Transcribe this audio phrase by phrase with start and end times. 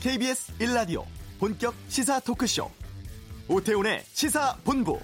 [0.00, 1.04] KBS 1라디오
[1.38, 2.70] 본격 시사 토크쇼
[3.48, 4.98] 오태훈의 시사본부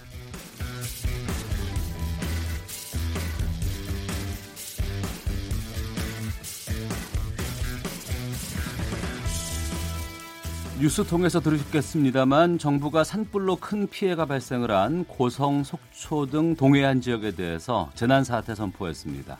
[10.80, 17.90] 뉴스 통해서 들으셨겠습니다만 정부가 산불로 큰 피해가 발생을 한 고성, 속초 등 동해안 지역에 대해서
[17.94, 19.38] 재난사태 선포했습니다.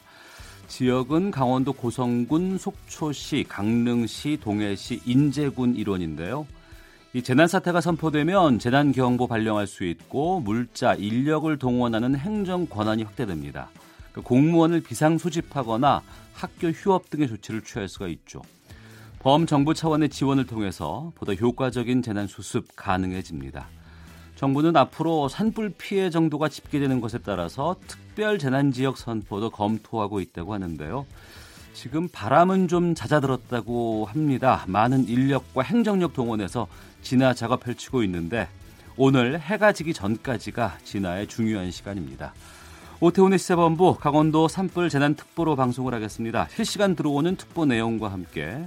[0.69, 6.47] 지역은 강원도 고성군, 속초시, 강릉시, 동해시, 인제군 일원인데요.
[7.13, 13.71] 이 재난 사태가 선포되면 재난 경보 발령할 수 있고 물자, 인력을 동원하는 행정 권한이 확대됩니다.
[14.13, 16.03] 그러니까 공무원을 비상 소집하거나
[16.35, 18.43] 학교 휴업 등의 조치를 취할 수가 있죠.
[19.21, 23.67] 범정부 차원의 지원을 통해서 보다 효과적인 재난 수습 가능해집니다.
[24.35, 30.55] 정부는 앞으로 산불 피해 정도가 집계되는 것에 따라서 특 별 재난 지역 선포도 검토하고 있다고
[30.55, 31.07] 하는데요.
[31.75, 34.65] 지금 바람은 좀 잦아들었다고 합니다.
[34.67, 36.67] 많은 인력과 행정력 동원해서
[37.03, 38.49] 진화 작업 펼치고 있는데
[38.97, 42.33] 오늘 해가 지기 전까지가 진화의 중요한 시간입니다.
[43.01, 46.49] 오태훈의 시사본부 강원도 산불 재난특보로 방송을 하겠습니다.
[46.51, 48.65] 실시간 들어오는 특보 내용과 함께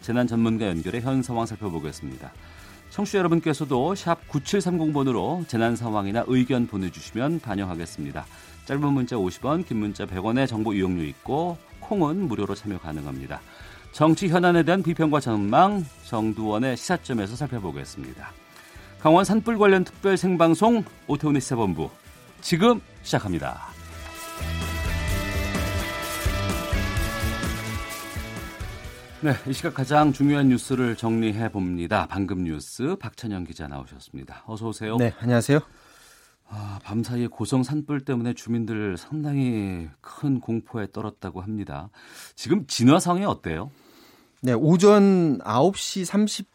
[0.00, 2.32] 재난 전문가 연결해 현 상황 살펴보겠습니다.
[2.90, 8.24] 청취자 여러분께서도 샵 9730번으로 재난 상황이나 의견 보내주시면 반영하겠습니다.
[8.64, 13.40] 짧은 문자 50원, 긴 문자 100원의 정보 이용료 있고 콩은 무료로 참여 가능합니다.
[13.90, 18.32] 정치 현안에 대한 비평과 전망 정두원의 시사점에서 살펴보겠습니다.
[19.00, 21.90] 강원 산불 관련 특별 생방송 오태훈의 시사본부
[22.40, 23.72] 지금 시작합니다.
[29.20, 32.06] 네, 이 시각 가장 중요한 뉴스를 정리해 봅니다.
[32.10, 34.42] 방금 뉴스 박찬영 기자 나오셨습니다.
[34.46, 34.96] 어서 오세요.
[34.96, 35.60] 네, 안녕하세요.
[36.54, 41.88] 아, 밤사이에 고성 산불 때문에 주민들 상당히 큰 공포에 떨었다고 합니다.
[42.34, 43.70] 지금 진화 상황이 어때요?
[44.42, 46.04] 네, 오전 9시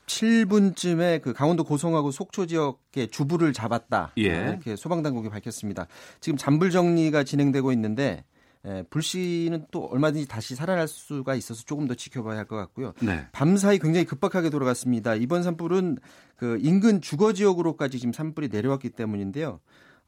[0.08, 4.12] 37분쯤에 그 강원도 고성하고 속초 지역에 주부를 잡았다.
[4.20, 4.24] 예.
[4.24, 5.88] 이렇게 소방당국이 밝혔습니다.
[6.20, 8.24] 지금 잔불 정리가 진행되고 있는데
[8.68, 12.94] 예, 불씨는 또 얼마든지 다시 살아날 수가 있어서 조금 더 지켜봐야 할 것 같고요.
[13.02, 13.26] 네.
[13.32, 15.16] 밤사이 굉장히 급박하게 돌아갔습니다.
[15.16, 15.98] 이번 산불은
[16.36, 19.60] 그 인근 주거 지역으로까지 지금 산불이 내려왔기 때문인데요.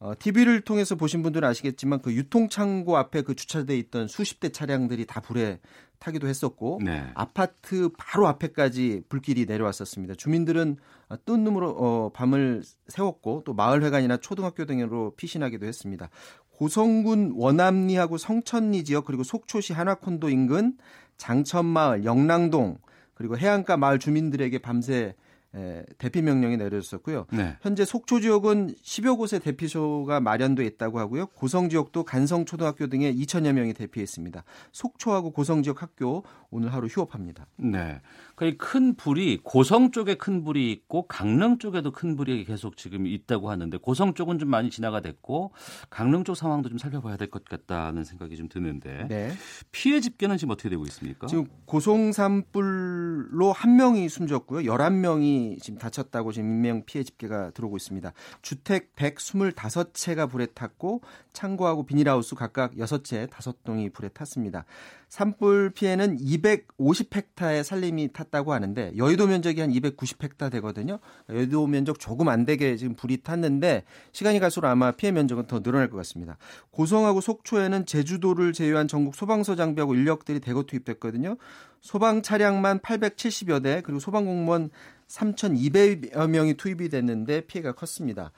[0.02, 5.06] 어, TV를 통해서 보신 분들은 아시겠지만 그 유통창고 앞에 그 주차돼 있던 수십 대 차량들이
[5.06, 5.60] 다 불에
[6.00, 7.06] 타기도 했었고 네.
[7.16, 10.16] 아파트 바로 앞에까지 불길이 내려왔었습니다.
[10.16, 10.78] 주민들은
[11.26, 16.10] 뜬 눈으로 어, 밤을 세웠고 또 마을회관이나 초등학교 등으로 피신하기도 했습니다.
[16.52, 20.78] 고성군 원암리하고 성천리 지역 그리고 속초시 한화콘도 인근
[21.18, 22.78] 장천마을, 영랑동
[23.14, 25.16] 그리고 해안가 마을 주민들에게 밤새
[25.56, 27.26] 에, 대피 명령이 내려졌었고요.
[27.32, 27.58] 네.
[27.62, 31.26] 현재 속초 지역은 10여 곳의 대피소가 마련돼 있다고 하고요.
[31.28, 34.44] 고성 지역도 간성 초등학교 등에 2천여 명이 대피했습니다.
[34.72, 37.48] 속초하고 고성 지역 학교 오늘 하루 휴업합니다.
[37.58, 38.00] 네.
[38.36, 43.50] 그러니까 큰 불이 고성 쪽에 큰 불이 있고 강릉 쪽에도 큰 불이 계속 지금 있다고
[43.50, 45.52] 하는데 고성 쪽은 좀 많이 진화가 됐고
[45.90, 49.31] 강릉 쪽 상황도 좀 살펴봐야 될 것 같다는 생각이 좀 드는데 네.
[49.72, 51.28] 피해 집계는 지금 어떻게 되고 있습니까?
[51.28, 54.62] 지금 고성 산불로 한 명이 숨졌고요.
[54.62, 58.12] 11명이 지금 다쳤다고 지금 인명 피해 집계가 들어오고 있습니다.
[58.42, 61.02] 주택 125채가 불에 탔고
[61.34, 64.66] 창고하고 비닐하우스 각각 6채, 5동이 불에 탔습니다.
[65.10, 71.00] 산불 피해는 250헥타의 산림이 탔다고 하는데 여의도 면적이 한 290헥타 되거든요.
[71.30, 75.90] 여의도 면적 조금 안 되게 지금 불이 탔는데 시간이 갈수록 아마 피해 면적은 더 늘어날
[75.90, 76.38] 것 같습니다.
[76.72, 81.38] 고성하고 속초에는 제주도를 제외한 전국 소방서 장비하고 인력들이 대거 투입됐거든요.
[81.82, 84.70] 소방 차량만 870여 대 그리고 소방 공무원
[85.09, 88.31] 3,200여 명이 투입이 됐는데 피해가 컸습니다.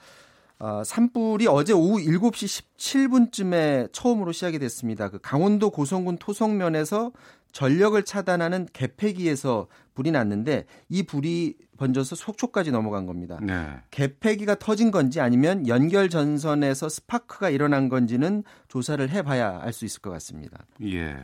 [0.59, 5.09] 어, 산불이 어제 오후 7시 17분쯤에 처음으로 시작이 됐습니다.
[5.09, 7.11] 그 강원도 고성군 토성면에서
[7.51, 13.39] 전력을 차단하는 개폐기에서 불이 났는데 이 불이 번져서 속초까지 넘어간 겁니다.
[13.41, 13.69] 네.
[13.89, 20.11] 개폐기가 터진 건지 아니면 연결 전선에서 스파크가 일어난 건지는 조사를 해봐야 알 수 있을 것
[20.11, 20.59] 같습니다.
[20.84, 21.17] 예.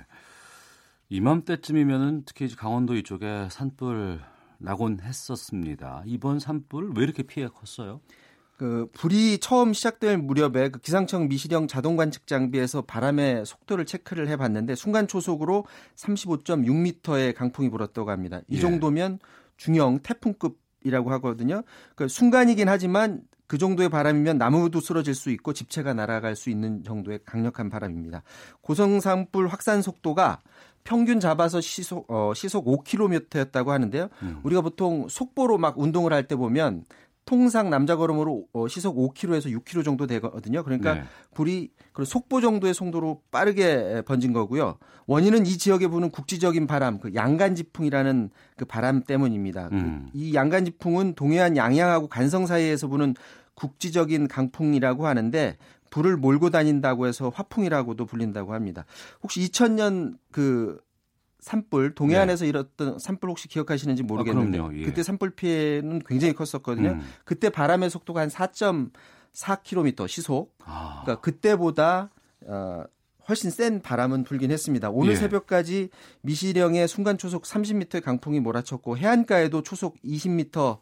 [1.09, 4.19] 이맘때쯤이면은 특히 강원도 이쪽에 산불
[4.59, 6.03] 나곤 했었습니다.
[6.05, 8.01] 이번 산불 왜 이렇게 피해가 컸어요?
[8.57, 14.73] 그 불이 처음 시작될 무렵에 그 기상청 미시령 자동 관측 장비에서 바람의 속도를 체크를 해봤는데
[14.73, 15.65] 순간 초속으로
[15.95, 18.41] 35.6m의 강풍이 불었다고 합니다.
[18.47, 18.59] 이 예.
[18.59, 19.19] 정도면
[19.57, 21.61] 중형 태풍급이라고 하거든요.
[21.95, 27.19] 그 순간이긴 하지만 그 정도의 바람이면 나무도 쓰러질 수 있고 집체가 날아갈 수 있는 정도의
[27.25, 28.23] 강력한 바람입니다.
[28.61, 30.41] 고성산불 확산 속도가
[30.87, 34.07] 평균 잡아서 시속 어, 시속 5km였다고 하는데요.
[34.23, 34.39] 음.
[34.43, 36.85] 우리가 보통 속보로 막 운동을 할 때 보면
[37.25, 40.63] 통상 남자 걸음으로 어, 시속 5km에서 6km 정도 되거든요.
[40.63, 41.03] 그러니까 네.
[41.33, 44.77] 불이 그 속보 정도의 송도로 빠르게 번진 거고요.
[45.07, 49.67] 원인은 이 지역에 부는 국지적인 바람, 그 양간지풍이라는 그 바람 때문입니다.
[49.67, 50.07] 그 음.
[50.13, 53.13] 이 양간지풍은 동해안 양양하고 간성 사이에서 부는
[53.55, 55.57] 국지적인 강풍이라고 하는데
[55.97, 58.85] 불을 몰고 다닌다고 해서 화풍이라고도 불린다고 합니다.
[59.23, 60.79] 혹시 2000년 그
[61.39, 62.49] 산불 동해안에서 네.
[62.49, 64.83] 일었던 산불 혹시 기억하시는지 모르겠는데 아, 예.
[64.83, 66.89] 그때 산불 피해는 굉장히 컸었거든요.
[66.89, 67.01] 음.
[67.25, 70.55] 그때 바람의 속도가 한 4.4km 시속.
[70.65, 71.01] 아.
[71.03, 72.11] 그러니까 그때보다
[72.45, 72.83] 어,
[73.27, 74.91] 훨씬 센 바람은 불긴 했습니다.
[74.91, 75.15] 오늘 예.
[75.15, 75.89] 새벽까지
[76.21, 80.77] 미시령의 순간 초속 30m의 강풍이 몰아쳤고 해안가에도 초속 20m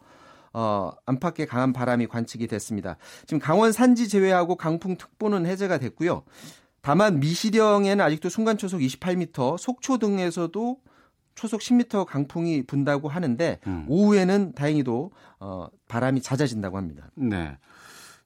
[0.58, 2.96] 어, 안팎의 강한 바람이 관측이 됐습니다.
[3.26, 6.22] 지금 강원 산지 제외하고 강풍 특보는 해제가 됐고요.
[6.80, 10.78] 다만 미시령에는 아직도 순간 초속 28m, 속초 등에서도
[11.34, 13.84] 초속 10m 강풍이 분다고 하는데 음.
[13.86, 15.10] 오후에는 다행히도
[15.40, 17.10] 어, 바람이 잦아진다고 합니다.
[17.14, 17.58] 네.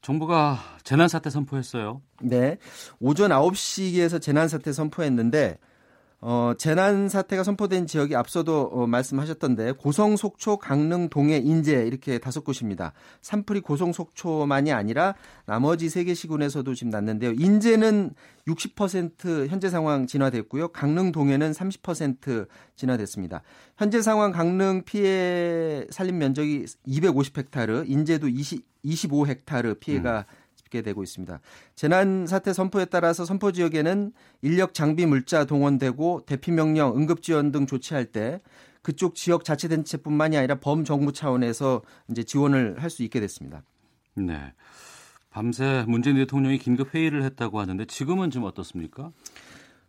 [0.00, 2.00] 정부가 재난사태 선포했어요.
[2.23, 2.59] 네.
[3.00, 5.59] 오전 9시에서 재난사태 선포했는데
[6.22, 12.44] 어, 재난 사태가 선포된 지역이 앞서도 어, 말씀하셨던데 고성, 속초, 강릉, 동해, 인제 이렇게 다섯
[12.44, 12.93] 곳입니다.
[13.22, 15.14] 산불이 고성, 속초만이 아니라
[15.46, 17.32] 나머지 세 개 시군에서도 지금 났는데요.
[17.32, 18.14] 인제는
[18.46, 20.69] 60% 현재 상황 진화됐고요.
[20.69, 23.43] 강릉, 동해는 30% 진화됐습니다.
[23.78, 30.40] 현재 상황 강릉 피해 살림 면적이 250헥타르, 인제도 20, 25헥타르 피해가 음.
[30.70, 31.40] 있게 되고 있습니다.
[31.75, 34.12] 재난 사태 선포에 따라서 선포 지역에는
[34.43, 38.40] 인력 장비 물자 동원되고 대피 명령, 응급 지원 등 조치할 때
[38.82, 43.62] 그쪽 지역 자치단체뿐만이 아니라 범정부 차원에서 이제 지원을 할 수 있게 됐습니다.
[44.14, 44.52] 네.
[45.28, 49.12] 밤새 문재인 대통령이 긴급 회의를 했다고 하는데 지금은 좀 어떻습니까?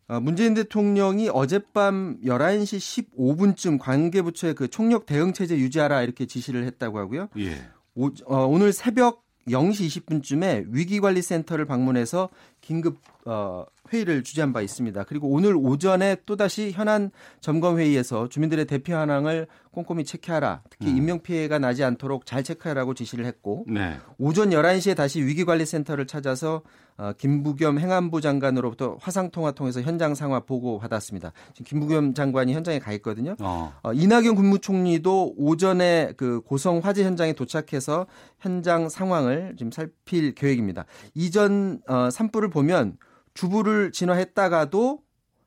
[0.07, 6.99] 어, 문재인 대통령이 어젯밤 11시 15분쯤 관계부처에 그 총력 대응 체제 유지하라 이렇게 지시를 했다고
[6.99, 7.29] 하고요.
[7.39, 7.55] 예.
[7.95, 12.29] 오, 어, 오늘 새벽 0시 20분쯤에 위기관리센터를 방문해서
[12.61, 15.03] 긴급 어, 회의를 주재한 바 있습니다.
[15.03, 20.63] 그리고 오늘 오전에 또다시 현안 점검 회의에서 주민들의 대피 현황을 꼼꼼히 체크하라.
[20.69, 20.97] 특히 음.
[20.97, 23.97] 인명 피해가 나지 않도록 잘 체크하라고 지시를 했고 네.
[24.17, 26.61] 오전 11시에 다시 위기관리센터를 찾아서
[26.97, 31.31] 어, 김부겸 행안부 장관으로부터 화상 통화 통해서 현장 상황 보고 받았습니다.
[31.53, 33.35] 지금 김부겸 장관이 현장에 가 있거든요.
[33.39, 33.73] 어.
[33.81, 38.07] 어, 이낙연 국무총리도 오전에 그 고성 화재 현장에 도착해서
[38.39, 40.85] 현장 상황을 지금 살필 계획입니다.
[41.15, 42.97] 이전 어, 산불을 보면
[43.33, 44.99] 주부를 진화했다가도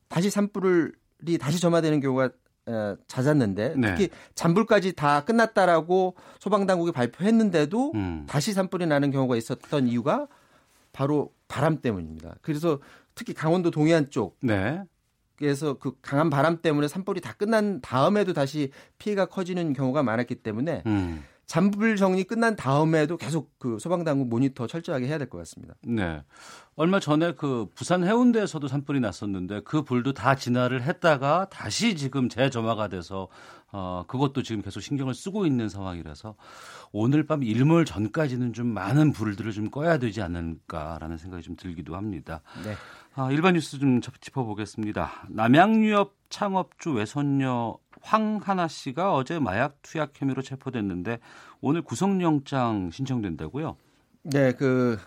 [0.08, 2.30] 다시 산불이 다시 점화되는 경우가
[2.66, 3.88] 에, 잦았는데 네.
[3.88, 8.26] 특히 잔불까지 다 끝났다라고 소방당국이 발표했는데도 음.
[8.28, 10.26] 다시 산불이 나는 경우가 있었던 이유가
[10.92, 12.36] 바로 바람 때문입니다.
[12.40, 12.78] 그래서
[13.14, 14.82] 특히 강원도 동해안 쪽 네.
[15.36, 20.82] 그래서 그 강한 바람 때문에 산불이 다 끝난 다음에도 다시 피해가 커지는 경우가 많았기 때문에
[20.86, 21.24] 음.
[21.46, 25.74] 잔불 정리 끝난 다음에도 계속 그 소방당국 모니터 철저하게 해야 될 것 같습니다.
[25.82, 26.22] 네.
[26.76, 32.88] 얼마 전에 그 부산 해운대에서도 산불이 났었는데 그 불도 다 진화를 했다가 다시 지금 재점화가
[32.88, 33.28] 돼서
[33.70, 36.34] 어 그것도 지금 계속 신경을 쓰고 있는 상황이라서
[36.92, 42.42] 오늘 밤 일몰 전까지는 좀 많은 불들을 좀 꺼야 되지 않을까라는 생각이 좀 들기도 합니다.
[42.64, 42.74] 네.
[43.16, 45.26] 아, 일반 뉴스 좀 짚어보겠습니다.
[45.28, 51.18] 남양유업 창업주 외손녀 황하나 씨가 어제 마약 투약 혐의로 체포됐는데
[51.62, 53.76] 오늘 구속영장 신청된다고요?
[54.24, 54.98] 네, 그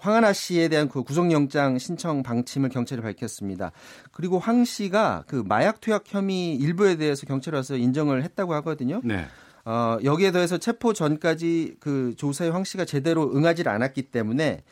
[0.00, 3.72] 황하나 씨에 대한 그 구속영장 신청 방침을 경찰이 밝혔습니다.
[4.12, 9.02] 그리고 황 씨가 그 마약 투약 혐의 일부에 대해서 경찰에 와서 인정을 했다고 하거든요.
[9.04, 9.26] 네.
[9.66, 14.62] 어, 여기에 더해서 체포 전까지 그 조사에 황 씨가 제대로 응하지를 않았기 때문에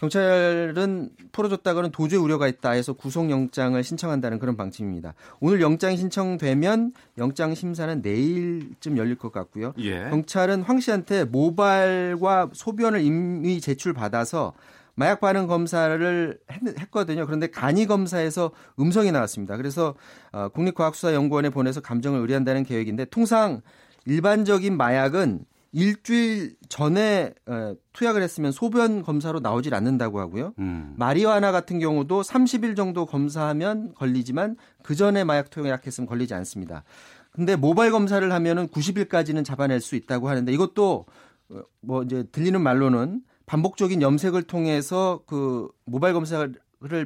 [0.00, 5.14] 경찰은 풀어줬다가는 도저히 우려가 있다 해서 구속영장을 신청한다는 그런 방침입니다.
[5.40, 9.74] 오늘 영장이 신청되면 영장 심사는 내일쯤 열릴 것 같고요.
[9.78, 10.08] 예.
[10.08, 14.54] 경찰은 황 씨한테 모발과 소변을 이미 제출받아서
[14.94, 19.58] 마약 반응 검사를 했, 거든요 그런데 간이 검사에서 음성이 나왔습니다.
[19.58, 19.94] 그래서
[20.32, 23.60] 어, 국립과학수사연구원에 보내서 감정을 의뢰한다는 계획인데 통상
[24.06, 30.54] 일반적인 마약은 일주일 전에 어, 투약을 했으면 소변 검사로 나오질 않는다고 하고요.
[30.58, 30.94] 음.
[30.96, 36.82] 마리화나 같은 경우도 30일 정도 검사하면 걸리지만 그 전에 마약 투약했으면 걸리지 않습니다.
[37.30, 41.06] 근데 모발 검사를 하면은 90일까지는 잡아낼 수 있다고 하는데 이것도
[41.50, 46.52] 어, 뭐 이제 들리는 말로는 반복적인 염색을 통해서 그 모발 검사를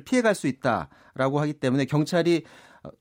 [0.04, 2.44] 피해갈 수 있다라고 하기 때문에 경찰이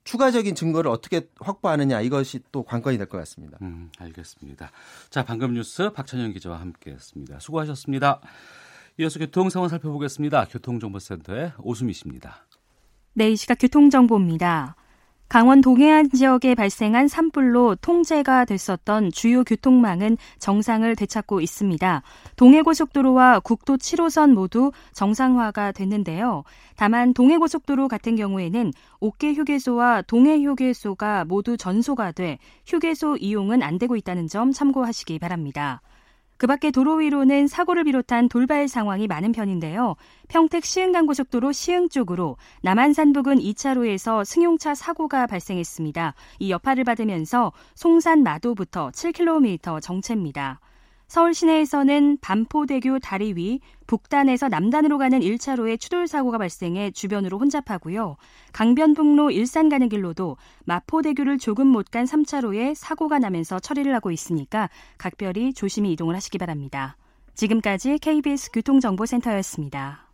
[0.04, 3.58] 추가적인 증거를 어떻게 확보하느냐 이것이 또 관건이 될 것 같습니다.
[3.62, 4.72] 음, 알겠습니다.
[5.10, 7.40] 자, 방금 뉴스 박찬영 기자와 함께했습니다.
[7.40, 8.22] 수고하셨습니다.
[9.00, 10.46] 이어서 교통 상황 살펴보겠습니다.
[10.46, 12.46] 교통정보센터의 오수미 씨입니다.
[13.14, 14.76] 네, 이 시각 교통정보입니다.
[15.34, 22.04] 강원 동해안 지역에 발생한 산불로 통제가 됐었던 주요 교통망은 정상을 되찾고 있습니다.
[22.36, 26.44] 동해고속도로와 국도 7호선 모두 정상화가 됐는데요.
[26.76, 32.38] 다만 동해고속도로 같은 경우에는 옥계 휴게소와 동해 휴게소가 모두 전소가 돼
[32.68, 35.82] 휴게소 이용은 안 되고 있다는 점 참고하시기 바랍니다.
[36.38, 39.96] 그 밖에 도로 위로는 사고를 비롯한 돌발 상황이 많은 편인데요.
[40.28, 46.16] 평택 시흥간고속도로 시흥 쪽으로 남한산 부근 2차로에서 승용차 사고가 발생했습니다.
[46.40, 50.60] 이 여파를 받으면서 송산 마도부터 7km 정체입니다.
[51.14, 58.18] 서울 시내에서는 반포대교 다리 위 북단에서 남단으로 가는 1차로에 추돌 사고가 발생해 주변으로 혼잡하고요.
[58.52, 65.54] 강변북로 일산 가는 길로도 마포대교를 조금 못 간 3차로에 사고가 나면서 처리를 하고 있으니까 각별히
[65.54, 66.98] 조심히 이동을 하시기 바랍니다.
[67.36, 70.10] 지금까지 KBS 교통정보센터였습니다.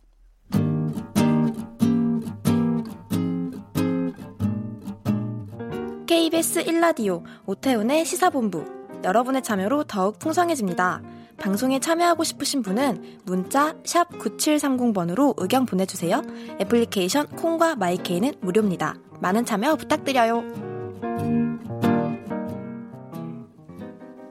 [6.06, 11.02] KBS 1라디오 오태훈의 시사본부 여러분의 참여로 더욱 풍성해집니다.
[11.38, 16.22] 방송에 참여하고 싶으신 분은 문자 9730번으로 의견 보내주세요.
[16.60, 18.96] 애플리케이션 콩과 마이케이는 무료입니다.
[19.20, 20.70] 많은 참여 부탁드려요.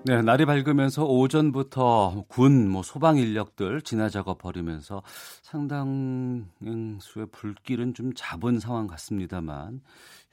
[0.06, 5.04] 네, 날이 밝으면서 오전부터 군, 뭐 소방 인력들 진화 작업 벌이면서
[5.44, 9.82] 상당수의 불길은 좀 잡은 상황 같습니다만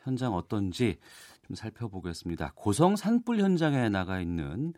[0.02, 0.99] 현장 어떤지
[1.47, 2.53] 좀 살펴보겠습니다.
[2.55, 4.73] 고성 산불 현장에 나가 있는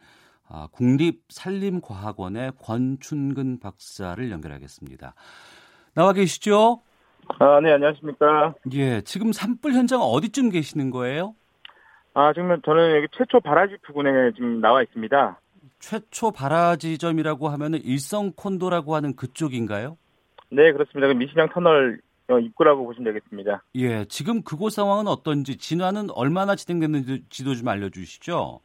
[0.48, 5.14] 아, 국립산림과학원의 권춘근 박사를 연결하겠습니다.
[5.94, 6.82] 나와 계시죠?
[7.38, 8.54] 아, 네, 안녕하십니까.
[8.72, 11.34] 예, 지금 산불 현장 어디쯤 계시는 거예요?
[12.14, 15.40] 아, 지금 저는 여기 최초 바라지 부근에 지금 나와 있습니다.
[15.78, 19.96] 최초 바라지점이라고 하면 은 일성 콘도라고 하는 그쪽인가요?
[20.50, 21.08] 네, 그렇습니다.
[21.08, 22.07] 그 미신양 터널 어,
[22.38, 23.62] 입구라고 보시면 되겠습니다.
[23.76, 28.60] 예, 지금 그곳 상황은 어떤지 진화는 얼마나 진행됐는지도 좀 알려주시죠.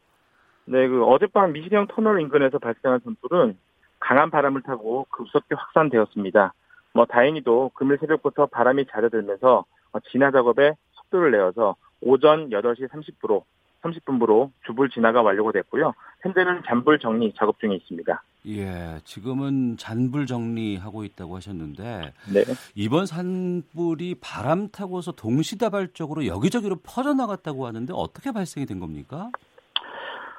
[0.66, 3.56] 네, 그 어젯밤 미시령 터널 인근에서 발생한 산불은
[4.00, 6.52] 강한 바람을 타고 급속히 확산되었습니다.
[6.92, 13.42] 뭐 다행히도 금일 새벽부터 바람이 잦아들면서 어, 진화 작업에 속도를 내어서 오전 8시 30분으로
[13.84, 15.92] 30분부로 주불 진화가 완료가 됐고요.
[16.22, 18.22] 현재는 잔불 정리 작업 중에 있습니다.
[18.46, 22.44] 예, 지금은 잔불 정리하고 있다고 하셨는데 네.
[22.74, 29.30] 이번 산불이 바람 타고서 동시다발적으로 여기저기로 퍼져나갔다고 하는데 어떻게 발생이 된 겁니까?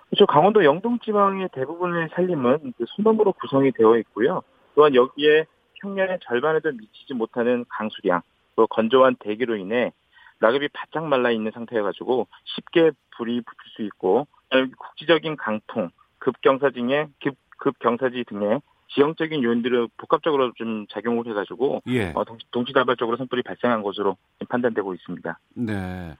[0.10, 0.28] 그렇죠.
[0.28, 4.44] 강원도 영동 지방의 대부분의 산림은 그 소나무로 구성이 되어 있고요.
[4.76, 5.46] 또한 여기에
[5.82, 8.22] 평년의 절반에도 미치지 못하는 강수량,
[8.56, 9.92] 또 건조한 대기로 인해
[10.40, 14.28] 낙엽이 바짝 말라 있는 상태여가지고 쉽게 불이 붙을 수 있고
[14.78, 15.90] 국지적인 강풍,
[16.20, 22.12] 급경사진의 급, 급경사지 등의 지형적인 요인들을 복합적으로 좀 작용을 해가지고 예.
[22.16, 24.16] 어, 동시 다발적으로 산불이 발생한 것으로
[24.48, 25.40] 판단되고 있습니다.
[25.56, 26.16] 네.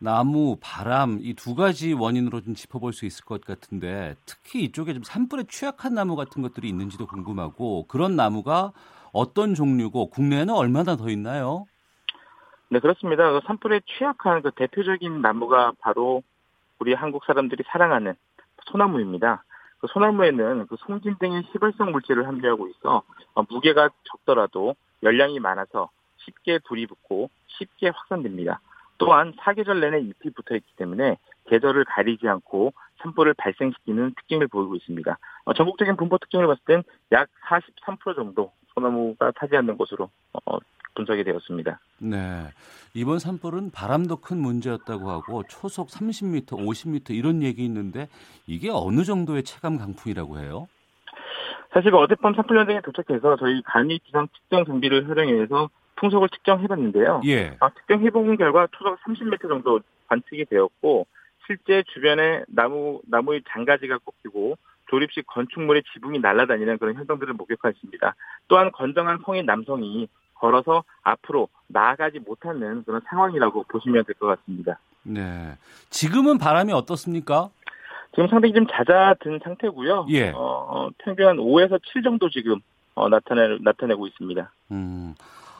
[0.00, 5.02] 나무, 바람 이 두 가지 원인으로 좀 짚어볼 수 있을 것 같은데 특히 이쪽에 좀
[5.02, 8.72] 산불에 취약한 나무 같은 것들이 있는지도 궁금하고 그런 나무가
[9.12, 11.66] 어떤 종류고 국내에는 얼마나 더 있나요?
[12.70, 13.32] 네, 그렇습니다.
[13.32, 16.22] 그 산불에 취약한 그 대표적인 나무가 바로
[16.78, 18.14] 우리 한국 사람들이 사랑하는
[18.66, 19.42] 소나무입니다.
[19.78, 23.02] 그 소나무에는 그 송진 등의 희발성 물질을 함유하고 있어
[23.34, 28.60] 어, 무게가 적더라도 열량이 많아서 쉽게 불이 붙고 쉽게 확산됩니다.
[28.98, 35.18] 또한 사계절 내내 잎이 붙어 있기 때문에 계절을 가리지 않고 산불을 발생시키는 특징을 보이고 있습니다.
[35.44, 36.82] 어, 전국적인 분포 특징을 봤을 땐
[37.12, 40.58] 약 43% 정도 소나무가 타지하는 것으로 어,
[40.98, 41.78] 분석이 되었습니다.
[42.00, 42.16] 네.
[42.92, 48.08] 이번 산불은 바람도 큰 문제였다고 하고 초속 30m, 50m 이런 얘기 있는데
[48.46, 50.66] 이게 어느 정도의 체감 강풍이라고 해요?
[51.72, 57.22] 사실 어젯밤 산불 현장에 도착해서 저희 간이 기상 측정 장비를 활용해서 풍속을 측정해봤는데요.
[57.26, 57.56] 예.
[57.60, 61.06] 아, 측정해본 결과 초속 30m 정도 관측이 되었고
[61.46, 64.56] 실제 주변에 나무 나무의 장가지가 꺾이고
[64.90, 68.14] 조립식 건축물의 지붕이 날아다니는 그런 현상들을 목격하십니다.
[68.48, 70.08] 또한 건정한 성인 남성이
[70.40, 74.78] 걸어서 앞으로 나아가지 못하는 그런 상황이라고 보시면 될 것 같습니다.
[75.02, 75.54] 네.
[75.90, 77.50] 지금은 바람이 어떻습니까?
[78.14, 80.06] 지금 상당히 좀 잦아든 상태고요.
[80.10, 80.32] 예.
[80.34, 82.60] 어, 평균 한 5에서 7 정도 지금
[82.94, 84.50] 어, 나타내, 나타내고 있습니다.
[84.72, 85.14] 음.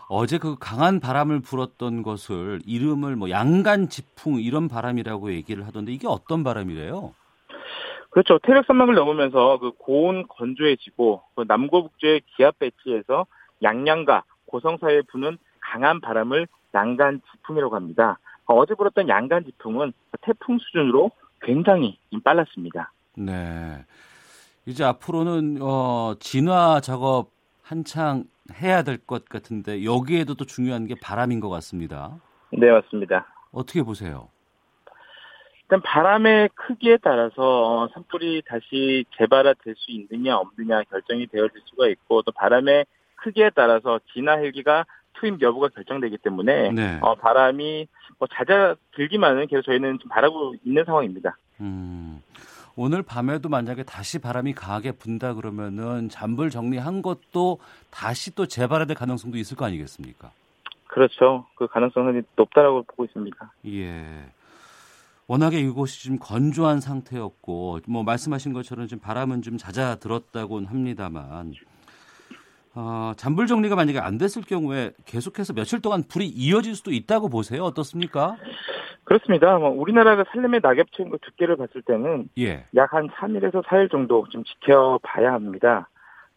[0.08, 6.06] 어제 그 강한 바람을 불었던 것을 이름을 뭐 양간 지풍 이런 바람이라고 얘기를 하던데 이게
[6.08, 7.14] 어떤 바람이래요?
[8.10, 8.38] 그렇죠.
[8.42, 13.26] 태백 산맥을 넘으면서 그 고온 건조해지고 그 남고북조의 기압 배치에서
[13.62, 18.18] 양양과 고성 사이에 부는 강한 바람을 양간 지풍이라고 합니다.
[18.46, 22.92] 어제 불었던 양간 지풍은 태풍 수준으로 굉장히 빨랐습니다.
[23.16, 23.84] 네.
[24.66, 27.30] 이제 앞으로는 어, 진화 작업
[27.62, 28.24] 한창
[28.62, 32.16] 해야 될 것 같은데 여기에도 또 중요한 게 바람인 것 같습니다.
[32.50, 33.26] 네, 맞습니다.
[33.52, 34.28] 어떻게 보세요?
[35.62, 42.32] 일단 바람의 크기에 따라서 산불이 다시 재발화될 수 있느냐 없느냐 결정이 되어질 수가 있고 또
[42.32, 42.86] 바람의
[43.18, 44.84] 크기에 따라서 진화 헬기가
[45.14, 46.98] 투입 여부가 결정되기 때문에 네.
[47.02, 51.36] 어, 바람이 뭐 잦아 들기만은 계속 저희는 좀 바라고 있는 상황입니다.
[51.60, 52.22] 음,
[52.76, 57.58] 오늘 밤에도 만약에 다시 바람이 강하게 분다 그러면은 잔불 정리한 것도
[57.90, 60.30] 다시 또 재발화될 가능성도 있을 거 아니겠습니까?
[60.86, 61.46] 그렇죠.
[61.56, 63.52] 그 가능성은 높다라고 보고 있습니다.
[63.66, 64.24] 예.
[65.26, 71.52] 워낙에 이곳이 좀 건조한 상태였고 뭐 말씀하신 것처럼 지금 바람은 좀 잦아들었다고는 합니다만
[72.80, 77.64] 어, 잔불 정리가 만약에 안 됐을 경우에 계속해서 며칠 동안 불이 이어질 수도 있다고 보세요.
[77.64, 78.36] 어떻습니까?
[79.02, 79.58] 그렇습니다.
[79.58, 82.66] 뭐 우리나라가 살림의 낙엽층 그 두께를 봤을 때는 예.
[82.76, 85.88] 약 한 3일에서 4일 정도 좀 지켜봐야 합니다.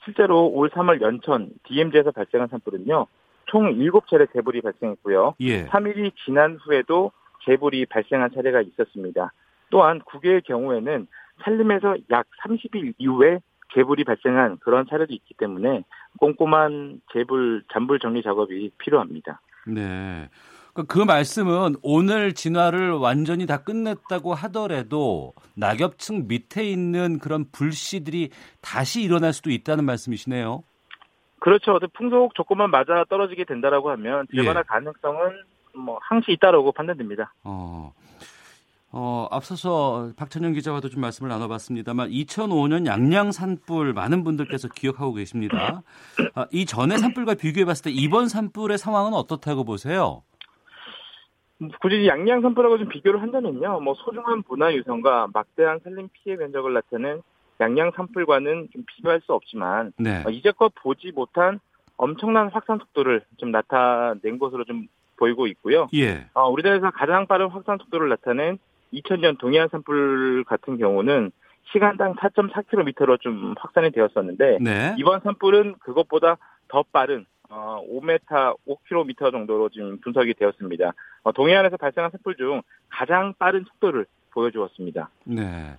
[0.04, 3.06] 실제로 올 3월 연천 DMZ에서 발생한 산불은요.
[3.46, 5.36] 총 7차례 재불이 발생했고요.
[5.42, 5.68] 예.
[5.68, 7.12] 3일이 지난 후에도
[7.46, 9.32] 재불이 발생한 사례가 있었습니다.
[9.70, 11.08] 또한 국외의 경우에는
[11.44, 13.42] 산림에서 약 30일 이후에
[13.74, 15.84] 재불이 발생한 그런 사례도 있기 때문에
[16.20, 19.42] 꼼꼼한 재불 잔불 정리 작업이 필요합니다.
[19.68, 20.30] 네.
[20.74, 28.30] 그, 그 말씀은 오늘 진화를 완전히 다 끝냈다고 하더라도 낙엽층 밑에 있는 그런 불씨들이
[28.62, 30.64] 다시 일어날 수도 있다는 말씀이시네요.
[31.40, 31.80] 그렇죠.
[31.94, 34.64] 풍속 조건만 맞아 떨어지게 된다라고 하면 재발화 예.
[34.64, 35.42] 가능성은
[35.74, 37.34] 뭐 항시 있다라고 판단됩니다.
[37.44, 37.94] 어,
[38.94, 45.82] 어, 앞서서 박찬영 기자와도 좀 말씀을 나눠봤습니다만 2005년 양양 산불 많은 분들께서 기억하고 계십니다.
[46.36, 50.24] 아, 이 전의 산불과 비교해봤을 때 이번 산불의 상황은 어떻다고 보세요?
[51.80, 53.80] 굳이 양양 산불하고 좀 비교를 한다면요.
[53.80, 57.22] 뭐 소중한 문화 유산과 막대한 산림 피해 면적을 나타낸
[57.62, 60.24] 양양 산불과는 좀 비교할 수 없지만 네.
[60.26, 61.60] 어, 이제껏 보지 못한
[61.96, 65.88] 엄청난 확산 속도를 좀 나타낸 것으로 좀 보이고 있고요.
[65.94, 66.26] 예.
[66.34, 68.58] 어, 우리나라에서 가장 빠른 확산 속도를 나타낸
[68.94, 71.32] 2000년 동해안 산불 같은 경우는
[71.72, 74.96] 시간당 4.4km로 좀 확산이 되었었는데 네.
[74.98, 80.94] 이번 산불은 그것보다 더 빠른 어, 5m, 5km 정도로 지금 분석이 되었습니다.
[81.24, 85.10] 어, 동해안에서 발생한 산불 중 가장 빠른 속도를 보여주었습니다.
[85.26, 85.78] 네.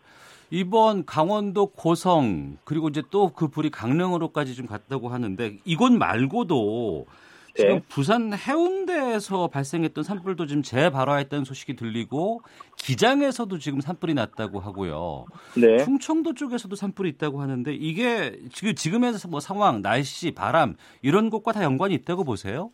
[0.51, 7.07] 이번 강원도 고성 그리고 이제 또 그 불이 강릉으로까지 좀 갔다고 하는데 이곳 말고도
[7.55, 7.83] 지금 네.
[7.89, 12.41] 부산 해운대에서 발생했던 산불도 지금 재발화했다는 소식이 들리고
[12.77, 15.27] 기장에서도 지금 산불이 났다고 하고요.
[15.57, 15.85] 네.
[15.85, 21.63] 충청도 쪽에서도 산불이 있다고 하는데 이게 지금 지금의 뭐 상황, 날씨, 바람 이런 것과 다
[21.63, 22.71] 연관이 있다고 보세요?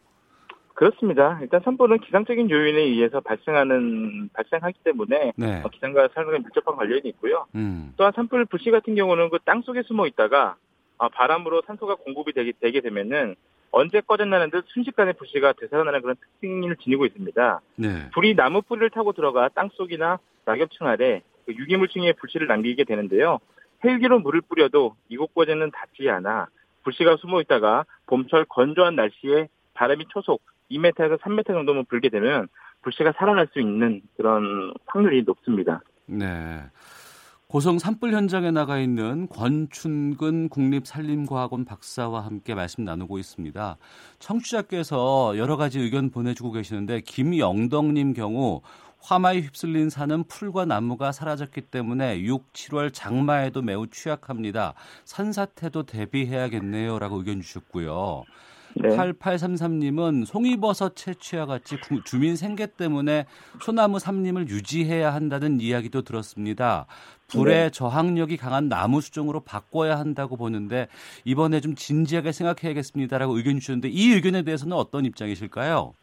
[0.75, 1.41] 그렇습니다.
[1.43, 5.62] 일단 산불은 기상적인 요인에 의해서 발생하는 발생하기 때문에 네.
[5.64, 7.47] 어, 기상과 삶과 밀접한 관련이 있고요.
[7.57, 7.95] 음.
[7.97, 10.55] 또한 산불 불씨 같은 경우는 그 땅 속에 숨어 있다가
[10.99, 13.35] 아, 바람으로 산소가 공급이 되게, 되게 되면은
[13.71, 17.61] 언제 꺼졌나는 듯 순식간에 불씨가 되살아나는 그런 특징을 지니고 있습니다.
[17.77, 18.11] 네.
[18.11, 23.39] 불이 나무 뿌리를 타고 들어가 땅 속이나 낙엽층 아래 그 유기물층에 불씨를 남기게 되는데요.
[23.85, 26.49] 헬기로 물을 뿌려도 이곳까지는 닿지 않아
[26.83, 32.49] 불씨가 숨어 있다가 봄철 건조한 날씨에 바람이 초속 2m에서 3m 정도만 불게 되면
[32.83, 35.81] 불씨가 살아날 수 있는 그런 확률이 높습니다.
[36.07, 36.63] 네.
[37.51, 43.79] 고성 산불 현장에 나가 있는 권춘근 국립산림과학원 박사와 함께 말씀 나누고 있습니다.
[44.19, 48.61] 청취자께서 여러 가지 의견 보내주고 계시는데 김영덕님 경우
[49.01, 54.75] 화마에 휩쓸린 산은 풀과 나무가 사라졌기 때문에 6, 7월 장마에도 매우 취약합니다.
[55.07, 58.25] 산사태도 대비해야겠네요라고 의견 주셨고요.
[58.83, 58.88] 네.
[58.97, 63.27] 8833님은 송이버섯 채취와 같이 구- 주민 생계 때문에
[63.61, 66.87] 소나무 삼림을 유지해야 한다는 이야기도 들었습니다.
[67.29, 67.71] 불의 네.
[67.71, 70.88] 저항력이 강한 나무 수종으로 바꿔야 한다고 보는데
[71.25, 75.95] 이번에 좀 진지하게 생각해야겠습니다라고 의견 주셨는데 이 의견에 대해서는 어떤 입장이실까요?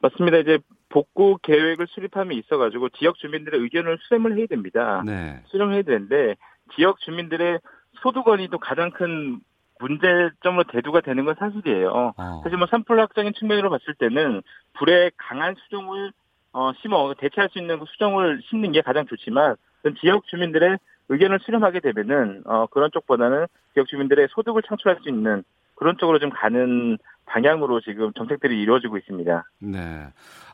[0.00, 0.38] 맞습니다.
[0.38, 5.02] 이제 복구 계획을 수립함에 있어 가지고 지역 주민들의 의견을 수렴을 해야 됩니다.
[5.04, 5.40] 네.
[5.46, 6.34] 수렴해야 되는데
[6.74, 7.60] 지역 주민들의
[8.02, 9.40] 소득원이 또 가장 큰
[9.80, 12.12] 문제점으로 대두가 되는 건 사실이에요.
[12.16, 12.40] 어.
[12.42, 14.42] 사실 뭐 산불학적인 측면으로 봤을 때는
[14.74, 16.12] 불에 강한 수종을
[16.52, 19.56] 어, 심어 대체할 수 있는 그 수종을 심는 게 가장 좋지만
[20.00, 25.98] 지역 주민들의 의견을 수렴하게 되면은 어, 그런 쪽보다는 지역 주민들의 소득을 창출할 수 있는 그런
[25.98, 29.44] 쪽으로 좀 가는 방향으로 지금 정책들이 이루어지고 있습니다.
[29.60, 30.06] 네.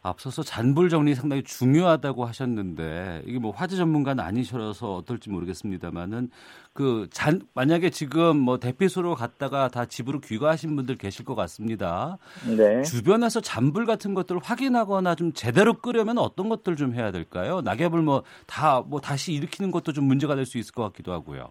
[0.05, 6.31] 앞서서 잔불 정리 상당히 중요하다고 하셨는데 이게 뭐 화재 전문가는 아니셔서 어떨지 모르겠습니다만은
[6.75, 12.17] 그 잔 만약에 지금 뭐 대피소로 갔다가 다 집으로 귀가하신 분들 계실 것 같습니다.
[12.57, 12.83] 네.
[12.83, 17.61] 주변에서 잔불 같은 것들을 확인하거나 좀 제대로 끄려면 어떤 것들 좀 해야 될까요?
[17.63, 21.51] 낙엽을 뭐다뭐 다시 일으키는 것도 좀 문제가 될 수 있을 것 같기도 하고요.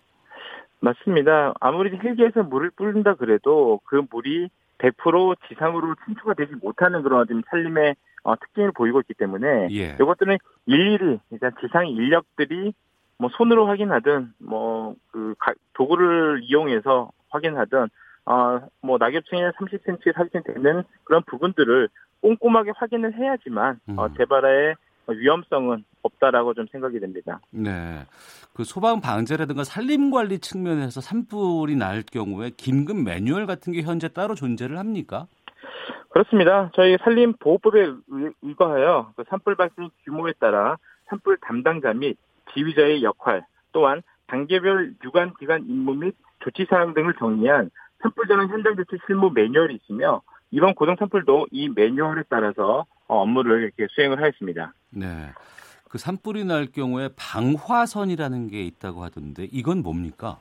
[0.81, 1.53] 맞습니다.
[1.59, 4.49] 아무리 헬기에서 물을 뿌린다 그래도 그 물이
[4.81, 9.95] 100% 지상으로 침투가 되지 못하는 그런 좀 산림의 어, 특징을 보이고 있기 때문에 예.
[9.95, 12.73] 이것들은 일일이 일단 지상 인력들이
[13.17, 15.35] 뭐 손으로 확인하든 뭐 그
[15.73, 17.87] 도구를 이용해서 확인하든
[18.25, 21.89] 어뭐 낙엽층에 30cm, 40cm 되는 그런 부분들을
[22.21, 23.99] 꼼꼼하게 확인을 해야지만 음.
[23.99, 24.75] 어, 재발의
[25.07, 27.39] 위험성은 없다라고 좀 생각이 됩니다.
[27.51, 28.05] 네.
[28.53, 34.35] 그 소방 방제라든가 산림 관리 측면에서 산불이 날 경우에 긴급 매뉴얼 같은 게 현재 따로
[34.35, 35.27] 존재를 합니까?
[36.09, 36.71] 그렇습니다.
[36.75, 37.93] 저희 산림 보호법에
[38.41, 42.17] 의거하여 그 산불 발생 규모에 따라 산불 담당자 및
[42.53, 47.69] 지휘자의 역할 또한 단계별 유관 기관 임무 및 조치 사항 등을 정리한
[48.01, 53.87] 산불 전환 현장 조치 실무 매뉴얼이 있으며 이번 고등 산불도 이 매뉴얼에 따라서 업무를 이렇게
[53.89, 54.73] 수행을 하였습니다.
[54.89, 55.31] 네.
[55.91, 60.39] 그 산불이 날 경우에 방화선이라는 게 있다고 하던데 이건 뭡니까?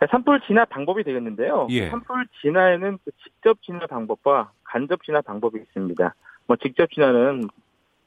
[0.00, 1.68] 네, 산불 진화 방법이 되겠는데요.
[1.70, 1.88] 예.
[1.88, 6.14] 산불 진화에는 그 직접 진화 방법과 간접 진화 방법이 있습니다.
[6.48, 7.44] 뭐 직접 진화는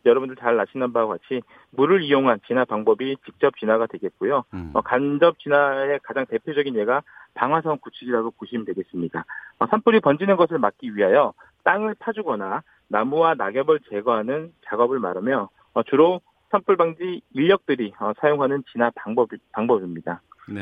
[0.06, 1.42] 여러분들 잘 아시는 바와 같이
[1.72, 4.44] 물을 이용한 진화 방법이 직접 진화가 되겠고요.
[4.54, 4.72] 음.
[4.74, 7.04] 어, 간접 진화의 가장 대표적인 예가
[7.36, 9.24] 방화선 구축이라고 보시면 되겠습니다.
[9.60, 16.20] 어, 산불이 번지는 것을 막기 위하여 땅을 파주거나 나무와 낙엽을 제거하는 작업을 말하며 어, 주로
[16.52, 20.22] 산불 방지 인력들이 어, 사용하는 진화 방법 방법입니다.
[20.48, 20.62] 네.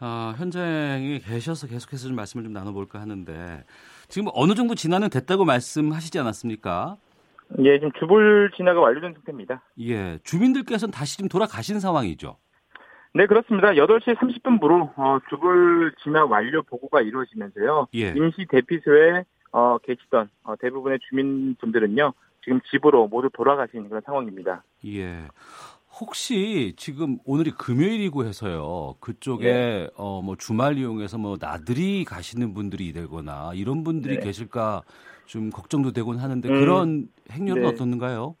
[0.00, 3.64] 아, 현장에 계셔서 계속해서 좀 말씀을 좀 나눠볼까 하는데
[4.08, 6.96] 지금 어느 정도 진화는 됐다고 말씀하시지 않았습니까?
[7.60, 9.62] 예, 지금 주불 진화가 완료된 상태입니다.
[9.80, 12.36] 예, 주민들께서는 다시 좀 돌아가신 상황이죠.
[13.14, 13.70] 네, 그렇습니다.
[13.70, 17.86] 8시 30분부로 어, 주불 진화 완료 보고가 이루어지면서요.
[17.94, 18.08] 예.
[18.08, 22.12] 임시 대피소에 어, 계시던 어, 대부분의 주민분들은요.
[22.44, 24.62] 지금 집으로 모두 돌아가신 그런 상황입니다.
[24.86, 25.26] 예.
[25.98, 28.96] 혹시 지금 오늘이 금요일이고 해서요.
[29.00, 29.88] 그쪽에 네.
[29.96, 34.24] 어뭐 주말 이용해서 뭐 나들이 가시는 분들이 되거나 이런 분들이 네.
[34.24, 34.82] 계실까
[35.26, 37.68] 좀 걱정도 되곤 하는데 음, 그런 행렬은 네.
[37.68, 38.34] 어떻는가요?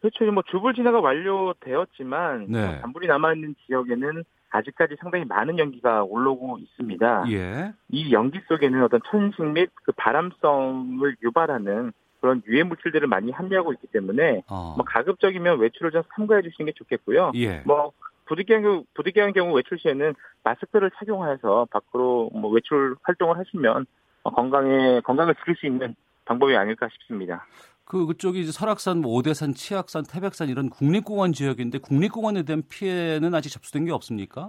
[0.00, 0.30] 그렇죠.
[0.32, 2.80] 뭐 주불 진화가 완료되었지만 네.
[2.80, 7.24] 단불이 남아 있는 지역에는 아직까지 상당히 많은 연기가 올라오고 있습니다.
[7.30, 7.72] 예.
[7.88, 13.88] 이 연기 속에는 어떤 천식 및 그 바람성을 유발하는 그런 유해 물질들을 많이 함유하고 있기
[13.88, 14.74] 때문에 어.
[14.76, 17.32] 뭐 가급적이면 외출을 좀 삼가해 주시는 게 좋겠고요.
[17.34, 17.62] 예.
[17.66, 17.92] 뭐
[18.26, 23.86] 부득이한 경우 부득이한 경우 외출 시에는 마스크를 착용해서 밖으로 뭐 외출 활동을 하시면
[24.22, 27.44] 어, 건강에 건강을 지킬 수 있는 방법이 아닐까 싶습니다.
[27.84, 33.50] 그 그쪽이 이제 설악산, 뭐 오대산, 치악산, 태백산 이런 국립공원 지역인데 국립공원에 대한 피해는 아직
[33.50, 34.48] 접수된 게 없습니까?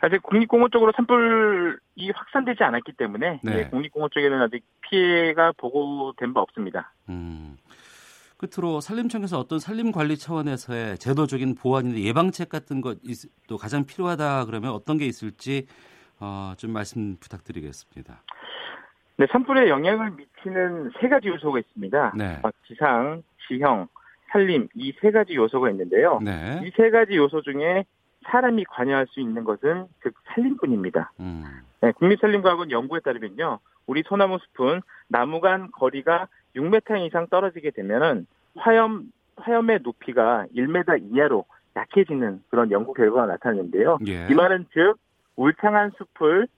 [0.00, 3.58] 아직 국립공원 쪽으로 산불이 확산되지 않았기 때문에 네.
[3.58, 6.92] 예, 국립공원 쪽에는 아직 피해가 보고된 바 없습니다.
[7.08, 7.56] 음.
[8.38, 14.96] 끝으로 산림청에서 어떤 산림 관리 차원에서의 제도적인 보완이나 예방책 같은 것도 가장 필요하다 그러면 어떤
[14.96, 15.66] 게 있을지
[16.18, 18.22] 어, 좀 말씀 부탁드리겠습니다.
[19.20, 22.14] 네, 산불에 영향을 미치는 세 가지 요소가 있습니다.
[22.16, 22.38] 네.
[22.42, 23.86] 어, 지상, 지형,
[24.32, 26.20] 산림 이 세 가지 요소가 있는데요.
[26.24, 26.62] 네.
[26.64, 27.84] 이세 가지 요소 중에
[28.30, 31.12] 사람이 관여할 수 있는 것은 즉 산림뿐입니다.
[31.20, 31.44] 음.
[31.82, 39.12] 네, 국립산림과학원 연구에 따르면요, 우리 소나무 숲은 나무 간 거리가 6m 이상 떨어지게 되면은 화염
[39.36, 41.44] 화염의 높이가 1m 이하로
[41.76, 43.98] 약해지는 그런 연구 결과가 나타났는데요.
[44.06, 44.28] 예.
[44.30, 44.94] 이 말은 즉
[45.36, 46.48] 울창한 숲을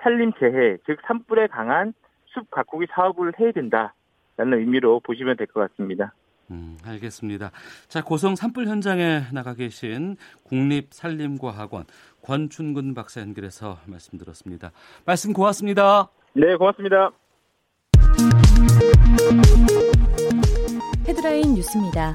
[0.00, 1.92] 산림 재해, 즉 산불에 강한
[2.36, 6.12] 숲 가꾸기 사업을 해야 된다라는 의미로 보시면 될 것 같습니다.
[6.50, 7.50] 음, 알겠습니다.
[7.88, 11.84] 자, 고성 산불 현장에 나가 계신 국립산림과학원
[12.22, 14.70] 권춘근 박사 연결해서 말씀 들었습니다.
[15.04, 16.08] 말씀 고맙습니다.
[16.34, 17.10] 네, 고맙습니다.
[21.08, 22.14] 헤드라인 뉴스입니다.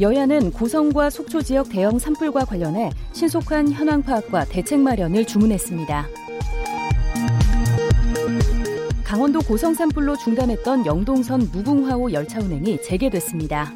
[0.00, 6.06] 여야는 고성과 속초 지역 대형 산불과 관련해 신속한 현황 파악과 대책 마련을 주문했습니다.
[9.04, 13.72] 강원도 고성 산불로 중단했던 영동선 무궁화호 열차 운행이 재개됐습니다.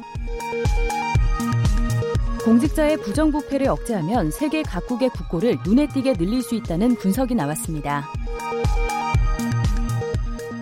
[2.43, 8.09] 공직자의 부정부패를 억제하면 세계 각국의 국고를 눈에 띄게 늘릴 수 있다는 분석이 나왔습니다.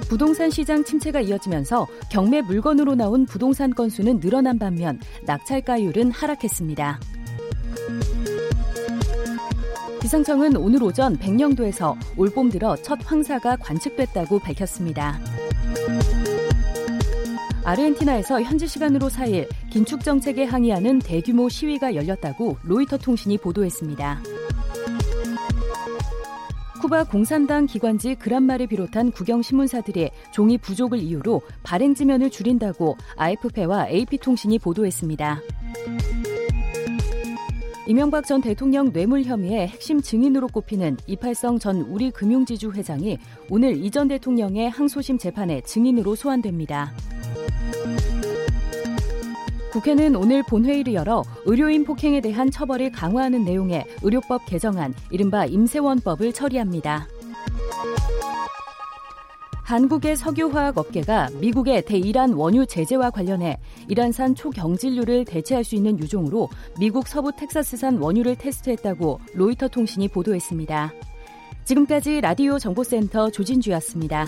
[0.10, 7.00] 부동산 시장 침체가 이어지면서 경매 물건으로 나온 부동산 건수는 늘어난 반면 낙찰가율은 하락했습니다.
[10.08, 15.20] 기상청은 오늘 오전 백령도에서 올봄 들어 첫 황사가 관측됐다고 밝혔습니다.
[17.66, 24.22] 아르헨티나에서 현지 시간으로 4일 긴축 정책에 항의하는 대규모 시위가 열렸다고 로이터 통신이 보도했습니다.
[26.82, 34.60] 쿠바 공산당 기관지 그란마를 비롯한 국영 신문사들이 종이 부족을 이유로 발행 지면을 줄인다고 AFP와 AP통신이
[34.60, 35.42] 보도했습니다.
[37.88, 43.18] 이명박 전 대통령 뇌물 혐의의 핵심 증인으로 꼽히는 이팔성 전 우리금융지주 회장이
[43.50, 46.92] 오늘 이 전 대통령의 항소심 재판에 증인으로 소환됩니다.
[49.72, 57.08] 국회는 오늘 본회의를 열어 의료인 폭행에 대한 처벌을 강화하는 내용의 의료법 개정안, 이른바 임세원법을 처리합니다.
[59.68, 66.48] 한국의 석유화학 업계가 미국의 대이란 원유 제재와 관련해 이란산 초경질류를 대체할 수 있는 유종으로
[66.80, 70.94] 미국 서부 텍사스산 원유를 테스트했다고 로이터 통신이 보도했습니다.
[71.66, 74.28] 지금까지 라디오 정보센터 조진주였습니다.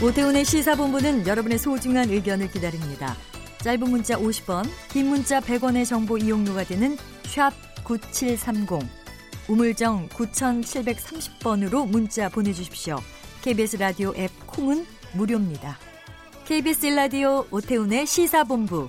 [0.00, 3.16] 오태훈의 시사본부는 여러분의 소중한 의견을 기다립니다.
[3.64, 7.52] 짧은 문자 50원, 긴 문자 100원의 정보 이용료가 되는 샵
[7.82, 8.97] 9730,
[9.48, 12.96] 우물정 9730번으로 문자 보내주십시오.
[13.42, 14.84] KBS 라디오 앱 콩은
[15.14, 15.78] 무료입니다.
[16.44, 18.88] KBS 라디오 오태훈의 시사본부.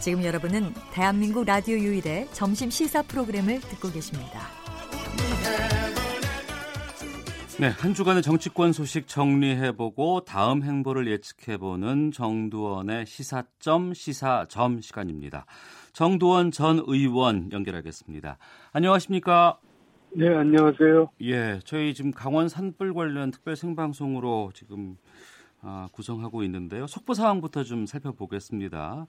[0.00, 4.48] 지금 여러분은 대한민국 라디오 유일의 점심 시사 프로그램을 듣고 계십니다.
[7.58, 15.46] 네, 한 주간의 정치권 소식 정리해보고 다음 행보를 예측해보는 정두원의 시사점 시사점 시간입니다.
[15.92, 18.38] 정두원 전 의원 연결하겠습니다.
[18.72, 19.58] 안녕하십니까?
[20.16, 21.08] 네, 안녕하세요.
[21.22, 24.96] 예, 저희 지금 강원 산불 관련 특별 생방송으로 지금
[25.60, 26.86] 아, 구성하고 있는데요.
[26.86, 29.08] 속보 상황부터 좀 살펴보겠습니다.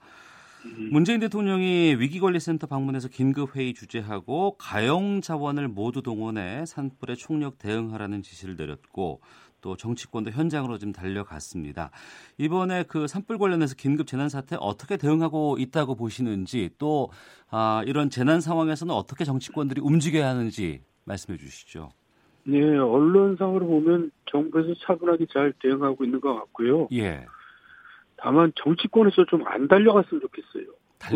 [0.89, 8.55] 문재인 대통령이 위기관리센터 방문해서 긴급 회의 주재하고 가용 자원을 모두 동원해 산불에 총력 대응하라는 지시를
[8.55, 9.21] 내렸고
[9.61, 11.91] 또 정치권도 현장으로 좀 달려갔습니다.
[12.39, 17.11] 이번에 그 산불 관련해서 긴급 재난 사태 어떻게 대응하고 있다고 보시는지 또
[17.51, 21.89] 아, 이런 재난 상황에서는 어떻게 정치권들이 움직여야 하는지 말씀해 주시죠.
[22.43, 26.87] 네, 언론상으로 보면 정부에서 차분하게 잘 대응하고 있는 것 같고요.
[26.93, 27.25] 예.
[28.17, 30.65] 다만 정치권에서 좀 안 달려갔으면 좋겠어요.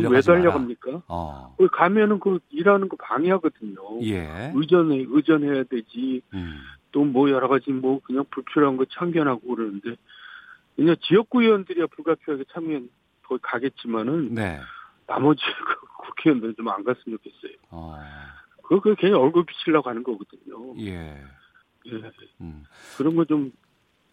[0.09, 1.03] 왜 달려갑니까?
[1.07, 1.55] 어.
[1.71, 4.03] 가면은 그 일하는 거 방해하거든요.
[4.03, 4.51] 예.
[4.55, 6.21] 의전해 의전해야 되지.
[6.33, 6.59] 음.
[6.91, 9.95] 또뭐 여러 가지 뭐 그냥 불필요한 거 참견하고 그러는데
[10.75, 12.89] 그냥 지역구 의원들이야 불가피하게 참견
[13.23, 14.59] 거기 가겠지만은 네.
[15.07, 17.57] 나머지 그 국회의원들은 좀 안 갔으면 좋겠어요.
[17.69, 17.95] 어.
[18.69, 20.75] 그거 그 괜히 얼굴 비치려고 하는 거거든요.
[20.85, 21.23] 예.
[21.87, 22.11] 예.
[22.41, 22.63] 음.
[22.97, 23.51] 그런 거 좀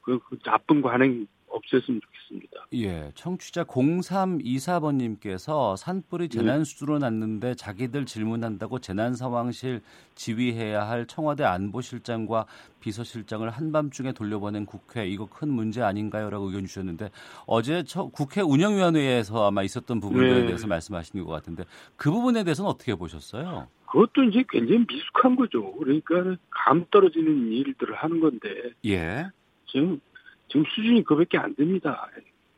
[0.00, 1.26] 그, 그 나쁜 관행
[1.60, 2.66] 없앴으면 좋겠습니다.
[2.74, 9.82] 예, 청취자 0324번님께서 산불이 재난 수준으로 났는데 자기들 질문한다고 재난 상황실
[10.14, 12.46] 지휘해야 할 청와대 안보실장과
[12.80, 17.10] 비서실장을 한밤중에 돌려보낸 국회 이거 큰 문제 아닌가요?라고 의견 주셨는데
[17.46, 20.46] 어제 국회 운영위원회에서 아마 있었던 부분에 네.
[20.46, 21.64] 대해서 말씀하시는 것 같은데
[21.96, 23.68] 그 부분에 대해서는 어떻게 보셨어요?
[23.86, 25.72] 그것도 이제 굉장히 미숙한 거죠.
[25.74, 28.48] 그러니까 감 떨어지는 일들을 하는 건데
[28.84, 29.26] 예.
[29.66, 30.00] 지금
[30.48, 32.08] 지금 수준이 그밖에 안 됩니다.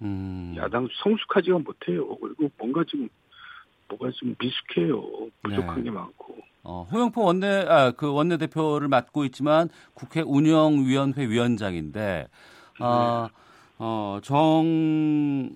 [0.03, 0.55] 음.
[0.57, 2.17] 야당 성숙하지가 못해요.
[2.17, 3.09] 그리고 뭔가 지금
[3.89, 5.03] 뭐가 좀 미숙해요.
[5.43, 5.83] 부족한 네.
[5.85, 6.37] 게 많고.
[6.65, 12.29] 어, 홍영표 원내 아, 그 원내 대표를 맡고 있지만 국회 운영위원회 위원장인데
[12.81, 13.29] 아,
[13.79, 15.51] 어, 정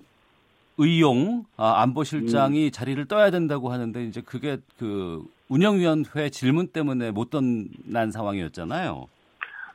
[0.77, 8.11] 의용 아, 안보실장이 자리를 떠야 된다고 하는데 이제 그게 그 운영위원회 질문 때문에 못 떠난
[8.11, 9.07] 상황이었잖아요.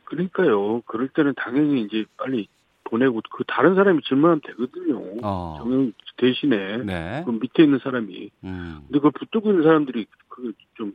[0.08, 0.80] 그러니까요.
[0.86, 2.48] 그럴 때는 당연히 이제 빨리
[2.84, 5.18] 보내고 그 다른 사람이 질문하면 되거든요.
[5.22, 5.56] 어.
[5.58, 7.22] 정영 대신에 네.
[7.26, 8.30] 그 밑에 있는 사람이.
[8.44, 8.80] 음.
[8.86, 10.94] 근데 그걸 붙들고 있는 사람들이 그 좀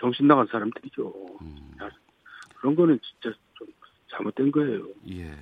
[0.00, 1.12] 정신 나간 사람들이죠.
[1.42, 1.56] 음.
[2.56, 3.66] 그런 거는 진짜 좀
[4.10, 4.86] 잘못된 거예요.
[5.10, 5.34] 예.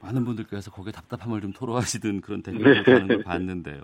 [0.00, 2.52] 많은 분들께서 거기에 답답함을 좀 토로하시던 그런 네.
[2.52, 3.80] 댓글을 걸 봤는데요.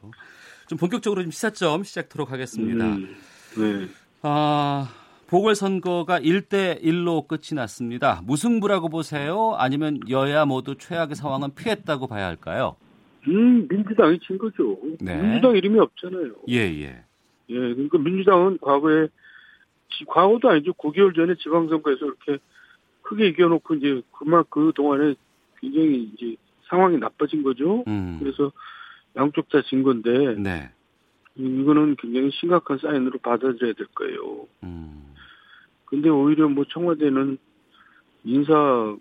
[0.66, 2.86] 좀 본격적으로 좀 시사점 시작하도록 하겠습니다.
[2.86, 3.16] 음,
[3.56, 3.88] 네.
[4.22, 4.88] 아,
[5.28, 8.22] 보궐선거가 1대 1로 끝이 났습니다.
[8.24, 9.54] 무승부라고 보세요?
[9.58, 12.76] 아니면 여야 모두 최악의 상황은 피했다고 봐야 할까요?
[13.28, 14.78] 음, 민주당이 진 거죠.
[15.00, 15.20] 네.
[15.20, 16.32] 민주당 이름이 없잖아요.
[16.48, 17.04] 예, 예.
[17.50, 19.06] 예, 그러니까 민주당은 과거에
[19.90, 20.72] 지- 과거도 아니죠.
[20.72, 22.38] 9개월 전에 지방선거에서 이렇게
[23.02, 25.14] 크게 이겨놓고 이제 그만 그 동안에
[25.60, 26.36] 굉장히 이제
[26.70, 27.84] 상황이 나빠진 거죠.
[27.86, 28.18] 음.
[28.20, 28.50] 그래서
[29.16, 30.70] 양쪽 다 진 건데 네.
[31.38, 34.46] 이거는 굉장히 심각한 사인으로 받아들여야 될 거예요.
[34.64, 35.14] 음.
[35.84, 37.38] 근데 오히려 뭐 청와대는
[38.24, 38.96] 인사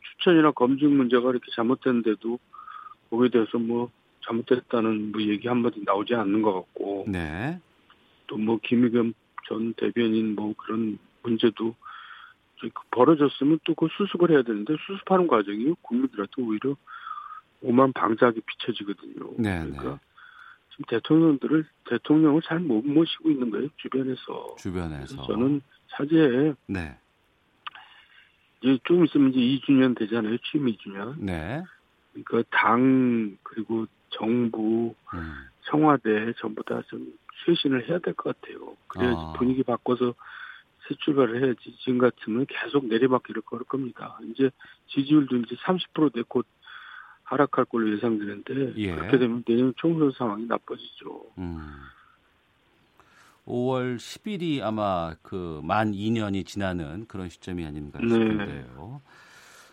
[0.00, 2.38] 추천이나 검증 문제가 이렇게 잘못됐는데도
[3.10, 3.90] 거기에 대해서 뭐
[4.26, 7.60] 잘못됐다는 뭐 얘기 한마디 나오지 않는 것 같고 네.
[8.26, 9.12] 또 뭐 김의겸
[9.46, 11.74] 전 대변인 뭐 그런 문제도
[12.60, 16.74] 그 벌어졌으면 또 그 수습을 해야 되는데 수습하는 과정이 국민들한테 오히려
[17.60, 19.34] 오만 방자하게 비춰지거든요.
[19.36, 20.00] 네, 그러니까
[20.74, 24.56] 지금 대통령들을 대통령을 잘 못 모시고 있는 거예요 주변에서.
[24.58, 25.22] 주변에서.
[25.26, 25.60] 저는
[25.90, 26.96] 차제에 네.
[28.60, 31.14] 이제 좀 있으면 이제 2주년 되잖아요 취임 2주년.
[31.18, 31.62] 네.
[32.12, 35.32] 그러니까 당 그리고 정부 음.
[35.64, 37.12] 청와대 전부 다 좀
[37.44, 38.76] 쇄신을 해야 될 것 같아요.
[38.88, 39.32] 그래야지 아.
[39.36, 40.14] 분위기 바꿔서
[40.88, 44.18] 새 출발을 해야지 지금 같으면 계속 내리막길을 걸을 겁니다.
[44.30, 44.50] 이제
[44.88, 46.46] 지지율도 이제 30%대 곧
[47.24, 48.94] 하락할 걸로 예상되는데 예.
[48.94, 51.26] 그렇게 되면 내년 총선 상황이 나빠지죠.
[51.38, 51.58] 음.
[53.46, 58.08] 5월 10일이 아마 그 만 2년이 지나는 그런 시점이 아닌가 네.
[58.08, 59.00] 싶은데요.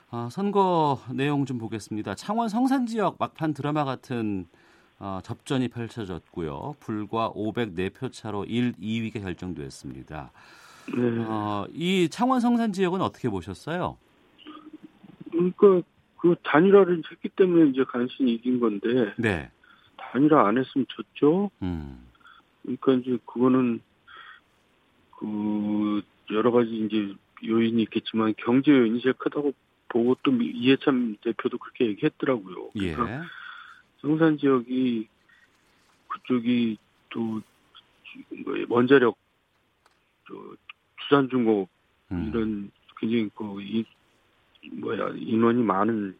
[0.10, 2.16] 아, 선거 내용 좀 보겠습니다.
[2.16, 4.46] 창원 성산 지역 막판 드라마 같은
[5.00, 6.76] 어, 접전이 펼쳐졌고요.
[6.80, 10.32] 불과 504표 차로 1, 2위가 결정됐습니다.
[10.96, 11.26] 네.
[11.28, 13.98] 어, 이 창원 성산 지역은 어떻게 보셨어요?
[15.32, 15.82] 그러니까
[16.22, 19.50] 그 단일화를 했기 때문에 이제 간신히 이긴 건데 네.
[19.98, 21.50] 단일화 안 했으면 졌죠.
[21.64, 22.06] 음.
[22.62, 23.82] 그러니까 이제 그거는
[25.18, 29.54] 그 여러 가지 이제 요인이 있겠지만 경제 요인이 제일 크다고
[29.90, 32.70] 보고 또 이해참 대표도 그렇게 얘기했더라고요.
[32.76, 32.94] 예.
[32.94, 33.26] 그러니까
[34.00, 35.08] 성산 지역이
[36.08, 36.78] 그쪽이
[37.10, 37.42] 또뭐
[38.70, 39.18] 원자력
[40.28, 40.36] 저
[41.00, 41.68] 두산중공업
[42.12, 42.30] 음.
[42.30, 43.86] 이런 굉장히 그이
[44.70, 46.18] 뭐야 인원이 많은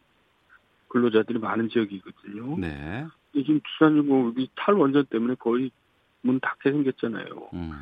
[0.88, 2.58] 근로자들이 많은 지역이거든요.
[2.58, 3.06] 네.
[3.32, 5.70] 지금 두산중공업이 탈원전 때문에 거의
[6.20, 7.50] 문 닫게 생겼잖아요.
[7.54, 7.72] 음.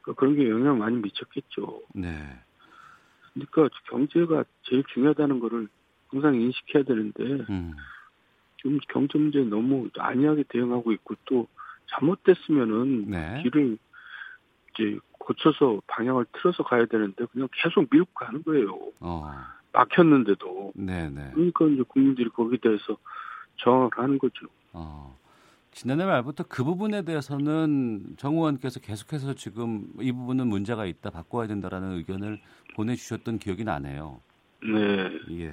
[0.00, 1.82] 그러니까 그런 게 영향 많이 미쳤겠죠.
[1.94, 2.38] 네.
[3.34, 5.68] 그러니까 경제가 제일 중요하다는 거를
[6.08, 7.74] 항상 인식해야 되는데 음.
[8.58, 11.48] 지금 경제 문제에 너무 안이하게 대응하고 있고 또
[11.86, 13.42] 잘못됐으면은 네.
[13.42, 13.78] 길을
[14.70, 18.78] 이제 고쳐서 방향을 틀어서 가야 되는데 그냥 계속 밀고 가는 거예요.
[19.00, 19.30] 어.
[19.72, 20.72] 막혔는데도.
[20.74, 21.30] 네, 네.
[21.34, 22.96] 그러니까 이제 국민들이 거기에 대해서
[23.56, 24.46] 저항을 하는 거죠.
[24.72, 25.16] 어.
[25.72, 31.96] 지난해 말부터 그 부분에 대해서는 정 의원께서 계속해서 지금 이 부분은 문제가 있다 바꿔야 된다라는
[31.96, 32.40] 의견을
[32.74, 34.20] 보내주셨던 기억이 나네요.
[34.62, 35.10] 네.
[35.40, 35.52] 예.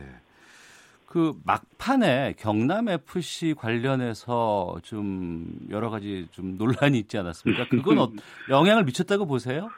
[1.08, 7.68] 그 막판에 경남 FC 관련해서 좀 여러 가지 좀 논란이 있지 않았습니까?
[7.70, 8.12] 그건 어,
[8.52, 9.70] 영향을 미쳤다고 보세요?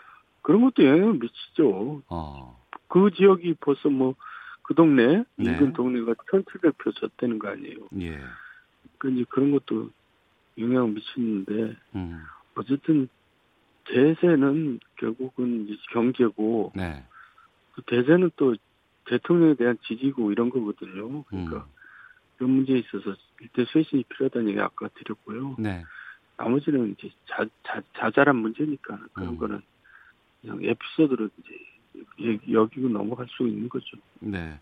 [0.41, 2.01] 그런 것도 영향을 미치죠.
[2.10, 2.60] 어.
[2.88, 4.15] 그 지역이 벌써 뭐
[4.71, 5.51] 그 동네 네.
[5.51, 7.89] 인근 동네가 1,700표 졌다는 거 아니에요.
[7.99, 8.21] 예.
[8.97, 9.89] 그 이제 그런 것도
[10.57, 12.21] 영향을 미치는데 음.
[12.55, 13.10] 어쨌든
[13.84, 17.03] 대세는 결국은 경제고 네.
[17.73, 18.55] 그 대세는 또
[19.07, 21.23] 대통령에 대한 지지고 이런 거거든요.
[21.23, 21.71] 그러니까 음.
[22.39, 25.57] 이런 문제에 있어서 일대 쇄신이 필요하다는 얘기 아까 드렸고요.
[25.60, 25.84] 네.
[26.38, 29.38] 나머지는 이제 자, 자, 자잘한 문제니까 그런 음.
[29.38, 29.62] 거는
[30.41, 31.70] 그냥 에피소드로 이제
[32.51, 33.97] 여기고 넘어갈 수 있는 거죠.
[34.19, 34.60] 네.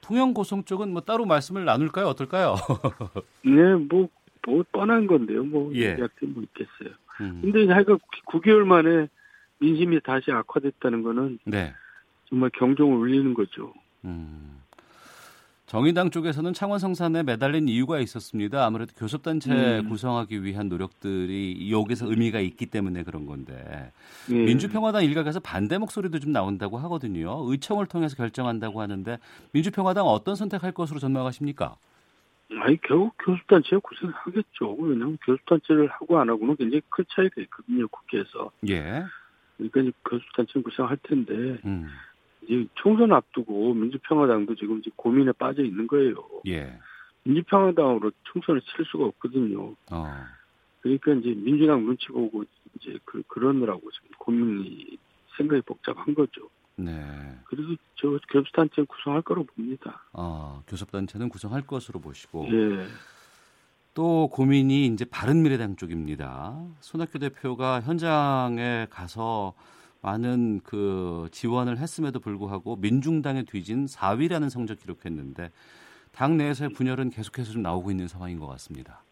[0.00, 2.06] 통영 고성 쪽은 뭐 따로 말씀을 나눌까요?
[2.06, 2.54] 어떨까요?
[3.42, 4.08] 네, 뭐,
[4.46, 5.42] 뭐 뻔한 건데요.
[5.44, 5.96] 뭐 예.
[5.96, 6.94] 게뭐 있겠어요.
[7.20, 7.40] 음.
[7.42, 9.08] 근데 하여간 9개월 만에
[9.58, 11.74] 민심이 다시 악화됐다는 거는 네.
[12.28, 13.72] 정말 경종을 울리는 거죠.
[14.04, 14.60] 음.
[15.66, 18.64] 정의당 쪽에서는 창원 성산에 매달린 이유가 있었습니다.
[18.64, 19.88] 아무래도 교섭단체 음.
[19.88, 23.92] 구성하기 위한 노력들이 여기서 의미가 있기 때문에 그런 건데
[24.30, 24.34] 예.
[24.34, 27.42] 민주평화당 일각에서 반대 목소리도 좀 나온다고 하거든요.
[27.50, 29.18] 의청을 통해서 결정한다고 하는데
[29.50, 31.76] 민주평화당 어떤 선택할 것으로 전망하십니까?
[32.60, 34.76] 아니 결국 교섭단체가 고생하겠죠.
[34.78, 37.88] 왜냐하면 교섭단체를 하고 안 하고는 굉장히 큰 차이가 있거든요.
[37.88, 38.52] 국회에서.
[38.68, 39.02] 예.
[39.56, 41.32] 그러니까 이제 교섭단체는 구성할 텐데
[41.64, 41.88] 음.
[42.46, 46.14] 이제 총선 앞두고 민주평화당도 지금 이제 고민에 빠져 있는 거예요.
[46.46, 46.78] 예.
[47.24, 49.74] 민주평화당으로 총선을 칠 수가 없거든요.
[49.90, 50.14] 어.
[50.80, 52.44] 그러니까 이제 민주당 눈치 보고
[52.76, 54.98] 이제 그 그러느라고 지금 고민이
[55.36, 56.48] 생각이 복잡한 거죠.
[56.76, 56.92] 네.
[57.44, 60.04] 그래서 저 교섭단체 구성할 거로 봅니다.
[60.12, 62.86] 어, 교섭단체는 구성할 것으로 보시고 예.
[63.94, 66.54] 또 고민이 이제 바른미래당 쪽입니다.
[66.80, 69.54] 손학규 대표가 현장에 가서
[70.06, 75.50] 많은 그 지원을 했음에도 불구하고 민중당에 뒤진 4위라는 성적 기록했는데
[76.12, 79.02] 당 내에서의 분열은 계속해서 좀 나오고 있는 상황인 것 같습니다.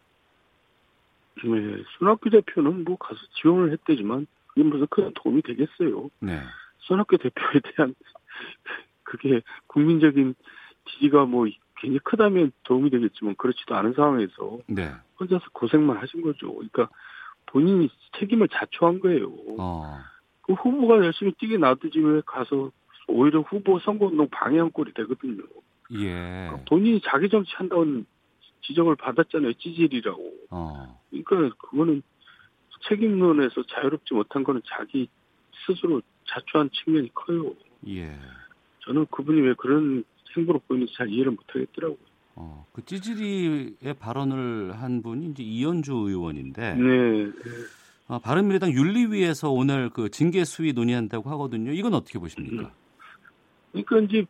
[1.43, 1.83] 네.
[1.99, 6.09] 손학규 대표는 뭐 가서 지원을 했대지만 그게 무슨 큰 도움이 되겠어요.
[6.21, 6.39] 네.
[6.79, 7.93] 손학규 대표에 대한
[9.03, 10.33] 그게 국민적인
[10.89, 14.91] 지지가 뭐 굉장히 크다면 도움이 되겠지만 그렇지도 않은 상황에서 네.
[15.19, 16.53] 혼자서 고생만 하신 거죠.
[16.53, 16.87] 그러니까
[17.47, 19.29] 본인이 책임을 자초한 거예요.
[19.59, 19.99] 어.
[20.45, 22.71] 그 후보가 열심히 뛰게 놔두지 왜 가서
[23.07, 25.43] 오히려 후보 선거운동 방해한 꼴이 되거든요.
[25.93, 26.49] 예.
[26.67, 28.05] 본인이 자기 정치 한다는
[28.61, 29.53] 지적을 받았잖아요.
[29.53, 30.33] 찌질이라고.
[30.51, 31.01] 어.
[31.25, 32.01] 그러니까 그거는
[32.87, 35.07] 책임론에서 자유롭지 못한 거는 자기
[35.65, 37.53] 스스로 자초한 측면이 커요.
[37.87, 38.15] 예.
[38.81, 40.03] 저는 그분이 왜 그런
[40.35, 41.97] 행보를 보이는지 잘 이해를 못하겠더라고요.
[42.35, 42.65] 어.
[42.73, 47.31] 그 찌질이의 발언을 한 분이 이제 이현주 의원인데 네.
[48.07, 51.71] 어, 바른미래당 윤리위에서 오늘 그 징계 수위 논의한다고 하거든요.
[51.71, 52.71] 이건 어떻게 보십니까?
[53.71, 54.25] 그러니까 이제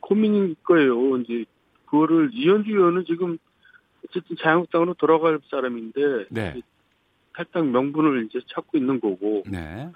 [0.00, 1.16] 고민일 거예요.
[1.18, 1.44] 이제
[1.86, 3.38] 그거를 이현주 의원은 지금
[4.06, 6.60] 어쨌든 자유한국당으로 돌아갈 사람인데 네.
[7.34, 9.90] 탈당 명분을 이제 찾고 있는 거고 네.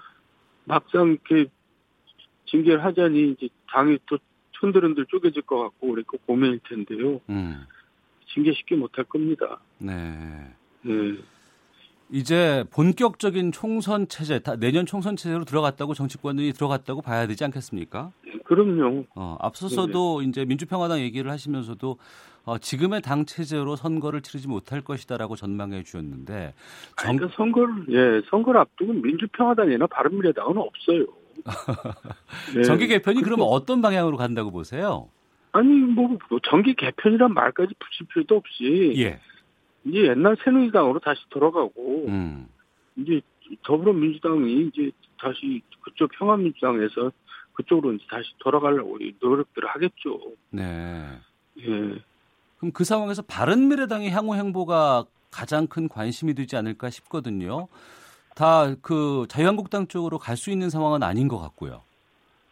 [0.65, 1.49] 막상 이렇게
[2.45, 4.17] 징계를 하자니 이제 당이 또
[4.59, 7.21] 흔들흔들 쪼개질 것 같고 그러니까 고민일 텐데요.
[7.29, 7.65] 음.
[8.33, 9.59] 징계 쉽게 못할 겁니다.
[9.77, 10.53] 네.
[10.81, 11.17] 네.
[12.11, 18.11] 이제 본격적인 총선 체제, 내년 총선 체제로 들어갔다고 정치권이 들어갔다고 봐야 되지 않겠습니까?
[18.43, 19.05] 그럼요.
[19.15, 20.29] 어, 앞서서도 네네.
[20.29, 21.97] 이제 민주평화당 얘기를 하시면서도
[22.45, 26.53] 어, 지금의 당 체제로 선거를 치르지 못할 것이다라고 전망해 주셨는데
[26.97, 27.15] 정...
[27.15, 31.05] 그러니까 선거를 예 선거를 앞두고 민주평화당이나 바른미래당은 없어요.
[32.55, 32.63] 네.
[32.63, 35.07] 정기 개편이 그러면 어떤 방향으로 간다고 보세요?
[35.53, 39.19] 아니 뭐, 뭐 정기 개편이란 말까지 붙일 필요도 없이 예.
[39.85, 42.47] 이제 옛날 새누리당으로 다시 돌아가고 음.
[42.97, 43.21] 이제
[43.63, 47.11] 더불어민주당이 이제 다시 그쪽 평화민주당에서
[47.53, 50.19] 그쪽으로 이제 다시 돌아가려고 노력들을 하겠죠.
[50.49, 51.07] 네.
[51.59, 51.67] 예.
[52.57, 57.67] 그럼 그 상황에서 바른미래당의 향후 행보가 가장 큰 관심이 되지 않을까 싶거든요.
[58.35, 61.83] 다 그 자유한국당 쪽으로 갈 수 있는 상황은 아닌 것 같고요.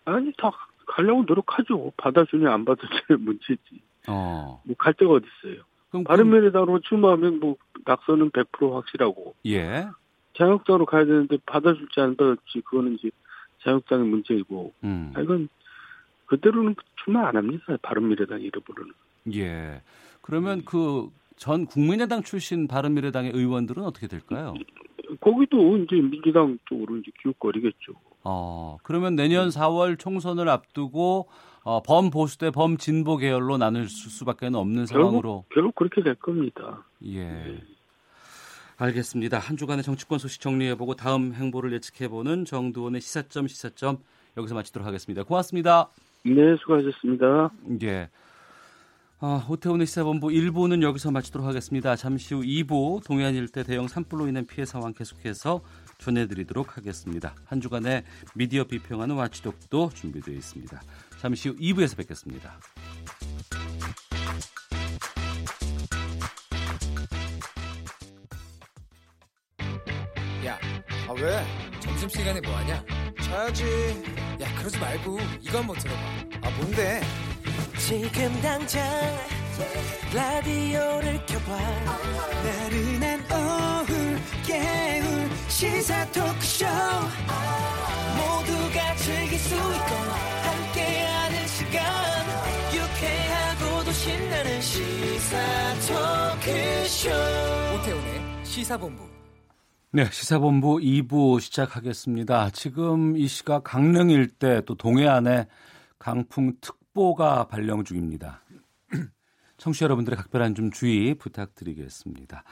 [0.06, 0.52] 아니 다
[0.86, 1.92] 가려고 노력하죠.
[1.98, 3.82] 받아주냐 안 받아주냐 문제지.
[4.08, 4.62] 어.
[4.66, 5.64] 뭐 갈 데가 어디 있어요.
[5.92, 9.36] 그럼 바른미래당으로 출마하면 뭐 낙선은 100% 확실하고.
[9.46, 9.88] 예.
[10.38, 13.12] 자유한국당으로 가야 되는데 받아줄지 안 받아줄지 그거는 이제
[13.64, 14.74] 자유한국당의 문제이고.
[14.84, 15.12] 음.
[15.16, 15.50] 아, 이건
[16.26, 17.66] 그대로는 출마 안 합니다.
[17.82, 18.94] 바른미래당 이름으로는.
[19.36, 19.82] 예.
[20.22, 24.54] 그러면 그전 국민의당 출신 바른미래당의 의원들은 어떻게 될까요?
[25.20, 27.94] 거기도 이제 민주당 쪽으로 이제 기웃거리겠죠.
[28.24, 31.28] 어, 그러면 내년 4월 총선을 앞두고
[31.64, 36.84] 어, 범보수 대 범진보 계열로 나눌 수밖에 없는 상황으로 결국, 결국 그렇게 될 겁니다.
[37.04, 37.24] 예.
[37.24, 37.64] 네.
[38.78, 39.38] 알겠습니다.
[39.38, 44.00] 한 주간의 정치권 소식 정리해보고 다음 행보를 예측해보는 정두원의 시사점 시사점
[44.38, 45.24] 여기서 마치도록 하겠습니다.
[45.24, 45.90] 고맙습니다.
[46.24, 47.52] 네, 수고하셨습니다.
[47.84, 48.10] 예.
[49.20, 51.96] 아, 오태훈의 시사본부 1부는 여기서 마치도록 하겠습니다.
[51.96, 55.62] 잠시 후 2부 동해안 일대 대형 산불로 인한 피해 상황 계속해서
[56.00, 57.36] 전해드리도록 하겠습니다.
[57.46, 58.04] 한 주간의
[58.34, 60.82] 미디어 비평하는 와치독도 준비되어 있습니다.
[61.22, 62.60] 잠시 후 2부에서 뵙겠습니다.
[70.48, 70.58] 야,
[71.08, 71.46] 아 왜?
[71.80, 72.84] 점심시간에 뭐하냐?
[73.22, 74.04] 자야지.
[74.42, 76.02] 야, 그러지 말고 이거 한번 들어봐.
[76.42, 77.02] 아 뭔데?
[77.78, 78.84] 지금 당장
[80.16, 81.58] 라디오를 켜봐
[82.44, 86.66] 나른한 오후 깨울 시사 토크쇼
[88.18, 90.41] 모두가 즐길 수 있고
[91.72, 91.84] 시간
[92.76, 95.38] 유쾌하고도 신나는 시사
[95.88, 97.10] 토크쇼
[97.76, 99.10] 오태훈의 시사본부
[99.94, 102.50] 네, 시사본부 2부 시작하겠습니다.
[102.50, 105.48] 지금 이 시각 강릉 일대 또 동해안에
[105.98, 108.44] 강풍 특보가 발령 중입니다.
[109.58, 112.44] 청취자 여러분들의 각별한 좀 주의 부탁드리겠습니다.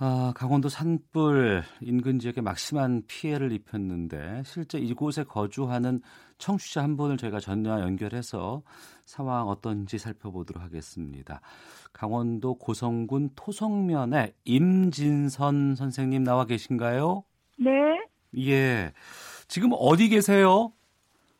[0.00, 6.00] 아, 강원도 산불 인근 지역에 막심한 피해를 입혔는데 실제 이곳에 거주하는
[6.38, 8.62] 청취자 한 분을 저희가 전화 연결해서
[9.04, 11.40] 상황 어떤지 살펴보도록 하겠습니다.
[11.92, 17.24] 강원도 고성군 토성면에 임진선 선생님 나와 계신가요?
[17.58, 17.70] 네.
[18.38, 18.92] 예.
[19.48, 20.72] 지금 어디 계세요?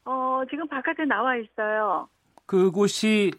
[0.05, 2.09] 어, 지금 바깥에 나와 있어요.
[2.47, 3.31] 그곳이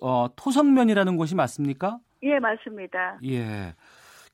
[0.00, 1.98] 어, 토성면이라는 곳이 맞습니까?
[2.22, 3.18] 예, 맞습니다.
[3.24, 3.74] 예.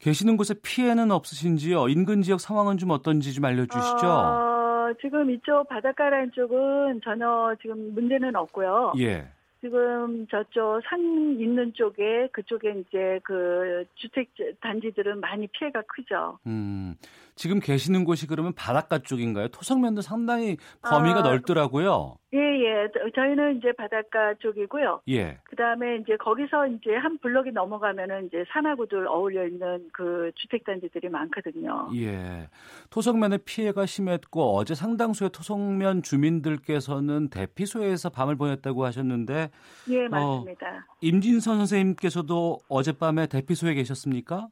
[0.06, 1.88] 계시는 곳에 피해는 없으신지요?
[1.88, 4.06] 인근 지역 상황은 좀 어떤지 좀 알려주시죠.
[4.06, 8.92] 어, 지금 이쪽 바닷가라인 쪽은 전혀 지금 문제는 없고요.
[9.00, 9.26] 예.
[9.60, 11.00] 지금 저쪽 산
[11.40, 14.28] 있는 쪽에 그쪽에 이제 그 주택
[14.60, 16.38] 단지들은 많이 피해가 크죠.
[16.46, 16.94] 음.
[17.36, 19.48] 지금 계시는 곳이 그러면 바닷가 쪽인가요?
[19.48, 22.16] 토성면도 상당히 범위가 아, 넓더라고요.
[22.32, 22.88] 예, 예.
[23.14, 25.02] 저희는 이제 바닷가 쪽이고요.
[25.08, 25.38] 예.
[25.44, 31.10] 그 다음에 이제 거기서 이제 한 블럭이 넘어가면은 이제 산하구들 어울려 있는 그 주택 단지들이
[31.10, 31.90] 많거든요.
[31.94, 32.48] 예.
[32.88, 39.50] 토성면의 피해가 심했고 어제 상당수의 토성면 주민들께서는 대피소에서 밤을 보냈다고 하셨는데
[39.90, 40.66] 예, 맞습니다.
[40.66, 44.48] 어, 임진선 선생님께서도 어젯밤에 대피소에 계셨습니까?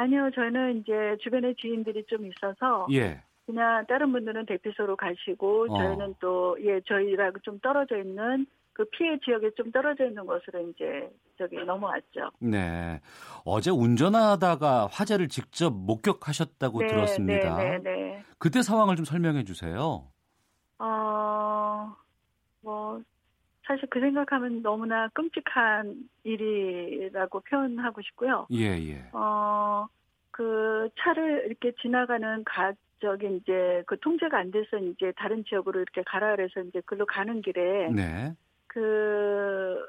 [0.00, 3.22] 아니요, 저는 이제 주변에 지인들이 좀 있어서 예.
[3.46, 5.78] 그냥 다른 분들은 대피소로 가시고 어.
[5.78, 11.10] 저희는 또 예 저희라고 좀 떨어져 있는 그 피해 지역에 좀 떨어져 있는 곳으로 이제
[11.36, 12.30] 저기 넘어왔죠.
[12.40, 13.00] 네.
[13.44, 17.56] 어제 운전하다가 화재를 직접 목격하셨다고 네, 들었습니다.
[17.56, 18.24] 네, 네, 네.
[18.38, 20.06] 그때 상황을 좀 설명해 주세요.
[20.78, 21.94] 어,
[22.62, 23.02] 뭐
[23.70, 25.94] 사실 그 생각하면 너무나 끔찍한
[26.24, 28.48] 일이라고 표현하고 싶고요.
[28.50, 29.08] 예, 예.
[29.12, 29.86] 어,
[30.32, 36.02] 그 차를 이렇게 지나가는 가, 저기 이제 그 통제가 안 돼서 이제 다른 지역으로 이렇게
[36.04, 38.34] 가라 그래서 이제 글로 가는 길에 네.
[38.66, 39.86] 그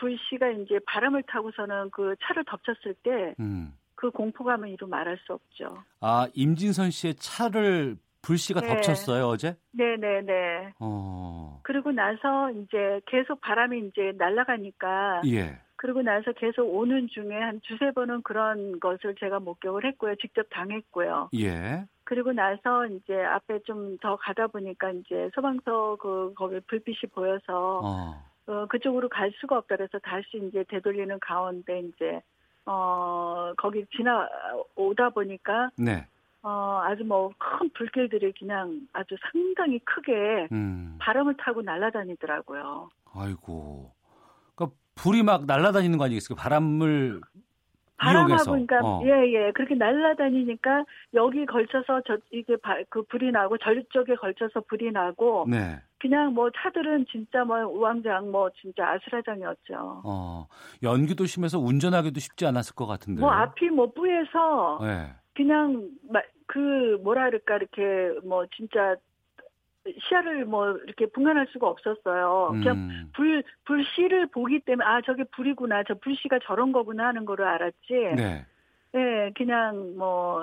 [0.00, 3.74] 불씨가 이제 바람을 타고서는 그 차를 덮쳤을 때그 음.
[3.94, 5.84] 공포감은 이루 말할 수 없죠.
[6.00, 7.98] 아, 임진선 씨의 차를
[8.28, 8.68] 불씨가 네.
[8.68, 9.56] 덮쳤어요 어제?
[9.72, 10.74] 네네네.
[10.80, 11.60] 어.
[11.62, 15.58] 그리고 나서 이제 계속 바람이 이제 날아가니까 예.
[15.76, 20.16] 그리고 나서 계속 오는 중에 한 두세 번은 그런 것을 제가 목격을 했고요.
[20.16, 21.30] 직접 당했고요.
[21.38, 21.84] 예.
[22.04, 28.24] 그리고 나서 이제 앞에 좀 더 가다 보니까 이제 소방서 그 거기 불빛이 보여서 어.
[28.46, 32.20] 어, 그쪽으로 갈 수가 없다 그래서 다시 이제 되돌리는 가운데 이제
[32.66, 34.28] 어 거기 지나
[34.76, 36.06] 오다 보니까 네.
[36.42, 40.96] 어 아주 뭐 큰 불길들이 그냥 아주 상당히 크게 음.
[41.00, 42.88] 바람을 타고 날아다니더라고요.
[43.14, 43.92] 아이고.
[44.54, 46.36] 그러니까 불이 막 날아다니는 거 아니겠어요?
[46.36, 47.20] 바람을
[47.96, 48.44] 바람하고.
[48.52, 49.00] 그러니까 어.
[49.04, 50.84] 예 예 그렇게 날아다니니까
[51.14, 55.80] 여기 걸쳐서 저 이게 바- 그 불이 나고 저쪽에 걸쳐서 불이 나고 네.
[55.98, 60.02] 그냥 뭐 차들은 진짜 뭐 우왕좌왕 뭐 진짜 아수라장이었죠.
[60.04, 60.46] 어.
[60.84, 63.20] 연기도 심해서 운전하기도 쉽지 않았을 것 같은데.
[63.20, 65.08] 뭐 앞이 뭐 뿌해서 네.
[65.38, 68.96] 그냥 마- 그 뭐라 그럴까 이렇게 뭐 진짜
[70.08, 72.48] 시야를 뭐 이렇게 분간할 수가 없었어요.
[72.50, 73.10] 그냥 음.
[73.14, 77.94] 불 불씨를 보기 때문에 아 저게 불이구나 저 불씨가 저런 거구나 하는 거를 알았지.
[78.16, 78.44] 네.
[78.90, 80.40] 네, 그냥 뭐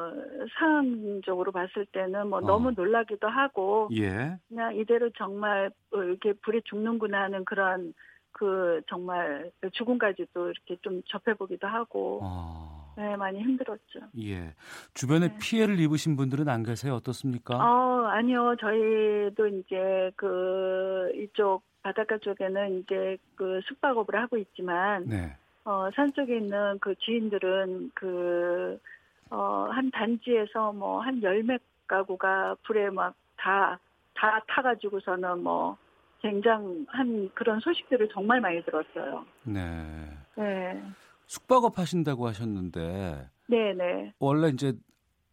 [0.57, 2.41] 상황적으로 봤을 때는 뭐 어.
[2.41, 4.37] 너무 놀라기도 하고 예.
[4.47, 7.93] 그냥 이대로 정말 어, 이렇게 불에 죽는구나 하는 그런
[8.31, 12.84] 그 정말 죽음까지도 이렇게 좀 접해보기도 하고 어.
[12.97, 13.99] 네, 많이 힘들었죠.
[14.21, 14.53] 예.
[14.93, 15.37] 주변에 네.
[15.39, 16.95] 피해를 입으신 분들은 안 계세요?
[16.95, 17.55] 어떻습니까?
[17.55, 18.55] 어, 아니요.
[18.59, 25.35] 저희도 이제 그 이쪽 바닷가 쪽에는 이제 그 숙박업을 하고 있지만 네.
[25.65, 28.79] 어, 산 쪽에 있는 그 지인들은 그,
[29.29, 33.77] 어, 한 단지에서 뭐 한 열몇 가구가 불에 막 다,
[34.15, 35.77] 다 타가지고서는 뭐
[36.21, 39.25] 굉장한 그런 소식들을 정말 많이 들었어요.
[39.43, 39.61] 네.
[40.35, 40.81] 네.
[41.27, 44.13] 숙박업 하신다고 하셨는데 네네.
[44.19, 44.73] 원래 이제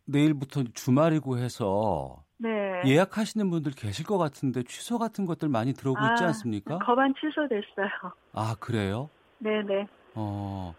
[0.05, 2.51] 내일부터 주말이고 해서 네.
[2.85, 6.79] 예약하시는 분들 계실 것 같은데 취소 같은 것들 많이 들어오고 있지 아, 않습니까?
[6.79, 8.13] 거반 취소됐어요.
[8.33, 9.11] 아 그래요?
[9.39, 9.87] 네네.
[10.15, 10.75] 어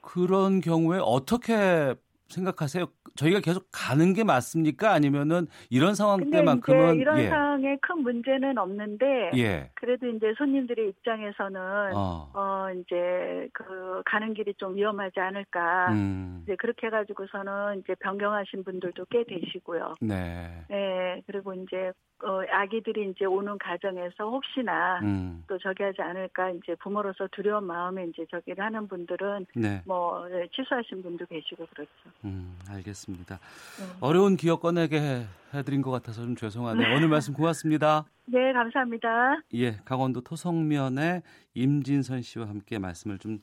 [0.00, 1.94] 그런 경우에 어떻게
[2.28, 2.86] 생각하세요?
[3.14, 4.92] 저희가 계속 가는 게 맞습니까?
[4.92, 7.28] 아니면은 이런 상황 때만큼은 이런 예.
[7.28, 9.70] 상황에 큰 문제는 없는데 예.
[9.74, 11.60] 그래도 이제 손님들의 입장에서는
[11.94, 12.30] 어.
[12.34, 15.92] 어, 이제 그 가는 길이 좀 위험하지 않을까.
[15.92, 16.40] 음.
[16.42, 19.94] 이제 그렇게 해가지고서는 이제 변경하신 분들도 꽤 되시고요.
[20.00, 20.64] 네.
[20.68, 21.92] 네, 그리고 이제
[22.24, 25.44] 어, 아기들이 이제 오는 가정에서 혹시나 음.
[25.46, 29.82] 또 저기 하지 않을까 이제 부모로서 두려운 마음에 이제 저기를 하는 분들은 네.
[29.84, 31.90] 뭐 네, 취소하신 분도 계시고 그렇죠.
[32.24, 33.38] 음, 알겠습니다.
[33.38, 33.84] 네.
[34.00, 36.96] 어려운 기억 꺼내게 해- 해드린 것 같아서 좀 죄송하네요.
[36.96, 38.06] 오늘 말씀 고맙습니다.
[38.26, 39.42] 네, 감사합니다.
[39.54, 41.22] 예, 강원도 토성면의
[41.54, 43.40] 임진선 씨와 함께 말씀을 좀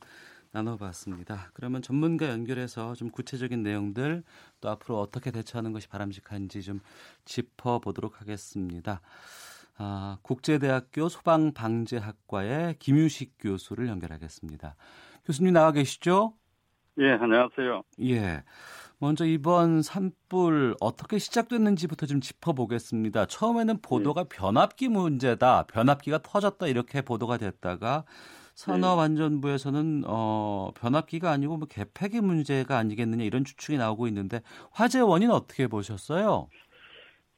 [0.54, 1.50] 나눠봤습니다.
[1.54, 4.24] 그러면 전문가 연결해서 좀 구체적인 내용들
[4.62, 6.80] 또 앞으로 어떻게 대처하는 것이 바람직한지 좀
[7.26, 9.02] 짚어보도록 하겠습니다.
[9.78, 14.76] 아, 국제대학교 소방방재학과의 김유식 교수를 연결하겠습니다.
[15.26, 16.34] 교수님 나와 계시죠?
[17.00, 17.82] 예, 안녕하세요.
[18.02, 18.44] 예.
[19.00, 23.26] 먼저 이번 산불 어떻게 시작됐는지부터 좀 짚어보겠습니다.
[23.26, 28.06] 처음에는 보도가 변압기 문제다, 변압기가 터졌다 이렇게 보도가 됐다가
[28.54, 34.42] 산업 안전부에서는 어, 변압기가 아니고 뭐 개폐기 문제가 아니겠느냐 이런 추측이 나오고 있는데
[34.72, 36.48] 화재 원인 어떻게 보셨어요?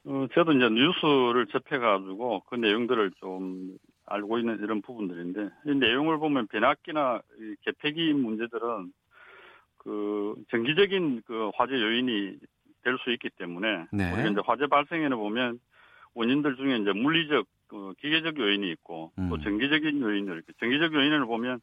[0.04, 6.46] 어, 저도 이제 뉴스를 접해가지고 그 내용들을 좀 알고 있는 이런 부분들인데 이 내용을 보면
[6.46, 8.92] 변압기나 이 개폐기 문제들은
[9.78, 12.38] 그 정기적인 그 화재 요인이
[12.86, 14.12] 될 수 있기 때문에 네.
[14.12, 15.58] 우리가 이제 화재 발생에는 보면
[16.14, 19.40] 원인들 중에 이제 물리적 그 기계적 요인이 있고 또 음.
[19.42, 21.60] 정기적인 요인들 이렇게 정기적 요인을 보면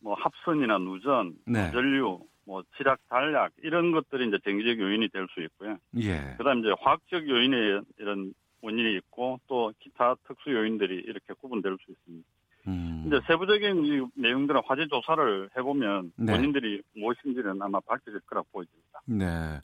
[0.00, 1.70] 뭐 합선이나 누전, 네.
[1.72, 5.78] 전류, 뭐 지락, 단약 이런 것들이 이제 정기적 요인이 될 수 있고요.
[5.96, 6.34] 예.
[6.38, 8.32] 그다음 이제 화학적 요인의 이런
[8.62, 12.28] 원인이 있고 또 기타 특수 요인들이 이렇게 구분될 수 있습니다.
[12.66, 13.04] 음.
[13.06, 16.32] 이제 세부적인 이 내용들은 화재 조사를 해보면 네.
[16.32, 19.00] 원인들이 무엇인지는 아마 밝혀질 거라고 보여집니다.
[19.06, 19.60] 네.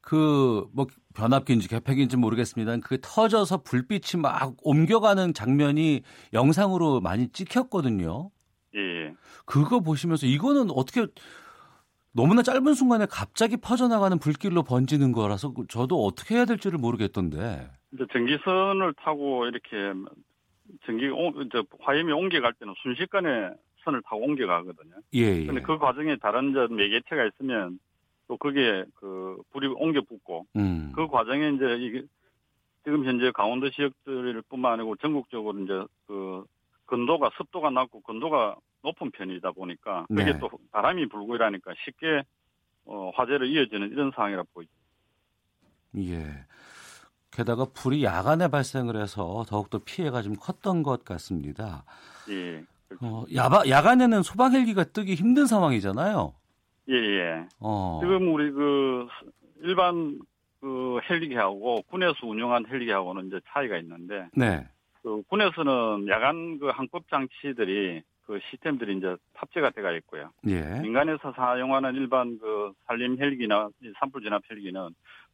[0.00, 2.76] 그, 뭐, 변압기인지 개폐기인지 모르겠습니다.
[2.78, 8.30] 그게 터져서 불빛이 막 옮겨가는 장면이 영상으로 많이 찍혔거든요.
[8.74, 9.14] 예, 예.
[9.44, 11.06] 그거 보시면서 이거는 어떻게
[12.14, 17.70] 너무나 짧은 순간에 갑자기 퍼져나가는 불길로 번지는 거라서 저도 어떻게 해야 될지를 모르겠던데.
[17.92, 19.98] 이제 전기선을 타고 이렇게
[20.84, 23.50] 전기 오- 저 화염이 옮겨갈 때는 순식간에
[23.84, 24.94] 선을 타고 옮겨가거든요.
[25.14, 25.46] 예, 예.
[25.46, 27.78] 근데 그 과정에 다른 저 매개체가 있으면
[28.28, 30.92] 또 그게 그 불이 옮겨 붙고 음.
[30.94, 32.02] 그 과정에 이제 이게
[32.84, 36.44] 지금 현재 강원도 지역들 뿐만 아니고 전국적으로 이제 그
[36.86, 40.38] 건도가 습도가 낮고 건도가 높은 편이다 보니까 그게 네.
[40.38, 42.22] 또 바람이 불고 이러니까 쉽게
[42.84, 44.72] 어, 화재로 이어지는 이런 상황이라 보이죠.
[45.98, 46.44] 예.
[47.32, 51.84] 게다가 불이 야간에 발생을 해서 더욱더 피해가 좀 컸던 것 같습니다.
[52.28, 52.62] 예.
[53.00, 56.34] 어, 야바, 야간에는 소방 헬기가 뜨기 힘든 상황이잖아요.
[56.90, 57.46] 예, 예.
[57.58, 58.00] 어.
[58.02, 59.08] 지금 우리 그
[59.62, 60.20] 일반
[60.60, 64.66] 그 헬기하고 군에서 운영한 헬기하고는 이제 차이가 있는데 네.
[65.02, 70.30] 그 군에서는 야간 그 항법 장치들이 그 시스템들이 이제 탑재가 돼가 있고요.
[70.46, 70.80] 예.
[70.80, 74.90] 민간에서 사용하는 일반 그 산림 헬기나 이 산불 진압 헬기는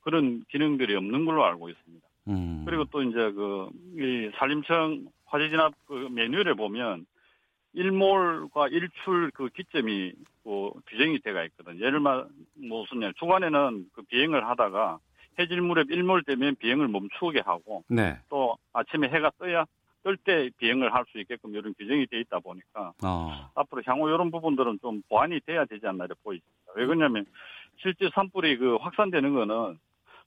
[0.09, 2.07] 그런 기능들이 없는 걸로 알고 있습니다.
[2.29, 2.63] 음.
[2.65, 7.05] 그리고 또 이제 그 이 산림청 화재 진압 그 매뉴얼에 보면
[7.75, 10.13] 일몰과 일출 그 기점이
[10.45, 11.79] 뭐 규정이 돼가 있거든.
[11.79, 14.99] 예를 말 무슨 주간에는 그 비행을 하다가
[15.39, 18.17] 해질 무렵 일몰 되면 비행을 멈추게 하고 네.
[18.31, 19.67] 또 아침에 해가 떠야
[20.05, 23.51] 뜰 때 비행을 할 수 있게끔 이런 규정이 돼 있다 보니까 어.
[23.55, 26.47] 앞으로 향후 이런 부분들은 좀 보완이 돼야 되지 않나 이렇게 보입니다.
[26.77, 27.27] 왜 그러냐면
[27.83, 29.79] 실제 산불이 그 확산되는 거는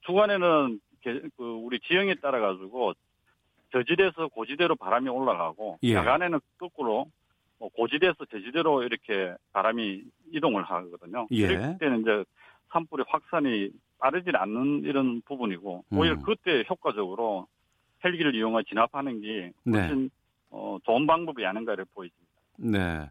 [0.01, 2.93] 주간에는 게- 그 우리 지형에 따라 가지고
[3.71, 5.93] 저지대에서 고지대로 바람이 올라가고 예.
[5.93, 7.07] 야간에는 거꾸로
[7.57, 11.27] 뭐 고지대에서 저지대로 이렇게 바람이 이동을 하거든요.
[11.31, 11.47] 예.
[11.47, 12.23] 그럴 때는 이제
[12.71, 16.21] 산불의 확산이 빠르지 않는 이런 부분이고 오히려 음.
[16.23, 17.47] 그때 효과적으로
[18.03, 19.79] 헬기를 이용해 진압하는 게 네.
[19.79, 20.09] 훨씬
[20.49, 22.17] 어, 좋은 방법이 아닌가 이렇게 보입니다.
[22.57, 23.09] 네.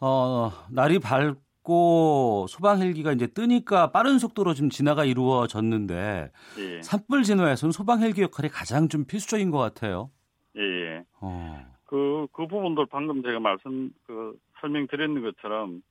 [0.00, 6.82] 어, 날이 밝 고 소방 헬기가 이제 뜨니까 빠른 속도로 좀 진화가 이루어졌는데 예.
[6.82, 10.10] 산불 진화에서는 소방 헬기 역할이 가장 좀 필수적인 것 같아요.
[10.56, 11.04] 예, 예.
[11.20, 11.64] 어.
[11.84, 15.82] 그, 그 부분들 방금 제가 말씀, 그, 설명드렸는 것처럼,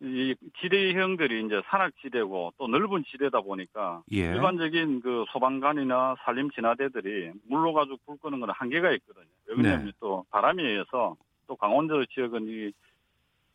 [0.00, 4.26] 이 지대형들이 이제 산악지대고 또 넓은 지대다 보니까 예.
[4.26, 9.24] 일반적인 그 소방관이나 산림 진화대들이 물로 가지고 불 끄는 건 한계가 있거든요.
[9.46, 9.92] 왜냐하면 네.
[9.98, 12.72] 또 바람에 의해서 또 강원도 지역은 이,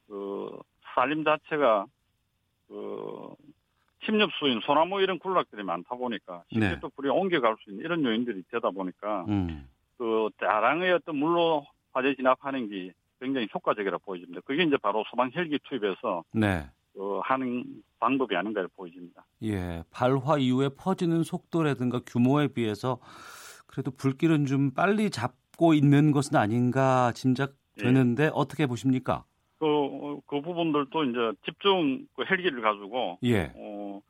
[0.07, 0.49] 그,
[0.95, 1.85] 산림 자체가
[2.67, 3.35] 그,
[4.05, 6.79] 침엽수인 소나무 이런 군락들이 많다 보니까 쉽게 네.
[6.79, 9.67] 또 불이 옮겨갈 수 있는 이런 요인들이 되다 보니까 음.
[9.97, 14.41] 그 다량의 어떤 물로 화재 진압하는 게 굉장히 효과적이라 보여집니다.
[14.45, 16.67] 그게 이제 바로 소방 헬기 투입해서 네.
[16.93, 17.63] 그 하는
[17.99, 19.25] 방법이 아닌가 보여집니다.
[19.43, 19.83] 예.
[19.91, 22.99] 발화 이후에 퍼지는 속도라든가 규모에 비해서
[23.67, 28.31] 그래도 불길은 좀 빨리 잡고 있는 것은 아닌가 짐작되는데 예.
[28.33, 29.23] 어떻게 보십니까?
[29.61, 33.53] 그, 그 부분들도 이제 집중 그 헬기를 가지고 예.
[33.55, 34.01] 어,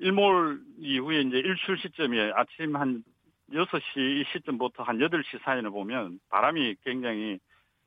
[0.00, 3.02] 일몰 이후에 이제 일출 시점이 아침 한
[3.50, 7.38] 6시 이 시점부터 한 8시 사이를 보면 바람이 굉장히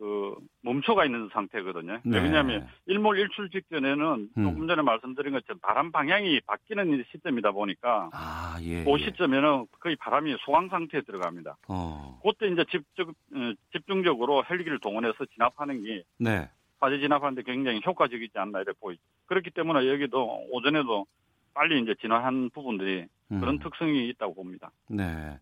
[0.02, 0.34] 그
[0.64, 1.99] 멈춰가 있는 상태거든요.
[2.04, 2.18] 네.
[2.20, 4.43] 왜냐하면 일몰 일출 직전에는 음.
[4.43, 8.84] 조금 전에 말씀드린 것처럼 바람 방향이 바뀌는 시점이다 보니까 아, 예.
[8.84, 9.06] 그 예.
[9.06, 11.58] 시점에는 거의 바람이 소강 상태에 들어갑니다.
[11.68, 12.20] 어.
[12.24, 16.49] 그때 이제 집중, 어, 집중적으로 헬기를 동원해서 진압하는 게 네.
[16.80, 18.99] 화재 진압하는데 굉장히 효과적이지 않나 이렇게 보이죠.
[19.28, 21.06] 그렇기 때문에 여기도 오전에도
[21.54, 23.60] 빨리 이제 진화한 부분들이 그런 음.
[23.60, 24.72] 특성이 있다고 봅니다.
[24.89, 25.39] 네.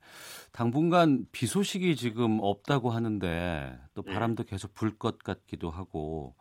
[0.51, 4.13] 당분간 비 소식이 지금 없다고 하는데 또 예.
[4.13, 6.35] 바람도 계속 불 것 같기도 하고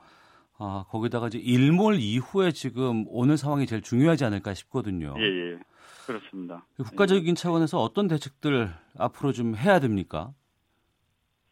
[0.58, 5.14] 아, 거기다가 이제 일몰 이후에 지금 오는 상황이 제일 중요하지 않을까 싶거든요.
[5.18, 5.58] 예, 예.
[6.06, 6.66] 그렇습니다.
[6.78, 10.32] 국가적인 차원에서 어떤 대책들 앞으로 좀 해야 됩니까?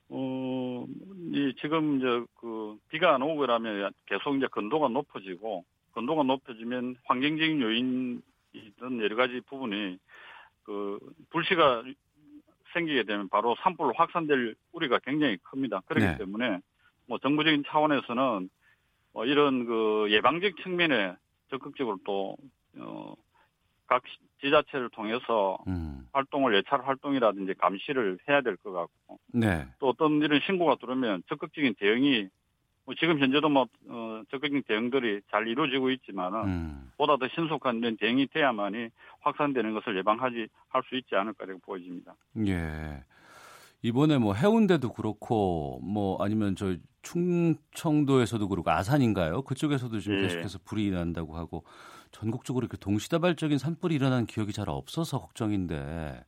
[0.08, 0.84] 어,
[1.32, 2.06] 이 지금 이제
[2.40, 5.64] 그 비가 안 오고 그러면 계속 이제 건도가 높아지고
[5.96, 9.98] 건도가 높아지면 환경적인 요인이든 여러 가지 부분이
[10.64, 10.98] 그
[11.30, 11.84] 불씨가
[12.74, 15.80] 생기게 되면 바로 산불로 확산될 우려가 굉장히 큽니다.
[15.86, 16.18] 그렇기 네.
[16.18, 16.60] 때문에
[17.06, 18.50] 뭐 정부적인 차원에서는
[19.14, 21.14] 어, 이런 그 예방적 측면에
[21.48, 22.36] 적극적으로 또
[22.76, 23.14] 어,
[23.86, 24.02] 각
[24.42, 26.06] 지자체를 통해서 음.
[26.12, 29.66] 활동을 예찰 활동이라든지 감시를 해야 될 것 같고 네.
[29.78, 32.28] 또 어떤 이런 신고가 들어오면 적극적인 대응이
[32.86, 36.90] 뭐 지금 현재도 뭐 어, 적극적인 대응들이 잘 이루어지고 있지만은 음.
[36.96, 38.88] 보다 더 신속한 이런 대응이 돼야만이
[39.20, 42.14] 확산되는 것을 예방하지 할 수 있지 않을까 이렇게 보여집니다.
[42.46, 43.02] 예.
[43.82, 49.42] 이번에 뭐 해운대도 그렇고 뭐 아니면 저 충청도에서도 그렇고 아산인가요?
[49.42, 50.22] 그쪽에서도 지금 예.
[50.22, 51.64] 계속해서 불이 난다고 하고
[52.12, 56.24] 전국적으로 이렇게 동시다발적인 산불이 일어난 기억이 잘 없어서 걱정인데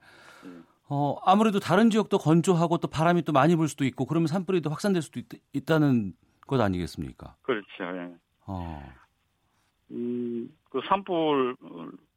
[0.90, 4.70] 어 아무래도 다른 지역도 건조하고 또 바람이 또 많이 불 수도 있고 그러면 산불이 또
[4.70, 5.20] 확산될 수도
[5.52, 6.14] 있, 다는
[6.48, 7.36] 것 아니겠습니까?
[7.42, 7.68] 그렇죠.
[7.80, 8.10] 예.
[8.46, 8.82] 어.
[9.92, 11.56] 음, 그 산불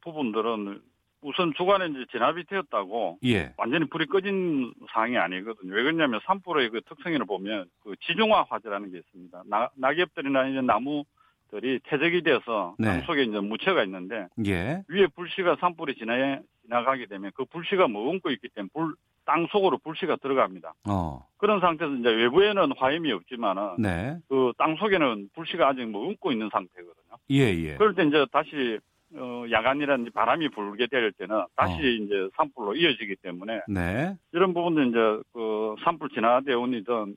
[0.00, 0.80] 부분들은
[1.22, 3.54] 우선 주간에 이제 진압이 되었다고 예.
[3.56, 5.72] 완전히 불이 꺼진 상황이 아니거든요.
[5.72, 9.44] 왜 그러냐면 산불의 그 특성을 보면 그 지중화 화재라는 게 있습니다.
[9.46, 12.88] 나, 낙엽들이나 이제 나무들이 퇴적이 돼서 네.
[12.88, 14.82] 땅 속에 이제 무채가 있는데 예.
[14.88, 18.94] 위에 불씨가 산불이 지나 지나가게 되면 그 불씨가 머금고 있기 때문에 불,
[19.24, 20.74] 땅 속으로 불씨가 들어갑니다.
[20.88, 21.26] 어.
[21.36, 24.18] 그런 상태에서 이제 외부에는 화염이 없지만은 네.
[24.28, 27.16] 그땅 속에는 불씨가 아직 머금고 있는 상태거든요.
[27.30, 27.76] 예, 예.
[27.76, 28.78] 그럴 때 이제 다시
[29.14, 31.76] 어, 야간이라든지 바람이 불게 될 때는 다시 어.
[31.76, 34.16] 이제 산불로 이어지기 때문에 네.
[34.32, 37.16] 이런 부분도 이제 그 산불 진화대원이든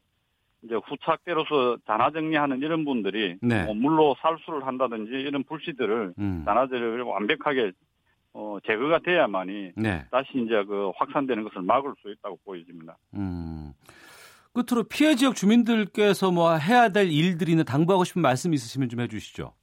[0.64, 3.64] 이제 후착대로서 잔화 정리하는 이런 분들이 네.
[3.66, 6.43] 뭐 물로 살수를 한다든지 이런 불씨들을 음.
[6.45, 7.72] 잔화제를 완벽하게
[8.38, 10.06] 어, 제거가 돼야만이 네.
[10.12, 12.98] 다시 이제 그 확산되는 것을 막을 수 있다고 보여집니다.
[13.14, 13.72] 음.
[14.54, 19.54] 끝으로 피해 지역 주민들께서 뭐 해야 될 일들이나 당부하고 싶은 말씀 있으시면 좀 해주시죠.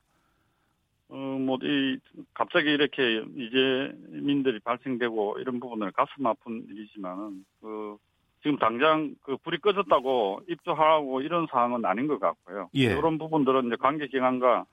[1.09, 1.99] 어, 뭐, 이,
[2.33, 7.99] 갑자기 이렇게 이재민들이 발생되고 이런 부분은 가슴 아픈 일이지만은, 그,
[8.43, 12.71] 지금 당장 그 불이 꺼졌다고 입조하고 이런 상황은 아닌 것 같고요.
[12.75, 12.85] 예.
[12.85, 14.65] 이런 부분들은 이제 관계 기관과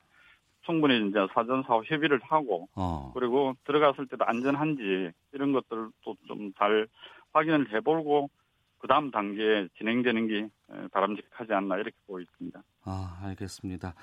[0.70, 3.11] 충분히 이제 사전 사후 협의를 하고, 어.
[3.15, 6.88] 그리고 들어갔을 때도 안전한지 이런 것들도 좀 잘
[7.34, 8.30] 확인을 해보고,
[8.78, 12.61] 그 다음 단계에 진행되는 게 에, 바람직하지 않나 이렇게 보입니다.
[12.86, 13.93] 아, 알겠습니다.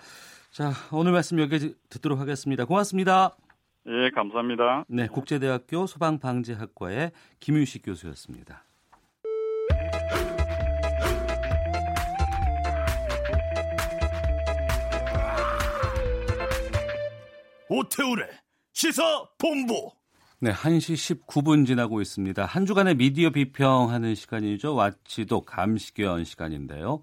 [0.50, 2.64] 자, 오늘 말씀 여기 듣도록 하겠습니다.
[2.64, 3.36] 고맙습니다.
[3.86, 4.84] 예, 감사합니다.
[4.88, 8.64] 네, 국제대학교 소방방재학과의 김윤식 교수였습니다.
[17.68, 18.28] 오태우래
[18.72, 19.02] 시사
[19.38, 19.90] 본부.
[20.38, 22.44] 네, 1시 19분 지나고 있습니다.
[22.44, 24.74] 한 주간의 미디어 비평하는 시간이죠.
[24.74, 27.00] 와치독 감시견 시간인데요.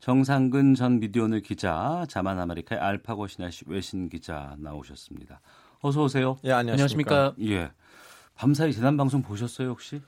[0.00, 5.40] 정상근 전 미디어오늘 기자, 자만 아메리카의 알파고 신하시 외신 기자 나오셨습니다.
[5.82, 6.38] 어서 오세요.
[6.44, 7.34] 예, 안녕하십니까.
[7.42, 7.70] 예.
[8.34, 10.00] 밤사이 재난 방송 보셨어요, 혹시?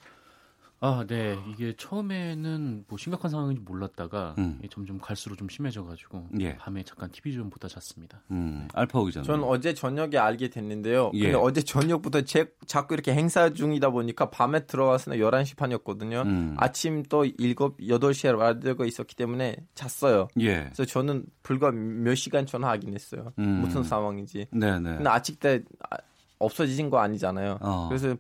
[0.85, 1.39] 아, 네.
[1.49, 4.61] 이게 처음에는 뭐 심각한 상황인지 몰랐다가 음.
[4.69, 6.57] 점점 갈수록 좀 심해져가지고 예.
[6.57, 8.21] 밤에 잠깐 TV 좀 보다 잤습니다.
[8.33, 9.25] 음, 알파고 기자는.
[9.25, 11.13] 전 어제 저녁에 알게 됐는데요.
[11.15, 11.23] 예.
[11.31, 16.23] 근데 어제 저녁부터 제, 자꾸 이렇게 행사 중이다 보니까 밤에 들어가서는 11시 반이었거든요.
[16.23, 16.57] 음.
[16.59, 20.27] 아침 또 7, 8시에 라디오가 있었기 때문에 잤어요.
[20.41, 20.65] 예.
[20.65, 23.33] 그래서 저는 불과 몇 시간 전화하긴 했어요.
[23.39, 23.61] 음.
[23.61, 24.47] 무슨 상황인지.
[24.51, 24.97] 네네.
[24.97, 25.97] 근데 아직 때 아,
[26.41, 27.59] 없어진 거 아니잖아요.
[27.61, 27.87] 어.
[27.89, 28.17] 그래서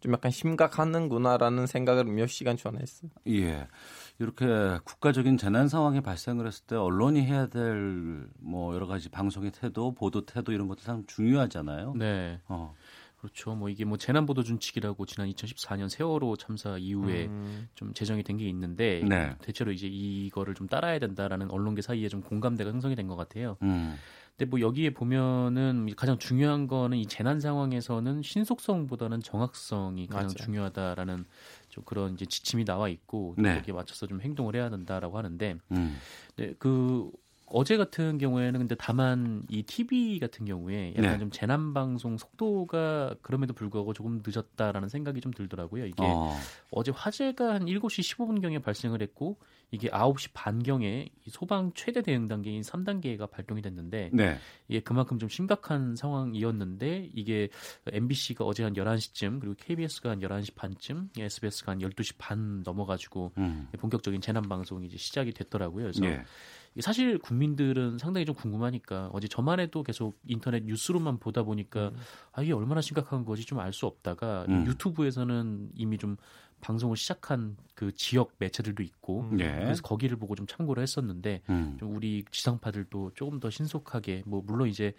[0.00, 3.10] 좀 약간 심각하는구나라는 생각을 몇 시간 전했어요.
[3.28, 3.68] 예.
[4.18, 4.46] 이렇게
[4.84, 10.24] 국가적인 재난 상황이 발생을 했을 때 언론이 해야 될 뭐 여러 가지 방송의 태도, 보도
[10.26, 11.94] 태도 이런 것도 참 중요하잖아요.
[11.96, 12.40] 네.
[12.48, 12.74] 어.
[13.18, 13.54] 그렇죠.
[13.54, 17.68] 뭐 이게 뭐 재난 보도 준칙이라고 지난 2014년 세월호 참사 이후에 음.
[17.74, 19.34] 좀 제정이 된 게 있는데 네.
[19.42, 23.58] 대체로 이제 이거를 좀 따라야 된다라는 언론계 사이에 좀 공감대가 형성이 된 것 같아요.
[23.62, 23.96] 음.
[24.40, 30.34] 근데 뭐 여기에 보면은 가장 중요한 거는 이 재난 상황에서는 신속성보다는 정확성이 가장 맞아요.
[30.34, 31.26] 중요하다라는
[31.68, 33.58] 좀 그런 이제 지침이 나와 있고 네.
[33.58, 35.98] 여기에 맞춰서 좀 행동을 해야 된다라고 하는데 음.
[36.36, 37.10] 네, 그
[37.48, 41.18] 어제 같은 경우에는 근데 다만 이 TV 같은 경우에 약간 네.
[41.18, 45.84] 좀 재난 방송 속도가 그럼에도 불구하고 조금 늦었다라는 생각이 좀 들더라고요.
[45.84, 46.34] 이게 어.
[46.70, 49.36] 어제 화재가 한 7시 15분 경에 발생을 했고
[49.70, 54.38] 이게 9시 반경에 이 소방 최대 대응 단계인 3단계가 발동이 됐는데 네.
[54.68, 57.48] 이게 그만큼 좀 심각한 상황이었는데 이게
[57.86, 63.68] MBC가 어제 한 11시쯤 그리고 KBS가 한 11시 반쯤 SBS가 한 12시 반 넘어가지고 음.
[63.78, 65.84] 본격적인 재난 방송이 이제 시작이 됐더라고요.
[65.84, 66.22] 그래서 예.
[66.72, 71.90] 이게 사실 국민들은 상당히 좀 궁금하니까 어제 저만 해도 계속 인터넷 뉴스로만 보다 보니까
[72.32, 74.66] 아 이게 얼마나 심각한 거지 좀 알 수 없다가 음.
[74.66, 76.16] 유튜브에서는 이미 좀
[76.60, 79.44] 방송을 시작한 그 지역 매체들도 있고 예.
[79.44, 81.76] 그래서 거기를 보고 좀 참고를 했었는데 음.
[81.78, 84.92] 좀 우리 지상파들도 조금 더 신속하게 뭐 물론 이제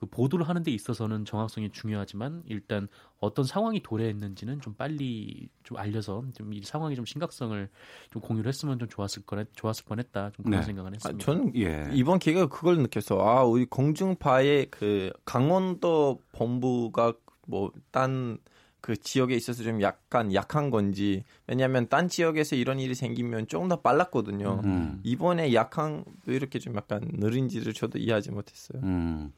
[0.00, 2.88] 그 보도를 하는 데 있어서는 정확성이 중요하지만 일단
[3.20, 7.68] 어떤 상황이 도래했는지는 좀 빨리 좀 알려서 좀 이 상황의 좀 심각성을
[8.10, 10.66] 좀 공유를 했으면 좀 좋았을 거네 좋았을 뻔했다 좀 그런 네.
[10.66, 11.24] 생각을 아, 했습니다.
[11.24, 11.88] 저는 예.
[11.92, 13.20] 이번 기회가 그걸 느꼈어.
[13.20, 17.12] 아, 우리 공중파의 그 강원도 본부가
[17.46, 18.38] 뭐 딴
[18.84, 23.80] 그 지역에 있어서 좀 약간 약한 건지 왜냐하면 딴 지역에서 이런 일이 생기면 조금 더
[23.80, 24.60] 빨랐거든요.
[24.62, 25.00] 음.
[25.02, 28.82] 이번에 약한 왜 이렇게 좀 약간 느린지를 저도 이해하지 못했어요.
[28.82, 29.32] 음.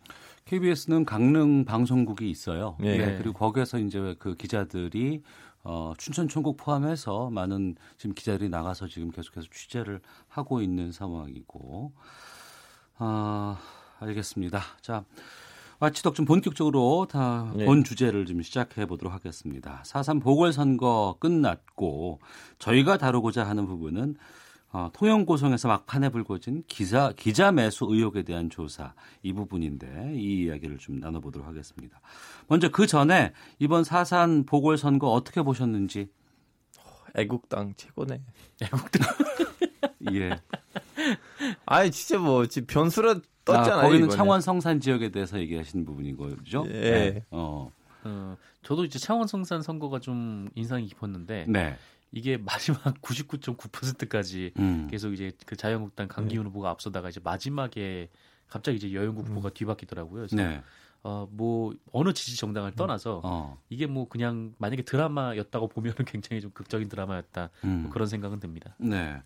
[0.46, 2.76] KBS는 강릉 방송국이 있어요.
[2.82, 2.88] 예.
[2.88, 5.22] 예, 그리고 거기에서 이제 그 기자들이
[5.62, 11.92] 어, 춘천 총국 포함해서 많은 지금 기자들이 나가서 지금 계속해서 취재를 하고 있는 상황이고,
[12.98, 13.60] 아,
[14.00, 14.60] 알겠습니다.
[14.80, 15.04] 자,
[15.78, 17.64] 마치덕 좀 본격적으로 다 네.
[17.66, 19.82] 본 주제를 좀 시작해 보도록 하겠습니다.
[19.84, 22.20] 4.3 보궐선거 끝났고,
[22.58, 24.16] 저희가 다루고자 하는 부분은
[24.72, 30.98] 어, 통영고성에서 막판에 불거진 기자, 기자 매수 의혹에 대한 조사 이 부분인데 이 이야기를 좀
[30.98, 32.00] 나눠보도록 하겠습니다.
[32.48, 36.08] 먼저 그 전에 이번 사산 보궐선거 어떻게 보셨는지
[37.14, 38.20] 애국당 최고네.
[38.62, 39.08] 애국당.
[40.12, 40.38] 예.
[41.66, 43.72] 아니 진짜 뭐 지금 변수로 떴잖아요.
[43.78, 44.16] 아, 거기는 이번에.
[44.16, 46.64] 창원 성산 지역에 대해서 얘기하시는 부분인 거죠?
[46.68, 46.72] 예.
[46.72, 47.24] 네.
[47.30, 47.70] 어.
[48.04, 51.76] 어, 저도 이제 창원 성산 선거가 좀 인상이 깊었는데 네.
[52.12, 54.88] 이게 마지막 99.9%까지 음.
[54.90, 58.08] 계속 이제 그 자유한국당 강기훈 후보가 앞서다가 이제 마지막에
[58.48, 60.26] 갑자기 이제 여영국 후보가 뒤바뀌더라고요.
[60.26, 60.62] 그래서 네.
[61.02, 63.60] 어, 뭐, 어느 지지 정당을 떠나서 어.
[63.68, 67.50] 이게 뭐 그냥 만약에 드라마였다고 보면은 굉장히 좀 극적인 드라마였다.
[67.64, 67.82] 음.
[67.82, 68.74] 뭐 그런 생각은 듭니다.
[68.78, 69.20] 네.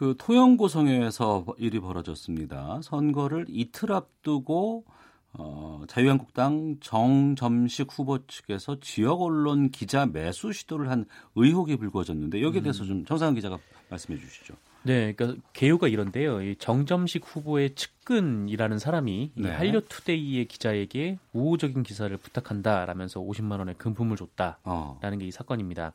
[0.00, 2.80] 그 토영고성에서 일이 벌어졌습니다.
[2.82, 4.86] 선거를 이틀 앞두고
[5.34, 12.86] 어, 자유한국당 정점식 후보 측에서 지역 언론 기자 매수 시도를 한 의혹이 불거졌는데 여기에 대해서
[12.86, 13.58] 좀 정상훈 기자가
[13.90, 14.54] 말씀해 주시죠.
[14.84, 16.40] 네, 그러니까 개요가 이런데요.
[16.40, 19.50] 이 정점식 후보의 측근이라는 사람이 이 네.
[19.50, 24.98] 한류투데이의 기자에게 우호적인 기사를 부탁한다라면서 50만 원의 금품을 줬다라는 어.
[25.02, 25.92] 게이 사건입니다.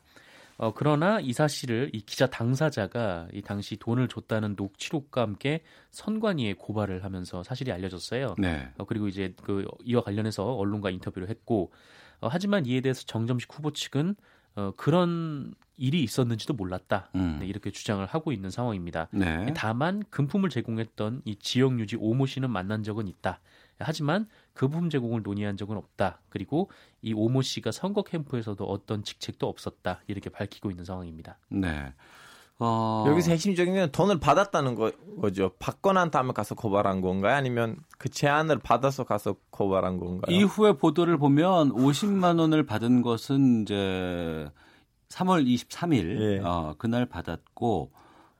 [0.58, 7.04] 어, 그러나 이 사실을 이 기자 당사자가 이 당시 돈을 줬다는 녹취록과 함께 선관위에 고발을
[7.04, 8.36] 하면서 사실이 알려졌어요.
[8.38, 8.68] 네.
[8.78, 11.72] 어, 그리고 이제 그 이와 관련해서 언론과 인터뷰를 했고
[12.20, 14.16] 어, 하지만 이에 대해서 정점식 후보 측은
[14.54, 17.10] 어, 그런 일이 있었는지도 몰랐다.
[17.14, 17.36] 음.
[17.40, 19.08] 네, 이렇게 주장을 하고 있는 상황입니다.
[19.12, 19.52] 네.
[19.54, 23.40] 다만 금품을 제공했던 이 지역 유지 오모 씨는 만난 적은 있다.
[23.78, 24.26] 하지만
[24.56, 26.20] 금품 제공을 논의한 적은 없다.
[26.28, 26.70] 그리고
[27.02, 30.00] 이 오모 씨가 선거 캠프에서도 어떤 직책도 없었다.
[30.08, 31.38] 이렇게 밝히고 있는 상황입니다.
[31.48, 31.92] 네.
[32.58, 34.90] 어, 여기서 핵심적인 건 돈을 받았다는 거,
[35.20, 35.52] 거죠.
[35.58, 37.34] 받고 난 다음에 가서 고발한 건가요?
[37.34, 40.34] 아니면 그 제안을 받아서 가서 고발한 건가요?
[40.34, 44.48] 이후에 보도를 보면 50만 원을 받은 것은 이제
[45.10, 46.40] 3월 23일 예.
[46.42, 47.92] 어, 그날 받았고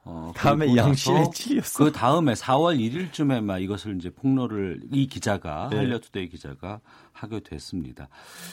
[0.08, 1.84] 어, 다음에 양심의 나서 찔렸어.
[1.84, 5.78] 그 다음에 4월 1일쯤에 막 이것을 이제 폭로를 이 기자가 네.
[5.78, 6.80] 한려투데이 기자가
[7.12, 8.08] 하게 됐습니다.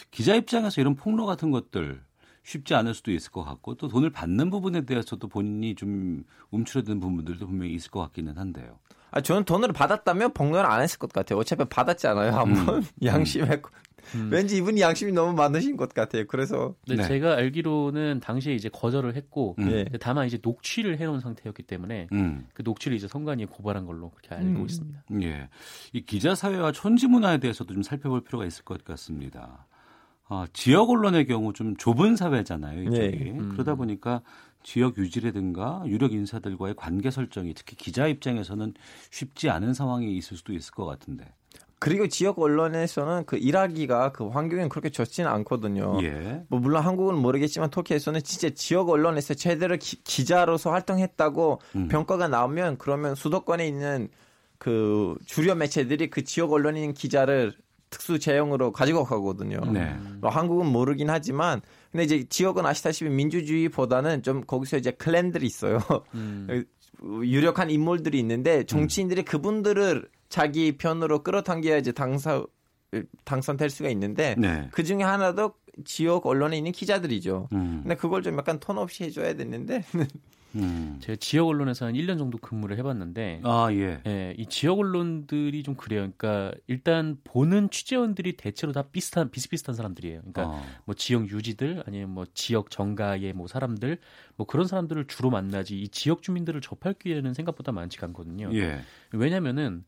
[0.10, 2.02] 기자 입장에서 이런 폭로 같은 것들
[2.44, 7.46] 쉽지 않을 수도 있을 것 같고 또 돈을 받는 부분에 대해서도 본인이 좀 움츠러든 부분들도
[7.46, 8.80] 분명히 있을 것 같기는 한데요.
[9.12, 11.38] 아, 저는 돈을 받았다면 폭로를 안 했을 것 같아요.
[11.38, 12.32] 어차피 받았잖아요.
[12.32, 12.84] 한번 음.
[13.04, 13.46] 양심
[14.16, 16.26] 에 왠지 이분이 양심이 너무 많으신 것 같아요.
[16.28, 19.72] 그래서 네, 제가 알기로는 당시에 이제 거절을 했고 음.
[19.72, 19.86] 예.
[20.00, 22.48] 다만 이제 녹취를 해놓은 상태였기 때문에 음.
[22.54, 24.66] 그 녹취를 이제 선관위에 고발한 걸로 그렇게 알고 음.
[24.66, 25.04] 있습니다.
[25.22, 25.50] 예.
[25.94, 29.68] 이 기자 사회와 촌지 문화에 대해서도 좀 살펴볼 필요가 있을 것 같습니다.
[30.28, 33.26] 아, 지역 언론의 경우 좀 좁은 사회잖아요, 이쪽이.
[33.26, 33.32] 예.
[33.32, 33.50] 음.
[33.50, 34.22] 그러다 보니까
[34.64, 38.74] 지역 유지라든가 유력 인사들과의 관계 설정이 특히 기자 입장에서는
[39.12, 41.26] 쉽지 않은 상황이 있을 수도 있을 것 같은데.
[41.84, 46.00] 그리고 지역 언론에서는 그 일하기가 그 환경이 그렇게 좋지는 않거든요.
[46.02, 46.42] 예.
[46.48, 51.88] 뭐 물론 한국은 모르겠지만 터키에서는 진짜 지역 언론에서 제대로 기, 자로서 활동했다고 음.
[51.90, 54.08] 평가가 나오면 그러면 수도권에 있는
[54.58, 57.52] 그 주류 매체들이 그 지역 있는 기자를
[57.90, 59.60] 특수 채용으로 가지고 가거든요.
[59.70, 59.94] 네.
[60.22, 61.60] 뭐 한국은 모르긴 하지만
[61.92, 65.80] 근데 이제 지역은 아시다시피 민주주의보다는 좀 거기서 이제 클랜들이 있어요.
[66.14, 66.64] 음.
[67.24, 72.44] 유력한 인물들이 있는데 정치인들이 그분들을 자기 편으로 끌어당겨야 이제 당사
[73.24, 74.68] 당선될 수가 있는데 네.
[74.72, 75.54] 그 중에 하나도
[75.86, 77.50] 지역 언론에 있는 기자들이죠.
[77.54, 77.82] 음.
[77.84, 79.84] 근데 그걸 좀 약간 톤 없이 해줘야 되는데
[80.56, 80.98] 음.
[81.02, 84.02] 제가 지역 언론에서 한 1년 정도 근무를 해봤는데 아, 예.
[84.08, 86.12] 예, 이 지역 언론들이 좀 그래요.
[86.18, 90.22] 그러니까 일단 보는 취재원들이 대체로 다 비슷한 비슷비슷한 사람들이에요.
[90.22, 90.64] 그러니까 어.
[90.86, 94.00] 뭐 지역 유지들 아니면 뭐 지역 정가의 뭐 사람들
[94.36, 98.50] 뭐 그런 사람들을 주로 만나지 이 지역 주민들을 접할 기회는 생각보다 많지가 않거든요.
[98.54, 98.80] 예.
[99.12, 99.84] 왜냐면은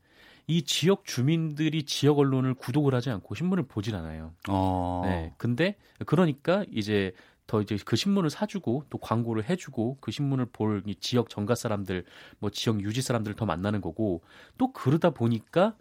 [0.48, 4.34] 이 지역 주민들이 지역 언론을 구독을 하지 않고 신문을 보질 않아요.
[4.50, 5.02] 어.
[5.06, 5.34] 네.
[5.38, 5.76] 근데
[6.06, 7.14] 그러니까 이제
[7.48, 12.04] 더 이제 그 신문을 사주고 또 광고를 해주고 그 신문을 볼 이 지역 정가 사람들
[12.40, 14.22] 뭐 지역 유지 사람들을 더 만나는 거고
[14.58, 15.76] 또 그러다 보니까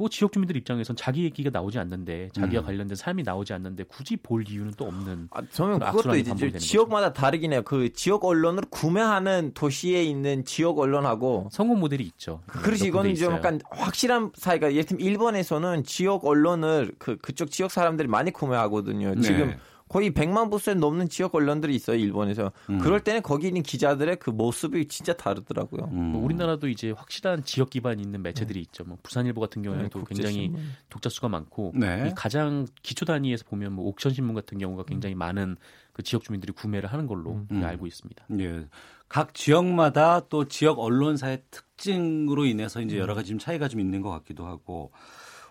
[0.00, 2.64] 뭐 지역 주민들 입장에선 자기 얘기가 나오지 않는데 자기와 음.
[2.64, 7.52] 관련된 삶이 나오지 않는데 굳이 볼 이유는 또 없는 아, 저는 그것도 이제 지역마다 다르긴
[7.52, 7.60] 해요.
[7.62, 12.40] 그 지역 언론을 구매하는 도시에 있는 지역 언론하고 성공 모델이 있죠.
[12.46, 13.32] 그렇지 몇 군데 이건 좀 있어요.
[13.36, 19.16] 약간 확실한 사이가 예를 들면 일본에서는 지역 언론을 그 그쪽 지역 사람들이 많이 구매하거든요.
[19.16, 19.20] 네.
[19.20, 19.54] 지금
[19.90, 22.52] 거의 100만 부수에 넘는 지역 언론들이 있어요, 일본에서.
[22.70, 22.78] 음.
[22.78, 25.90] 그럴 때는 거기 있는 기자들의 그 모습이 진짜 다르더라고요.
[25.92, 26.12] 음.
[26.12, 28.84] 뭐 우리나라도 이제 확실한 지역 기반이 있는 매체들이 있죠.
[28.84, 30.52] 뭐 부산일보 같은 경우에도 네, 굉장히.
[30.88, 32.08] 독자 수가 많고 네.
[32.08, 35.56] 이 가장 기초 단위에서 보면 뭐 옥천 신문 같은 경우가 굉장히 많은
[35.92, 37.64] 그 지역 주민들이 구매를 하는 걸로 음.
[37.64, 38.26] 알고 있습니다.
[38.38, 38.68] 예.
[39.08, 44.10] 각 지역마다 또 지역 언론사의 특징으로 인해서 이제 여러 가지 좀 차이가 좀 있는 것
[44.10, 44.92] 같기도 하고.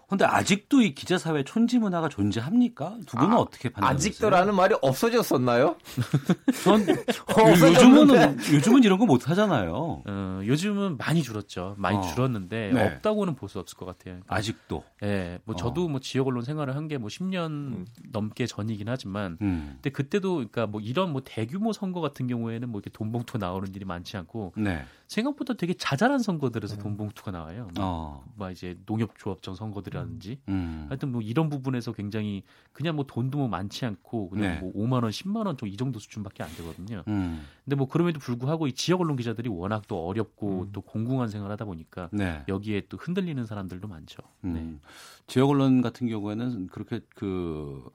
[0.09, 2.97] 근데 아직도 이 기자 사회 촌지 문화가 존재합니까?
[3.05, 3.95] 두 분은 아, 어떻게 판단하세요?
[4.09, 5.75] 아직도라는 말이 없어졌었나요?
[6.63, 6.85] 전
[7.59, 10.03] 요즘은 요즘은 이런 거 못 하잖아요.
[10.05, 11.73] 어, 요즘은 많이 줄었죠.
[11.77, 12.01] 많이 어.
[12.01, 12.83] 줄었는데 네.
[12.85, 14.15] 없다고는 볼 수 없을 것 같아요.
[14.15, 14.83] 그러니까 아직도.
[15.03, 19.71] 예, 뭐 저도 뭐 지역 언론 생활을 한 게 뭐 10년 넘게 전이긴 하지만, 음.
[19.75, 23.73] 근데 그때도 그러니까 뭐 이런 뭐 대규모 선거 같은 경우에는 뭐 이렇게 돈 봉투 나오는
[23.73, 24.83] 일이 많지 않고 네.
[25.09, 27.67] 생각보다 되게 자잘한 선거들에서 돈 봉투가 나와요.
[27.73, 28.23] 뭐, 어.
[28.35, 30.85] 뭐 이제 농협조합장 선거들이라든지, 음.
[30.87, 32.43] 하여튼 뭐 이런 부분에서 굉장히
[32.73, 34.59] 그냥 뭐 돈도 뭐 많지 않고 그냥 네.
[34.59, 37.03] 뭐 5만 원, 10만 원이 정도 수준밖에 안 되거든요.
[37.07, 37.43] 음.
[37.69, 40.69] 근데 뭐 그럼에도 불구하고 이 지역 언론 기자들이 워낙 또 어렵고 음.
[40.71, 42.43] 또 공공한 생활을 하다 보니까 네.
[42.47, 44.23] 여기에 또 흔들리는 사람들도 많죠.
[44.43, 44.53] 음.
[44.53, 44.89] 네.
[45.27, 47.87] 지역 언론 같은 경우에는 그렇게 그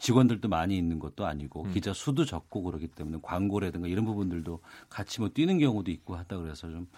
[0.00, 1.72] 직원들도 많이 있는 것도 아니고 음.
[1.72, 6.68] 기자 수도 적고 그러기 때문에 광고라든가 이런 부분들도 같이 뭐 뛰는 경우도 있고 하다 그래서
[6.68, 6.88] 좀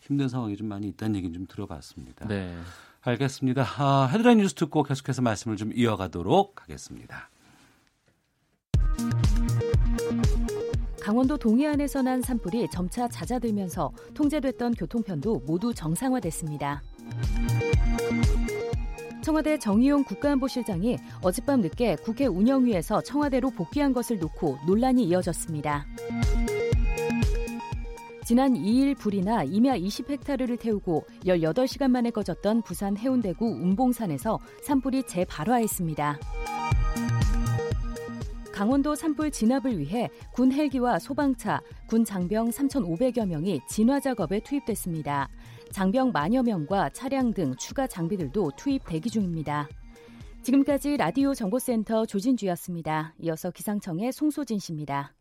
[0.00, 2.28] 힘든 상황이 좀 많이 있다는 얘기 좀 들어봤습니다.
[2.28, 2.56] 네.
[3.02, 3.66] 알겠습니다.
[3.76, 7.28] 아, 헤드라인 뉴스 듣고 계속해서 말씀을 좀 이어가도록 하겠습니다.
[11.08, 16.82] 강원도 동해안에서 난 산불이 점차 잦아들면서 통제됐던 교통편도 모두 정상화됐습니다.
[19.22, 25.86] 청와대 정의용 국가안보실장이 어젯밤 늦게 국회 운영위에서 청와대로 복귀한 것을 놓고 논란이 이어졌습니다.
[28.26, 36.18] 지난 2일 불이나 임야 20헥타르를 태우고 18시간 만에 꺼졌던 부산 해운대구 운봉산에서 산불이 재발화했습니다.
[38.58, 45.28] 강원도 산불 진압을 위해 군 헬기와 소방차, 군 장병 3,500여 명이 진화 작업에 투입됐습니다.
[45.70, 49.68] 장병 만여 명과 차량 등 추가 장비들도 투입 대기 중입니다.
[50.42, 53.14] 지금까지 라디오 정보센터 조진주였습니다.
[53.20, 55.14] 이어서 기상청의 송소진 씨입니다.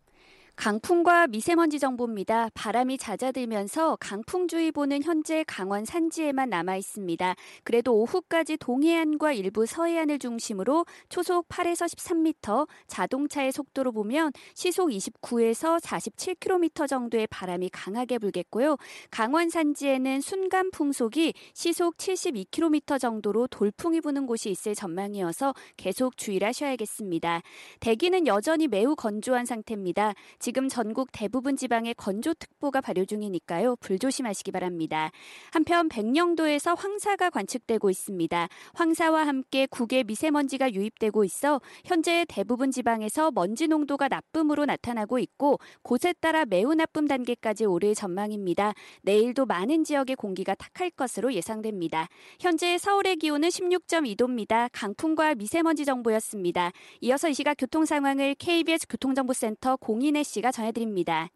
[0.57, 2.49] 강풍과 미세먼지 정보입니다.
[2.55, 7.35] 바람이 잦아들면서 강풍주의보는 현재 강원 산지에만 남아 있습니다.
[7.63, 16.87] 그래도 오후까지 동해안과 일부 서해안을 중심으로 초속 8에서 13m, 자동차의 속도로 보면 시속 29에서 47km
[16.87, 18.77] 정도의 바람이 강하게 불겠고요.
[19.11, 27.43] 강원 산지에는 순간 풍속이 시속 72km 정도로 돌풍이 부는 곳이 있을 전망이어서 계속 주의를 하셔야겠습니다.
[27.79, 30.15] 대기는 여전히 매우 건조한 상태입니다.
[30.47, 33.75] 지금 전국 대부분 지방에 건조특보가 발효 중이니까요.
[33.81, 35.11] 불조심하시기 바랍니다.
[35.51, 38.47] 한편 백령도에서 황사가 관측되고 있습니다.
[38.73, 46.13] 황사와 함께 국외 미세먼지가 유입되고 있어 현재 대부분 지방에서 먼지 농도가 나쁨으로 나타나고 있고 곳에
[46.13, 48.73] 따라 매우 나쁨 단계까지 오를 전망입니다.
[49.01, 52.07] 내일도 많은 지역의 공기가 탁할 것으로 예상됩니다.
[52.39, 54.69] 현재 서울의 기온은 16.2도입니다.
[54.71, 56.71] 강풍과 미세먼지 정보였습니다.
[57.01, 61.29] 이어서 이 시각 교통 상황을 KBS 교통정보센터 공인혜 씨 씨가 전해드립니다.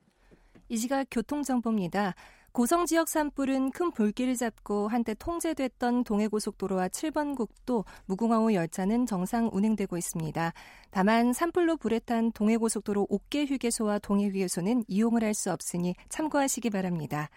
[0.69, 2.15] 이 시각 교통정보입니다.
[2.51, 9.97] 고성 지역 산불은 큰 불길을 잡고 한때 통제됐던 동해고속도로와 7번 국도 무궁화호 열차는 정상 운행되고
[9.97, 10.53] 있습니다.
[10.91, 17.29] 다만 산불로 불에 탄 동해고속도로 옥계 휴게소와 동해 휴게소는 이용을 할 수 없으니 참고하시기 바랍니다.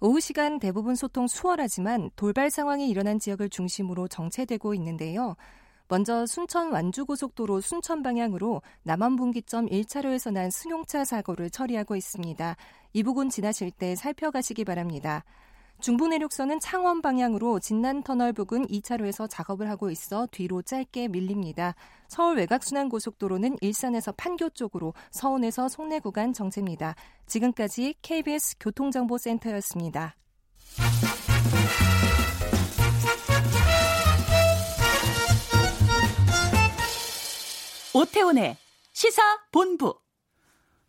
[0.00, 5.36] 오후 시간 대부분 소통 수월하지만 돌발 상황이 일어난 지역을 중심으로 정체되고 있는데요.
[5.90, 12.56] 먼저 순천 완주고속도로 순천 방향으로 남한분기점 1차로에서 난 승용차 사고를 처리하고 있습니다.
[12.92, 15.24] 이 부근 지나실 때 살펴가시기 바랍니다.
[15.80, 21.74] 중부내륙선은 창원 방향으로 진난터널 부근 2차로에서 작업을 하고 있어 뒤로 짧게 밀립니다.
[22.06, 26.94] 서울 외곽순환고속도로는 일산에서 판교 쪽으로 서운에서 송내 구간 정체입니다.
[27.26, 30.14] 지금까지 KBS 교통정보센터였습니다.
[37.92, 38.56] 오태훈의
[38.92, 39.20] 시사
[39.50, 39.98] 본부.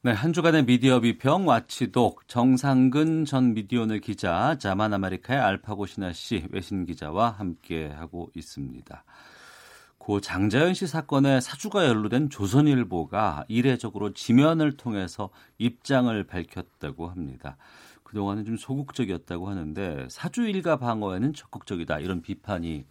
[0.03, 6.45] 네, 한 주간의 미디어 비평 와치독 정상근 전 미디어널 기자, 자만 아메리카의 알파고 신하 씨
[6.51, 9.03] 외신 기자와 함께 하고 있습니다.
[9.97, 17.57] 고 장자연 씨 사건에 사주가 연루된 조선일보가 이례적으로 지면을 통해서 입장을 밝혔다고 합니다.
[18.03, 22.85] 그동안은 좀 소극적이었다고 하는데 사주 일가 방어에는 적극적이다 이런 비판이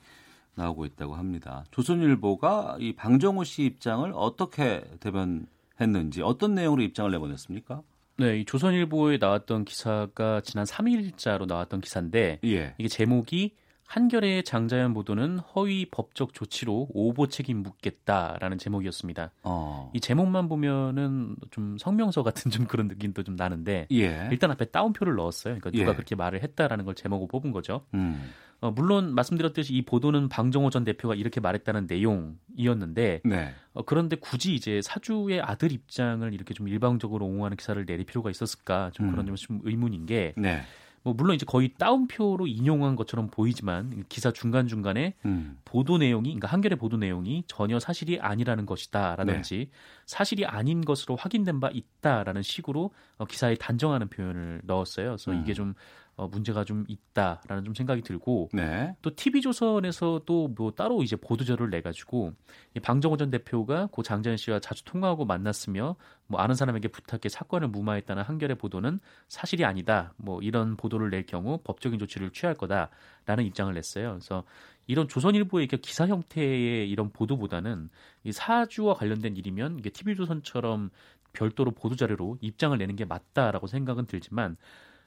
[0.60, 1.64] 나오고 있다고 합니다.
[1.70, 7.82] 조선일보가 이 방정호 씨 입장을 어떻게 대변했는지 어떤 내용으로 입장을 내보냈습니까?
[8.18, 12.74] 네, 이 조선일보에 나왔던 기사가 지난 3일자로 나왔던 기사인데 예.
[12.76, 13.54] 이게 제목이
[13.86, 19.32] 한겨레의 장자연 보도는 허위 법적 조치로 오보 책임 묻겠다라는 제목이었습니다.
[19.42, 19.90] 어.
[19.92, 24.28] 이 제목만 보면은 좀 성명서 같은 좀 그런 느낌도 좀 나는데 예.
[24.30, 25.54] 일단 앞에 따옴표를 넣었어요.
[25.54, 25.94] 그러니까 누가 예.
[25.94, 27.84] 그렇게 말을 했다라는 걸 제목으로 뽑은 거죠.
[27.94, 28.30] 음.
[28.60, 33.54] 어, 물론 말씀드렸듯이 이 보도는 방정호 전 대표가 이렇게 말했다는 내용이었는데 네.
[33.72, 38.90] 어, 그런데 굳이 이제 사주의 아들 입장을 이렇게 좀 일방적으로 옹호하는 기사를 내릴 필요가 있었을까
[38.92, 39.34] 좀 그런 음.
[39.34, 40.62] 좀 의문인 게 네.
[41.02, 45.58] 뭐 물론 이제 거의 따옴표로 인용한 것처럼 보이지만 기사 중간 중간에 음.
[45.64, 49.70] 보도 내용이 그러니까 한겨레 보도 내용이 전혀 사실이 아니라는 것이다라든지 네.
[50.04, 55.06] 사실이 아닌 것으로 확인된 바 있다라는 식으로 어, 기사에 단정하는 표현을 넣었어요.
[55.12, 55.40] 그래서 음.
[55.42, 55.74] 이게 좀
[56.20, 58.94] 어, 문제가 좀 있다라는 좀 생각이 들고 네.
[59.00, 62.34] 또 TV조선에서도 뭐 따로 이제 보도자료를 내 가지고
[62.82, 65.96] 방정호 전 대표가 고 장자연 씨와 자주 통화하고 만났으며
[66.26, 70.12] 뭐 아는 사람에게 부탁해 사건을 무마했다는 한겨레 보도는 사실이 아니다.
[70.18, 74.10] 뭐 이런 보도를 낼 경우 법적인 조치를 취할 거다라는 입장을 냈어요.
[74.10, 74.44] 그래서
[74.86, 77.88] 이런 조선일보의 기사 형태의 이런 보도보다는
[78.24, 80.90] 이 사주와 관련된 일이면 이게 TV조선처럼
[81.32, 84.58] 별도로 보도 자료로 입장을 내는 게 맞다라고 생각은 들지만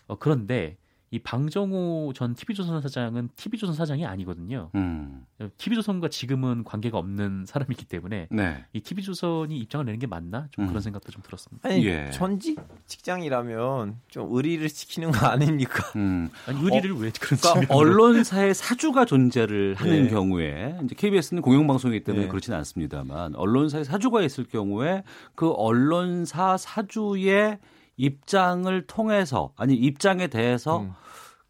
[0.07, 0.78] 어, 그런데
[1.14, 4.72] 이 방정호 전 TV조선 사장은 TV조선 사장이 아니거든요.
[4.74, 5.28] 음.
[5.59, 8.66] TV조선과 지금은 관계가 없는 사람이기 때문에 네.
[8.74, 10.47] 이 TV조선이 입장을 내는 게 맞나?
[10.49, 10.70] 좀 음.
[10.70, 11.70] 그런 생각도 좀 들었습니다.
[11.70, 12.09] 아니 예.
[12.11, 15.84] 전직 직장이라면 좀 의리를 지키는 거 아닙니까?
[15.97, 16.32] 음.
[16.47, 17.76] 아니 의리를 왜 그런 그러니까.
[17.76, 20.09] 언론사의 사주가 존재를 하는 네.
[20.09, 22.30] 경우에 이제 KBS는 공영방송이기 때문에 네.
[22.30, 25.03] 그렇지는 않습니다만 언론사의 사주가 있을 경우에
[25.36, 27.59] 그 언론사 사주의
[27.98, 30.94] 입장을 통해서 아니 입장에 대해서 음.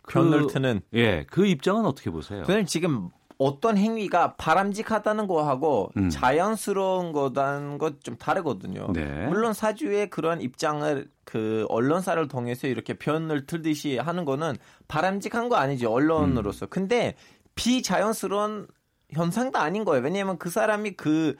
[0.09, 0.81] 편을 트는.
[0.93, 2.43] 예, 그 입장은 어떻게 보세요?
[2.43, 6.09] 그냥 지금 어떤 행위가 바람직하다는 거하고 음.
[6.09, 8.87] 자연스러운 거다는 것 좀 다르거든요.
[8.93, 9.27] 네.
[9.27, 15.89] 물론 사주의 그런 입장을 그 언론사를 통해서 이렇게 편을 틀듯이 하는 거는 바람직한 거 아니죠
[15.89, 15.93] 음.
[15.93, 16.67] 언론으로서.
[16.67, 17.15] 근데
[17.55, 18.67] 비자연스러운
[19.11, 20.03] 현상도 아닌 거예요.
[20.03, 21.35] 왜냐하면 그 사람이 그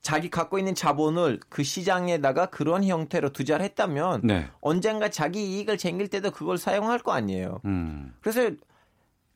[0.00, 4.46] 자기 갖고 있는 자본을 그 시장에다가 그런 형태로 투자를 했다면 네.
[4.60, 7.60] 언젠가 자기 이익을 챙길 때도 그걸 사용할 거 아니에요.
[7.64, 8.14] 음.
[8.20, 8.50] 그래서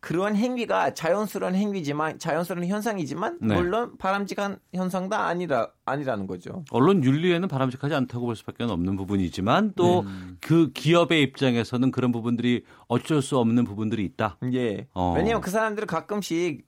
[0.02, 3.54] 그런 행위가 자연스러운 행위지만 자연스러운 현상이지만 네.
[3.54, 6.64] 물론 바람직한 현상도 아니라 아니라는 거죠.
[6.70, 13.38] 언론 윤리에는 바람직하지 않다고 볼 수밖에 없는 부분이지만 또그 기업의 입장에서는 그런 부분들이 어쩔 수
[13.38, 14.38] 없는 부분들이 있다.
[14.54, 14.88] 예.
[14.92, 15.14] 어.
[15.16, 16.66] 왜냐하면 그 사람들은 가끔씩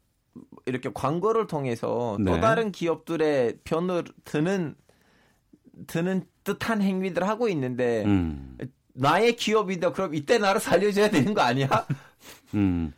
[0.66, 2.30] 이렇게 광고를 통해서 네.
[2.30, 4.74] 또 다른 기업들의 편을 드는
[5.86, 8.56] 드는 듯한 행위들 하고 있는데 음.
[8.94, 9.92] 나의 기업이다.
[9.92, 11.68] 그럼 이때 나를 살려줘야 되는 거 아니야?
[12.54, 12.92] 음.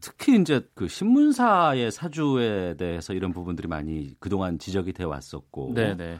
[0.00, 6.18] 특히 이제 그 신문사의 사주에 대해서 이런 부분들이 많이 그동안 지적이 돼 왔었고 네, 네.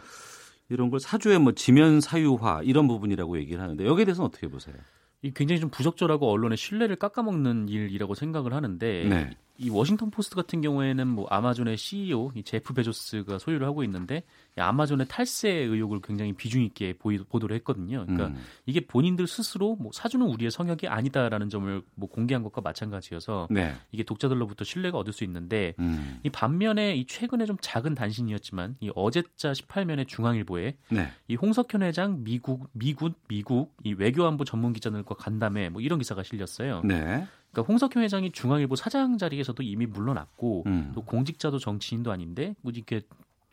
[0.68, 4.76] 이런 걸 사주의 뭐 지면 사유화 이런 부분이라고 얘기를 하는데 여기에 대해서는 어떻게 보세요?
[5.22, 9.30] 이 굉장히 좀 부적절하고 언론의 신뢰를 깎아먹는 일이라고 생각을 하는데 네.
[9.58, 14.22] 이 워싱턴 포스트 같은 경우에는 뭐 아마존의 CEO 이 제프 베조스가 소유를 하고 있는데
[14.56, 18.04] 이 아마존의 탈세 의혹을 굉장히 비중 있게 보이, 보도를 했거든요.
[18.06, 18.36] 그러니까 음.
[18.66, 23.74] 이게 본인들 스스로 뭐 사주는 우리의 성역이 아니다라는 점을 뭐 공개한 것과 마찬가지여서 네.
[23.90, 26.20] 이게 독자들로부터 신뢰가 얻을 수 있는데 음.
[26.22, 31.08] 이 반면에 이 최근에 좀 작은 단신이었지만 이 어제자 18면의 중앙일보에 네.
[31.26, 36.82] 이 홍석현 회장 미국 미군 미국 이 외교안보 전문 기자들과 간담회 뭐 이런 기사가 실렸어요.
[36.84, 37.26] 네.
[37.52, 40.92] 그러니까 홍석현 회장이 중앙일보 사장 자리에서도 이미 물러났고 음.
[40.94, 43.06] 또 공직자도 정치인도 아닌데 굳이 이렇게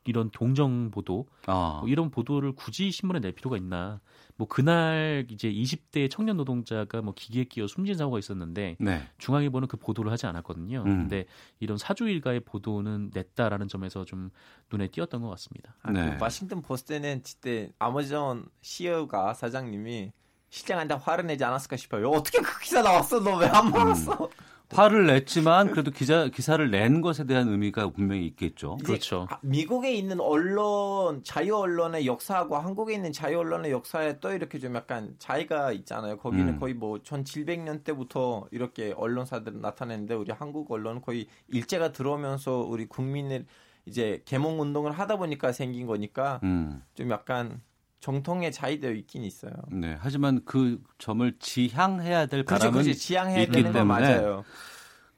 [0.06, 1.80] 이런 동정 보도 아.
[1.82, 4.00] 뭐 이런 보도를 굳이 신문에 낼 필요가 있나?
[4.38, 9.02] 뭐 그날 이제 20대 청년 노동자가 뭐 기계에 끼어 숨진 사고가 있었는데 네.
[9.18, 10.84] 중앙일보는 그 보도를 하지 않았거든요.
[10.86, 10.98] 음.
[11.00, 11.26] 근데
[11.60, 14.30] 이런 사주 일가의 보도는 냈다라는 점에서 좀
[14.72, 15.76] 눈에 띄었던 것 같습니다.
[15.82, 16.16] 아, 네.
[16.18, 20.12] 그 워싱턴 포스트는 그때 아마존 CEO가 사장님이
[20.56, 22.10] 실장한테 화를 내지 않았을까 싶어요.
[22.10, 23.20] 어떻게 그 기사 나왔어?
[23.20, 24.30] 너 왜안 말았어?
[24.72, 28.78] 화를 냈지만 그래도 기자 기사를 낸 것에 대한 의미가 분명히 있겠죠.
[28.82, 29.00] 이제
[29.30, 34.76] 아, 미국에 있는 언론 자유 언론의 역사하고 한국에 있는 자유 언론의 역사에 또 이렇게 좀
[34.76, 36.18] 약간 차이가 있잖아요.
[36.18, 36.60] 거기는 음.
[36.60, 43.46] 거의 뭐 1700년 때부터 이렇게 언론사들을 나타냈는데 우리 한국 언론은 거의 일제가 들어오면서 우리 국민을
[43.86, 46.82] 이제 개몽 운동을 하다 보니까 생긴 거니까 음.
[46.96, 47.62] 좀 약간
[48.06, 49.52] 정통의 차이도 있긴 있어요.
[49.72, 49.98] 네.
[50.00, 53.00] 하지만 그 점을 지향해야 될 그렇죠, 바람은 그렇죠.
[53.00, 54.46] 지향해야 있기 되는 건 때문에 맞아요.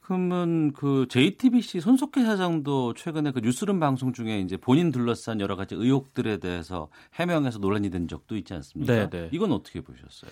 [0.00, 5.74] 그러면 그 JTBC 손석희 사장도 최근에 그 뉴스룸 방송 중에 이제 본인 둘러싼 여러 가지
[5.74, 8.94] 의혹들에 대해서 해명해서 논란이 된 적도 있지 않습니까?
[8.94, 9.28] 네, 네.
[9.32, 10.30] 이건 어떻게 보셨어요?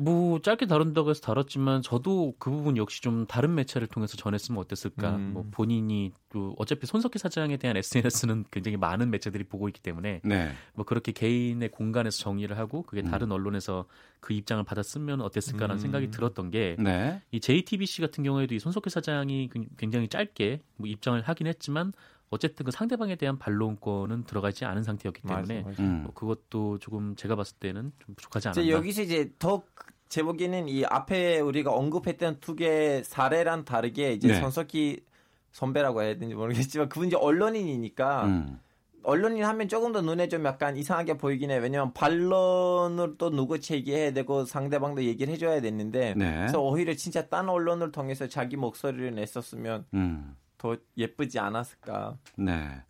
[0.00, 5.16] 뭐 짧게 다룬다고 해서 다뤘지만 저도 그 부분 역시 좀 다른 매체를 통해서 전했으면 어땠을까.
[5.16, 5.30] 음.
[5.34, 10.52] 뭐 본인이 또 어차피 손석희 사장에 대한 SNS는 굉장히 많은 매체들이 보고 있기 때문에 네.
[10.74, 13.10] 뭐 그렇게 개인의 공간에서 정리를 하고 그게 음.
[13.10, 13.84] 다른 언론에서
[14.20, 15.78] 그 입장을 받았으면 어땠을까라는 음.
[15.78, 17.20] 생각이 들었던 게이 네.
[17.38, 21.92] JTBC 같은 경우에도 이 손석희 사장이 그- 굉장히 짧게 뭐 입장을 하긴 했지만
[22.30, 25.82] 어쨌든 그 상대방에 대한 반론권은 들어가지 않은 상태였기 때문에 맞아, 맞아.
[25.82, 26.02] 음.
[26.04, 28.68] 뭐 그것도 조금 제가 봤을 때는 좀 부족하지 않았나.
[28.70, 29.62] 여기서 이제 더
[30.10, 34.40] 제 보기에는 이 앞에 우리가 언급했던 두개 사례랑 다르게 이제 네.
[34.40, 35.04] 손석희
[35.52, 38.60] 선배라고 해야 되는지 모르겠지만 그분 이제 언론인이니까 음.
[39.04, 41.58] 언론인 하면 조금 더 눈에 좀 약간 이상하게 보이긴 해.
[41.58, 46.38] 왜냐면 반론을 또 누구 제기해야 되고 상대방도 얘기를 해줘야 되는데 네.
[46.38, 50.36] 그래서 오히려 진짜 딴 언론을 통해서 자기 목소리를 냈었으면 음.
[50.58, 52.18] 더 예쁘지 않았을까.
[52.36, 52.82] 네.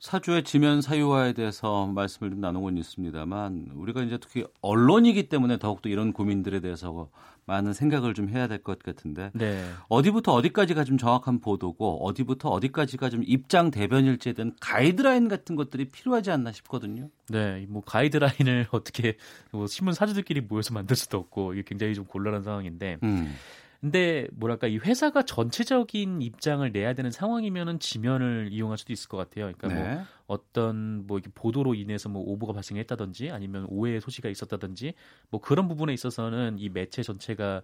[0.00, 6.14] 사주의 지면 사유화에 대해서 말씀을 좀 나누고는 있습니다만 우리가 이제 특히 언론이기 때문에 더욱더 이런
[6.14, 7.10] 고민들에 대해서
[7.44, 9.62] 많은 생각을 좀 해야 될 것 같은데 네.
[9.88, 16.30] 어디부터 어디까지가 좀 정확한 보도고 어디부터 어디까지가 좀 입장 대변일지에 대한 가이드라인 같은 것들이 필요하지
[16.30, 17.10] 않나 싶거든요.
[17.28, 19.16] 네, 뭐 가이드라인을 어떻게
[19.50, 23.34] 뭐 신문 사주들끼리 모여서 만들 수도 없고 이게 굉장히 좀 곤란한 상황인데 음.
[23.80, 29.50] 근데 뭐랄까 이 회사가 전체적인 입장을 내야 되는 상황이면은 지면을 이용할 수도 있을 것 같아요.
[29.56, 29.94] 그러니까 네.
[29.94, 34.94] 뭐 어떤 뭐 이렇게 보도로 인해서 뭐 오보가 발생했다든지 아니면 오해의 소지가 있었다든지
[35.30, 37.62] 뭐 그런 부분에 있어서는 이 매체 전체가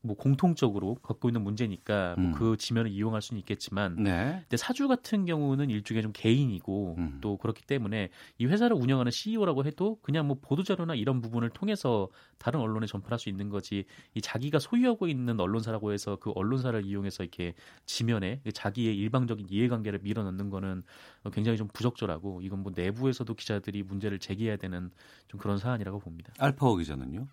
[0.00, 2.30] 뭐 공통적으로 겪고 있는 문제니까 음.
[2.30, 4.38] 뭐그 지면을 이용할 수는 있겠지만 네.
[4.42, 7.18] 근데 사주 같은 경우는 일종의 좀 개인이고 음.
[7.20, 12.08] 또 그렇기 때문에 이 회사를 운영하는 CEO라고 해도 그냥 뭐 보도 자료나 이런 부분을 통해서
[12.38, 13.84] 다른 언론에 전파할 수 있는 거지
[14.14, 17.54] 이 자기가 소유하고 있는 언론사라고 해서 그 언론사를 이용해서 이렇게
[17.84, 20.84] 지면에 자기의 일방적인 이해관계를 밀어넣는 거는
[21.32, 24.90] 굉장히 좀 부적절하고 이건 뭐 내부에서도 기자들이 문제를 제기해야 되는
[25.26, 26.32] 좀 그런 사안이라고 봅니다.
[26.38, 27.26] 알파오 기자는요?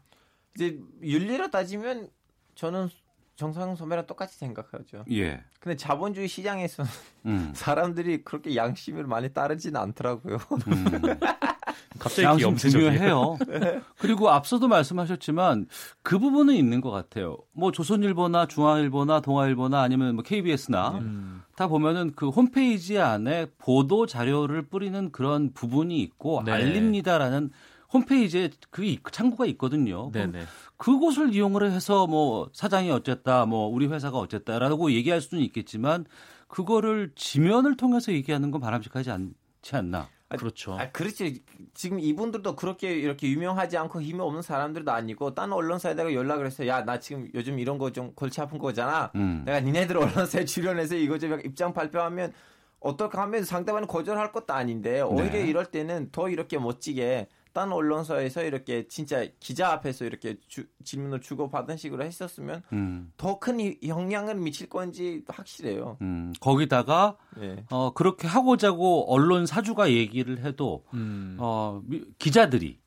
[0.56, 2.10] 이제 윤리로 따지면
[2.56, 2.90] 저는
[3.36, 5.04] 정상 선배랑 똑같이 생각하죠.
[5.12, 5.44] 예.
[5.60, 6.90] 근데 자본주의 시장에서는
[7.28, 7.52] 음.
[7.54, 10.38] 사람들이 그렇게 양심을 많이 따르지는 않더라고요.
[12.00, 12.56] 갑자기 양심.
[12.56, 13.38] 중요해요.
[14.00, 15.68] 그리고 앞서도 말씀하셨지만
[16.02, 17.38] 그 부분은 있는 것 같아요.
[17.52, 21.44] 뭐 조선일보나 중앙일보나 동아일보나 아니면 뭐 KBS나 음.
[21.56, 26.52] 다 보면은 그 홈페이지 안에 보도 자료를 뿌리는 그런 부분이 있고 네.
[26.52, 27.52] 알립니다라는
[27.94, 30.12] 홈페이지에 그 창구가 있거든요.
[30.12, 30.44] 네네.
[30.86, 36.06] 그곳을 이용을 해서 뭐 사장이 어쨌다, 뭐 우리 회사가 어쨌다라고 얘기할 수는 있겠지만
[36.48, 40.08] 그거를 지면을 통해서 얘기하는 건 바람직하지 않지 않나.
[40.30, 40.78] 그렇죠.
[40.78, 41.42] 아, 그렇지.
[41.74, 47.00] 지금 이분들도 그렇게 이렇게 유명하지 않고 힘이 없는 사람들도 아니고 딴 언론사에다가 연락을 해서 야나
[47.00, 49.12] 지금 요즘 이런 거 좀 골치 아픈 거잖아.
[49.16, 49.42] 음.
[49.44, 52.32] 내가 니네들 언론사에 출연해서 이거 좀 입장 발표하면
[52.80, 55.48] 어떻게 하면 상대방은 거절할 것도 아닌데 오히려 네.
[55.48, 61.50] 이럴 때는 더 이렇게 멋지게 딴 언론사에서 이렇게 진짜 기자 앞에서 이렇게 주- 질문을 주고
[61.50, 63.14] 받은 식으로 했었으면 음.
[63.16, 65.98] 더큰 영향을 미칠 건지 확실해요.
[66.02, 67.64] 음, 거기다가 예.
[67.72, 71.38] 어, 그렇게 하고자고 언론 사주가 얘기를 해도 음.
[71.40, 72.78] 어, 미- 기자들이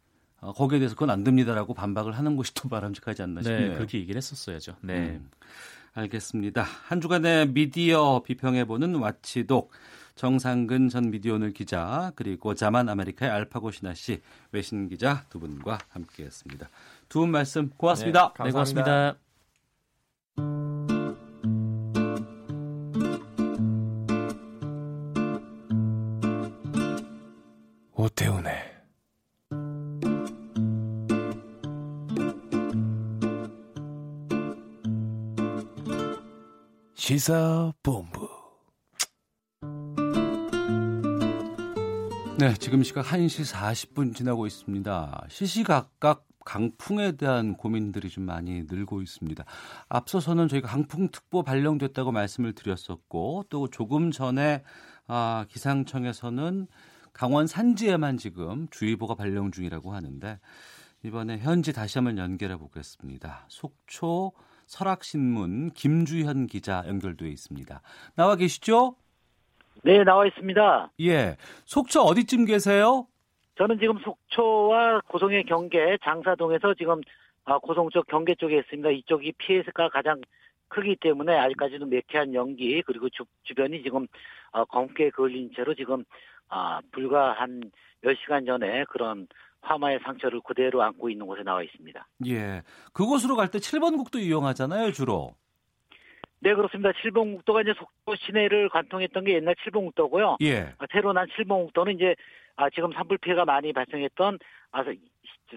[0.43, 3.69] 어, 거기에 대해서 그건 안 됩니다라고 반박을 하는 것이 더 바람직하지 않나 싶네요.
[3.71, 4.77] 네, 그렇게 얘기를 했었어야죠.
[4.83, 4.99] 네.
[4.99, 5.31] 음,
[5.95, 6.63] 알겠습니다.
[6.63, 9.71] 한 주간의 미디어 비평해보는 와치독
[10.19, 14.21] 정상근 전 미디어오늘 기자 그리고 자만 아메리카의 알파고 신하 씨
[14.51, 16.69] 외신 기자 두 분과 함께했습니다.
[17.09, 18.35] 두 분 말씀 고맙습니다.
[18.45, 19.15] 네, 고맙습니다.
[27.95, 28.55] 오태훈의
[36.95, 38.28] 시사본부
[42.39, 45.27] 네, 지금 시각 1시 40분 지나고 있습니다.
[45.29, 49.45] 시시각각 강풍에 대한 고민들이 좀 많이 늘고 있습니다.
[49.89, 54.63] 앞서서는 저희가 강풍특보 발령됐다고 말씀을 드렸었고 또 조금 전에
[55.09, 56.69] 아, 기상청에서는
[57.13, 60.39] 강원 산지에만 지금 주의보가 발령 중이라고 하는데
[61.03, 63.47] 이번에 현지 다시 한번 연결해 보겠습니다.
[63.49, 64.31] 속초
[64.69, 67.83] 설악신문 김주현 기자 연결돼 있습니다.
[68.15, 68.95] 나와 계시죠?
[69.85, 70.93] 네, 나와 있습니다.
[71.01, 71.37] 예.
[71.65, 73.07] 속초 어디쯤 계세요?
[73.57, 77.01] 저는 지금 속초와 고성의 경계 장사동에서 지금
[77.45, 78.91] 아, 고성 쪽 경계 쪽에 있습니다.
[78.91, 80.21] 이쪽이 피해가 가장
[80.69, 84.07] 크기 때문에 아직까지는 매캐한 연기 그리고 주, 주변이 지금
[84.53, 86.05] 어, 검게 걸린 채로 지금
[86.49, 87.63] 아, 불과 한
[88.05, 89.27] 10시간 전에 그런
[89.63, 92.07] 화마의 상처를 그대로 안고 있는 곳에 나와 있습니다.
[92.29, 92.63] 예.
[92.93, 95.35] 그곳으로 갈 때 7번 국도 이용하잖아요, 주로.
[96.41, 96.91] 네, 그렇습니다.
[96.93, 100.37] 7번 국도가 이제 속초 시내를 관통했던 게 옛날 7번 국도고요.
[100.43, 100.73] 예.
[100.79, 102.15] 아, 새로 난 7번 국도는 이제
[102.57, 104.39] 아, 지금 산불 피해가 많이 발생했던
[104.73, 104.85] 아,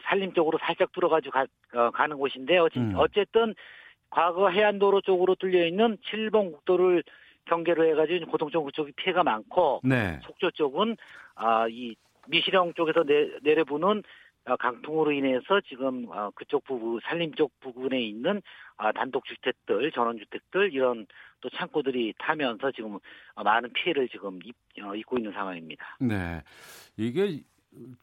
[0.04, 2.70] 산림 쪽으로 살짝 들어가지고 가, 어, 가는 곳인데요.
[2.70, 2.94] 지- 음.
[2.96, 3.54] 어쨌든
[4.10, 7.04] 과거 해안도로 쪽으로 뚫려 있는 7번 국도를
[7.46, 10.20] 경계로 해가지고 고동쪽 그쪽이 피해가 많고 네.
[10.24, 10.96] 속초 쪽은
[11.36, 11.96] 아, 이
[12.28, 14.02] 미시령 쪽에서 내, 내려부는 아,
[14.44, 18.42] 강풍으로 인해서 지금 아, 그쪽 부분 산림 쪽 부근에 있는
[18.78, 21.06] 아, 단독 주택들, 전원 주택들 이런
[21.42, 22.98] 또 창고들이 타면서 지금
[23.36, 25.98] 아, 많은 피해를 지금 입, 어, 입고 있는 상황입니다.
[26.00, 26.42] 네.
[26.98, 27.42] 이게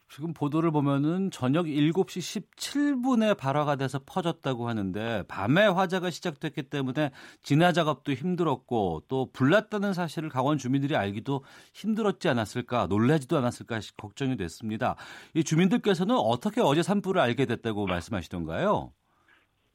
[0.09, 7.11] 지금 보도를 보면은 저녁 7시 17분에 발화가 돼서 퍼졌다고 하는데 밤에 화재가 시작됐기 때문에
[7.43, 11.43] 진화 작업도 힘들었고 또 불났다는 사실을 강원 주민들이 알기도
[11.73, 14.95] 힘들었지 않았을까 놀라지도 않았을까 시- 걱정이 됐습니다.
[15.35, 18.91] 이 주민들께서는 어떻게 어제 산불을 알게 됐다고 말씀하시던가요?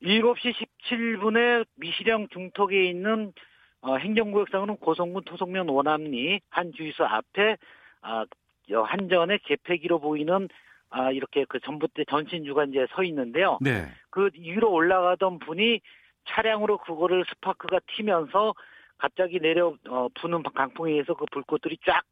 [0.03, 0.53] 7시
[0.91, 3.33] 17분에 미시령 중턱에 있는
[3.81, 7.57] 어, 행정구역상으로는 고성군 토성면 원암리 한 주유소 앞에
[8.03, 10.49] 아, 저 한전의 개폐기로 보이는
[10.91, 13.59] 아, 이렇게 그 전봇대 전신주가 이제 서 있는데요.
[13.61, 13.89] 네.
[14.11, 15.81] 그 위로 올라가던 분이
[16.29, 18.55] 차량으로 그거를 스파크가 튀면서
[18.97, 22.03] 갑자기 내려 어, 부는 강풍에 의해서 그 불꽃들이 쫙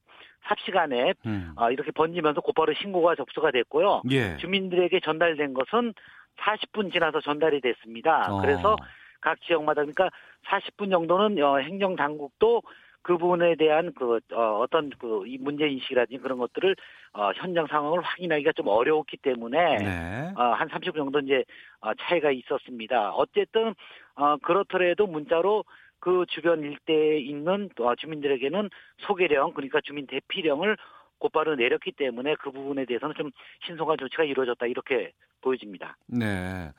[0.48, 1.52] 삽시간에 음.
[1.56, 4.02] 아, 이렇게 번지면서 곧바로 신고가 접수가 됐고요.
[4.10, 4.36] 예.
[4.38, 5.94] 주민들에게 전달된 것은
[6.40, 8.32] 40분 지나서 전달이 됐습니다.
[8.32, 8.40] 어.
[8.40, 8.76] 그래서
[9.20, 10.10] 각 지역마다 그러니까
[10.46, 12.62] 40분 정도는 어, 행정 당국도
[13.02, 16.76] 그 부분에 대한 그 어, 떤그 이 문제 인식이라든지 그런 것들을
[17.14, 20.32] 어, 현장 상황을 확인하기가 좀 어려웠기 때문에 네.
[20.36, 21.44] 어, 한 30분 정도 이제
[21.80, 23.10] 어, 차이가 있었습니다.
[23.10, 23.74] 어쨌든
[24.14, 25.64] 어, 그렇더라도 문자로
[25.98, 30.76] 그 주변 일대에 있는 어, 주민들에게는 소개령 그러니까 주민 대피령을
[31.18, 33.30] 곧바로 내렸기 때문에 그 부분에 대해서는 좀
[33.64, 35.96] 신속한 조치가 이루어졌다 이렇게 보여집니다.
[36.06, 36.70] 네.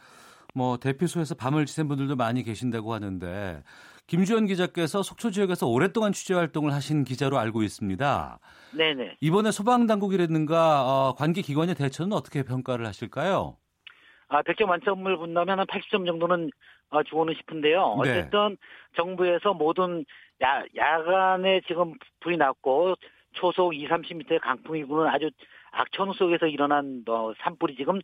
[0.54, 3.64] 뭐 대피소에서 밤을 지샌 분들도 많이 계신다고 하는데
[4.08, 8.40] 김주현 기자께서 속초 지역에서 오랫동안 취재 활동을 하신 기자로 알고 있습니다.
[8.78, 9.18] 네네.
[9.22, 13.58] 이번에 소방 당국이라든가 어, 관계 기관의 대처는 어떻게 평가를 하실까요?
[14.28, 16.50] 아, 100점 만점을 본다면 한 80점 정도는
[16.90, 18.00] 어, 주고는 싶은데요.
[18.04, 18.12] 네.
[18.12, 18.58] 어쨌든
[18.96, 20.06] 정부에서 모든
[20.44, 22.96] 야, 야간에 지금 불이 났고
[23.34, 25.30] 초속 2, 30m의 강풍이 부는 아주
[25.72, 28.00] 악천후 속에서 일어난 어, 산불이 지금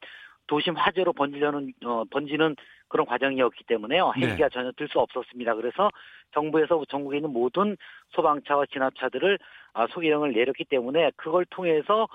[0.48, 2.56] 도심 화재로 번지려는 어, 번지는
[2.90, 4.12] 그런 과정이었기 때문에요.
[4.18, 4.28] 네.
[4.28, 5.54] 헬기가 전혀 들 수 없었습니다.
[5.56, 5.90] 그래서
[6.34, 7.78] 정부에서 전국에 있는 모든
[8.10, 9.38] 소방차와 진압차들을
[9.74, 12.08] 아, 소개령을 내렸기 때문에 그걸 통해서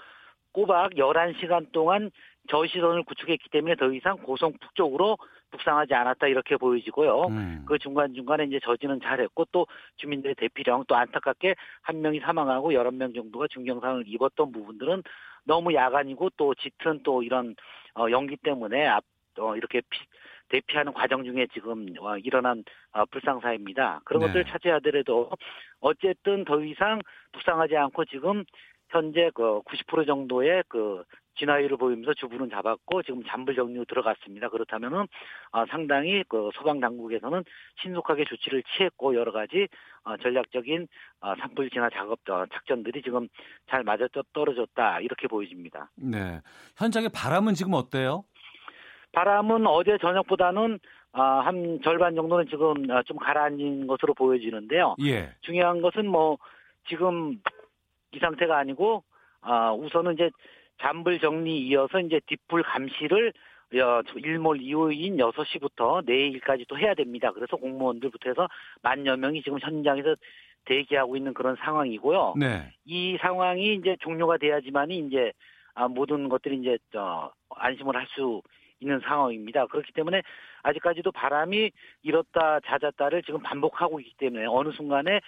[0.52, 2.10] 꼬박 11시간 동안
[2.48, 5.18] 저시선을 구축했기 때문에 더 이상 고성 북쪽으로
[5.50, 7.26] 북상하지 않았다 이렇게 보여지고요.
[7.28, 7.64] 음.
[7.66, 13.12] 그 중간중간에 이제 저지는 잘했고 또 주민들의 대피령 또 안타깝게 한 명이 사망하고 여러 명
[13.12, 15.02] 정도가 중경상을 입었던 부분들은
[15.44, 17.54] 너무 야간이고 또 짙은 또 이런
[17.94, 19.04] 어, 연기 때문에 앞,
[19.38, 20.00] 어, 이렇게 피,
[20.54, 22.62] 대피하는 과정 중에 지금 어, 일어난
[22.92, 24.02] 어, 불상사입니다.
[24.04, 24.26] 그런 네.
[24.26, 25.30] 것들을 차지하더라도
[25.80, 27.00] 어쨌든 더 이상
[27.32, 28.44] 북상하지 않고 지금
[28.88, 31.02] 현재 그 90% 정도의 그
[31.36, 34.48] 진화율을 보이면서 주부는 잡았고 지금 잔불 정리로 들어갔습니다.
[34.48, 35.08] 그렇다면은
[35.50, 37.42] 어, 상당히 그 소방 당국에서는
[37.82, 39.66] 신속하게 조치를 취했고 여러 가지
[40.04, 40.86] 어, 전략적인
[41.20, 43.26] 어, 산불 진화 작업 어, 작전들이 지금
[43.68, 45.90] 잘 맞아 떨어졌다 이렇게 보여집니다.
[45.96, 46.40] 네.
[46.76, 48.22] 현장의 바람은 지금 어때요?
[49.14, 50.78] 바람은 어제 저녁보다는
[51.12, 54.96] 아, 한 절반 정도는 지금 아, 좀 가라앉은 것으로 보여지는데요.
[55.06, 55.30] 예.
[55.42, 56.38] 중요한 것은 뭐
[56.88, 57.40] 지금
[58.12, 59.04] 이 상태가 아니고
[59.40, 60.30] 아, 우선은 이제
[60.80, 63.32] 잔불 정리 이어서 이제 뒷불 감시를
[63.74, 67.30] 어, 일몰 이후인 6시부터 내일까지 또 해야 됩니다.
[67.32, 68.48] 그래서 공무원들부터 해서
[68.82, 70.16] 만여 명이 지금 현장에서
[70.64, 72.34] 대기하고 있는 그런 상황이고요.
[72.38, 72.72] 네.
[72.84, 75.32] 이 상황이 이제 종료가 돼야지만이 이제
[75.74, 78.42] 아, 모든 것들이 이제 어, 안심을 할 수
[78.84, 79.66] 있는 상황입니다.
[79.66, 80.22] 그렇기 때문에
[80.62, 85.20] 아직까지도 바람이 이렇다 잦았다를 지금 반복하고 있기 때문에 어느 순간에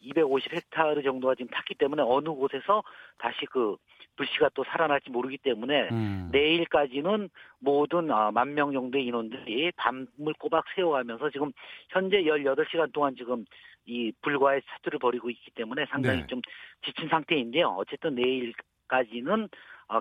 [0.00, 2.82] 250 헥타르 정도가 지금 탔기 때문에 어느 곳에서
[3.18, 3.76] 다시 그
[4.16, 6.28] 불씨가 또 살아날지 모르기 때문에 음.
[6.32, 11.52] 내일까지는 모든 어, 만명 정도의 인원들이 밤을 꼬박 세워가면서 지금
[11.90, 13.44] 현재 18시간 동안 지금
[13.84, 16.26] 이 불과의 사투를 벌이고 있기 때문에 상당히 네.
[16.28, 16.40] 좀
[16.82, 17.68] 지친 상태인데요.
[17.78, 19.48] 어쨌든 내일까지는 어,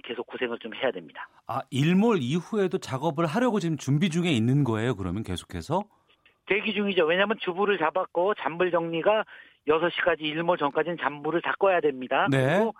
[0.04, 1.28] 계속 고생을 좀 해야 됩니다.
[1.48, 4.96] 아, 일몰 이후에도 작업을 하려고 지금 준비 중에 있는 거예요.
[4.96, 5.84] 그러면 계속해서?
[6.48, 7.06] 대기 중이죠.
[7.06, 9.24] 왜냐하면 주부를 잡았고 잔불 정리가
[9.68, 12.28] 6시까지 일몰 전까지는 잔불을 다 꺼야 됩니다.
[12.30, 12.58] 네.
[12.58, 12.76] 그리고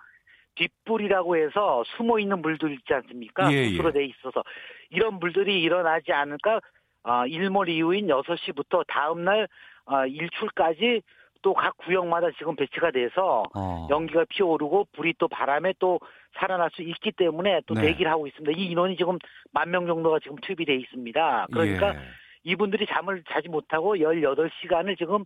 [0.56, 3.52] 뒷불이라고 해서 숨어 있는 물들 있지 않습니까?
[3.52, 3.92] 예, 예.
[3.92, 4.42] 돼 있어서
[4.90, 6.60] 이런 물들이 일어나지 않을까?
[7.02, 9.48] 아, 일몰 이후인 6시부터 다음 날
[9.84, 11.02] 아, 일출까지
[11.46, 13.86] 또 각 구역마다 지금 배치가 돼서 어.
[13.88, 16.00] 연기가 피어오르고 불이 또 바람에 또
[16.40, 17.82] 살아날 수 있기 때문에 또 네.
[17.82, 18.58] 대기를 하고 있습니다.
[18.58, 19.16] 이 인원이 지금
[19.52, 21.46] 만 명 정도가 지금 투입이 돼 있습니다.
[21.52, 21.98] 그러니까 예.
[22.42, 25.24] 이분들이 잠을 자지 못하고 18시간을 지금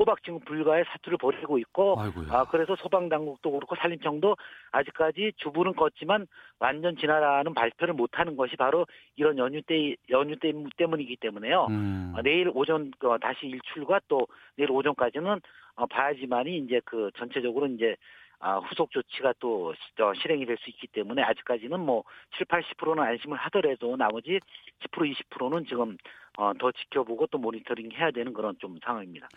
[0.00, 2.28] 꼬박 지금 불가의 사투를 벌이고 있고 아이고야.
[2.30, 4.34] 아 그래서 소방 당국도 그렇고 산림청도
[4.72, 6.26] 아직까지 주부는 껐지만
[6.58, 8.86] 완전 진화라는 발표를 못 하는 것이 바로
[9.16, 11.66] 이런 연휴 때 연휴 때, 때문이기 때문에요.
[11.68, 12.14] 음.
[12.16, 15.38] 어, 내일 오전 어, 다시 일출과 또 내일 오전까지는
[15.76, 17.94] 어, 봐야지만이 이제 그 전체적으로 이제
[18.42, 22.04] 아, 후속 조치가 또 시- 어, 실행이 될 수 있기 때문에 아직까지는 뭐
[22.38, 24.40] 7, 80%는 안심을 하더라도 나머지
[24.80, 25.98] 10% 20%는 지금
[26.38, 29.28] 어, 더 지켜보고 또 모니터링 해야 되는 그런 좀 상황입니다.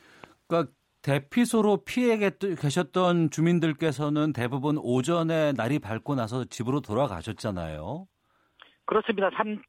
[0.47, 0.71] 그러니까
[1.01, 8.07] 대피소로 피해 계- 계셨던 주민들께서는 대부분 오전에 날이 밝고 나서 집으로 돌아가셨잖아요.
[8.85, 9.29] 그렇습니다.
[9.35, 9.61] 삼,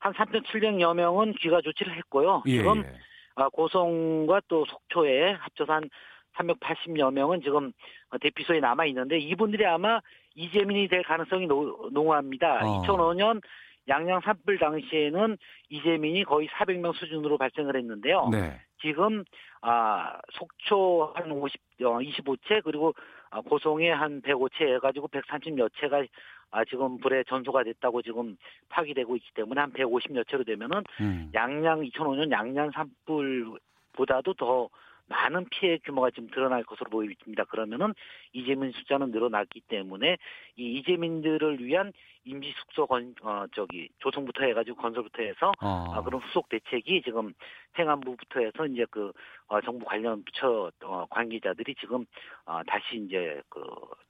[0.00, 2.42] 한 3,700여 명은 귀가 조치를 했고요.
[2.46, 2.92] 예, 지금 예.
[3.36, 5.88] 아, 고성과 또 속초에 합쳐서 한
[6.36, 7.72] 380여 명은 지금
[8.10, 10.00] 어, 대피소에 남아 있는데 이분들이 아마
[10.34, 12.60] 이재민이 될 가능성이 노, 농후합니다.
[12.66, 12.82] 어.
[12.82, 13.40] 2005년
[13.88, 15.36] 양양 산불 당시에는
[15.68, 18.28] 이재민이 거의 400명 수준으로 발생을 했는데요.
[18.30, 18.60] 네.
[18.80, 19.24] 지금
[19.60, 22.94] 아 속초 한 50, 어, 25채 그리고
[23.30, 26.04] 아, 고성에 한 105채 해가지고 130여 채가
[26.50, 28.36] 아 지금 불에 전소가 됐다고 지금
[28.68, 31.30] 파기되고 있기 때문에 한 150여 채로 되면은 음.
[31.32, 34.68] 양양 2005년 양양 산불보다도 더
[35.08, 37.44] 많은 피해 규모가 지금 드러날 것으로 보입니다.
[37.44, 37.94] 그러면은
[38.32, 40.16] 이재민 숫자는 늘어났기 때문에
[40.56, 41.92] 이 이재민들을 위한
[42.24, 45.92] 임시 숙소 건 어, 저기 조성부터 해가지고 건설부터 해서 어.
[45.92, 47.32] 아, 그런 후속 대책이 지금
[47.78, 49.12] 행안부부터 해서 이제 그
[49.48, 52.04] 어, 정부 관련 부처 어, 관계자들이 지금
[52.46, 53.60] 어, 다시 이제 그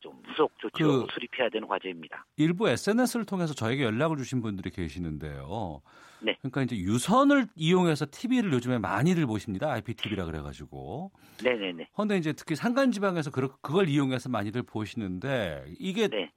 [0.02, 2.26] 좀 후속 조치로 그- 수립해야 되는 과제입니다.
[2.36, 5.80] 일부 SNS를 통해서 저에게 연락을 주신 분들이 계시는데요.
[6.20, 6.36] 네.
[6.40, 9.70] 그러니까 이제 유선을 이용해서 TV를 요즘에 많이들 보십니다.
[9.70, 11.12] IPTV라 그래가지고.
[11.44, 11.90] 네네네.
[11.94, 16.32] 그런데 이제 특히 산간 지방에서 그- 그걸 이용해서 많이들 보시는데 이게 네.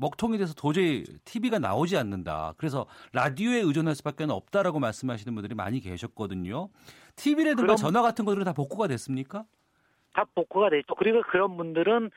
[0.00, 2.54] 먹통이 돼서 도저히 TV가 나오지 않는다.
[2.56, 6.70] 그래서 라디오에 의존할 수밖에 없다라고 말씀하시는 분들이 많이 계셨거든요.
[7.16, 9.44] TV라든가 전화 같은 것들은 다 복구가 됐습니까?
[10.14, 10.94] 다 복구가 됐죠.
[10.94, 12.10] 그리고 그런 분들은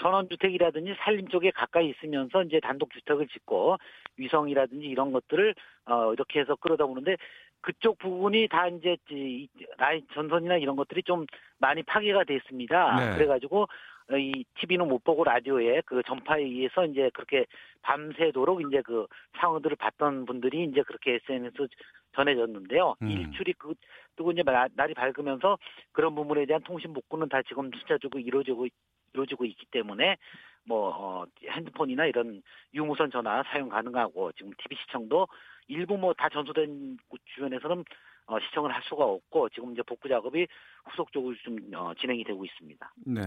[0.00, 3.76] 전원주택이라든지 산림 쪽에 가까이 있으면서 이제 단독주택을 짓고
[4.16, 5.54] 위성이라든지 이런 것들을
[5.86, 7.16] 어 이렇게 해서 끌어다 보는데
[7.60, 11.26] 그쪽 부분이 다 이제 이 라인 전선이나 이런 것들이 좀
[11.58, 12.96] 많이 파괴가 됐습니다.
[12.96, 13.14] 네.
[13.16, 13.66] 그래가지고 어,
[14.12, 17.44] 이 TV는 못 보고 라디오에 그 전파에 의해서 이제 그렇게
[17.82, 19.06] 밤새도록 이제 그
[19.38, 21.68] 상황들을 봤던 분들이 이제 그렇게 SNS
[22.14, 22.94] 전해졌는데요.
[23.02, 23.08] 음.
[23.10, 23.74] 일출이 그
[24.16, 25.58] 뜨고 이제 나- 날이 밝으면서
[25.92, 28.66] 그런 부분에 대한 통신 복구는 다 지금 숫자적으로 이루어지고
[29.12, 30.16] 이루어지고 있기 때문에
[30.64, 32.42] 뭐 어, 핸드폰이나 이런
[32.74, 35.28] 유무선 전화 사용 가능하고 지금 TV 시청도
[35.68, 37.84] 일부 뭐 다 전소된 곳 주변에서는
[38.28, 40.46] 어, 시청을 할 수가 없고 지금 이제 복구 작업이
[40.84, 42.92] 후속적으로 좀 어, 진행이 되고 있습니다.
[43.06, 43.22] 네.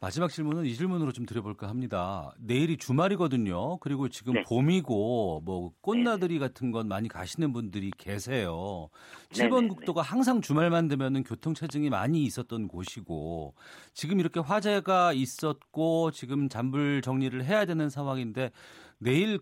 [0.00, 2.32] 마지막 질문은 이 질문으로 좀 드려볼까 합니다.
[2.38, 3.78] 내일이 주말이거든요.
[3.78, 4.42] 그리고 지금 네.
[4.44, 8.88] 봄이고 뭐 꽃나들이 같은 건 많이 가시는 분들이 계세요.
[9.34, 13.54] 네, 7번 네, 국도가 항상 주말만 되면은 교통 체증이 많이 있었던 곳이고
[13.94, 18.52] 지금 이렇게 화재가 있었고 지금 잔불 정리를 해야 되는 상황인데
[18.98, 19.40] 내일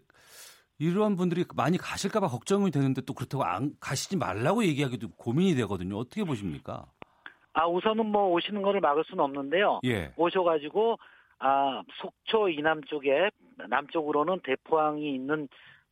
[0.79, 5.99] 이러한 분들이 많이 가실까봐 걱정이 되는데 또 그렇다고 안 가시지 말라고 얘기하기도 고민이 되거든요.
[5.99, 6.87] 어떻게 보십니까?
[7.53, 9.81] 아 우선은 뭐 오시는 거를 막을 수는 없는데요.
[9.85, 10.13] 예.
[10.17, 10.97] 오셔가지고
[11.41, 13.31] 아 속초 이남 쪽에
[13.69, 15.49] 남쪽으로는 대포항이 있는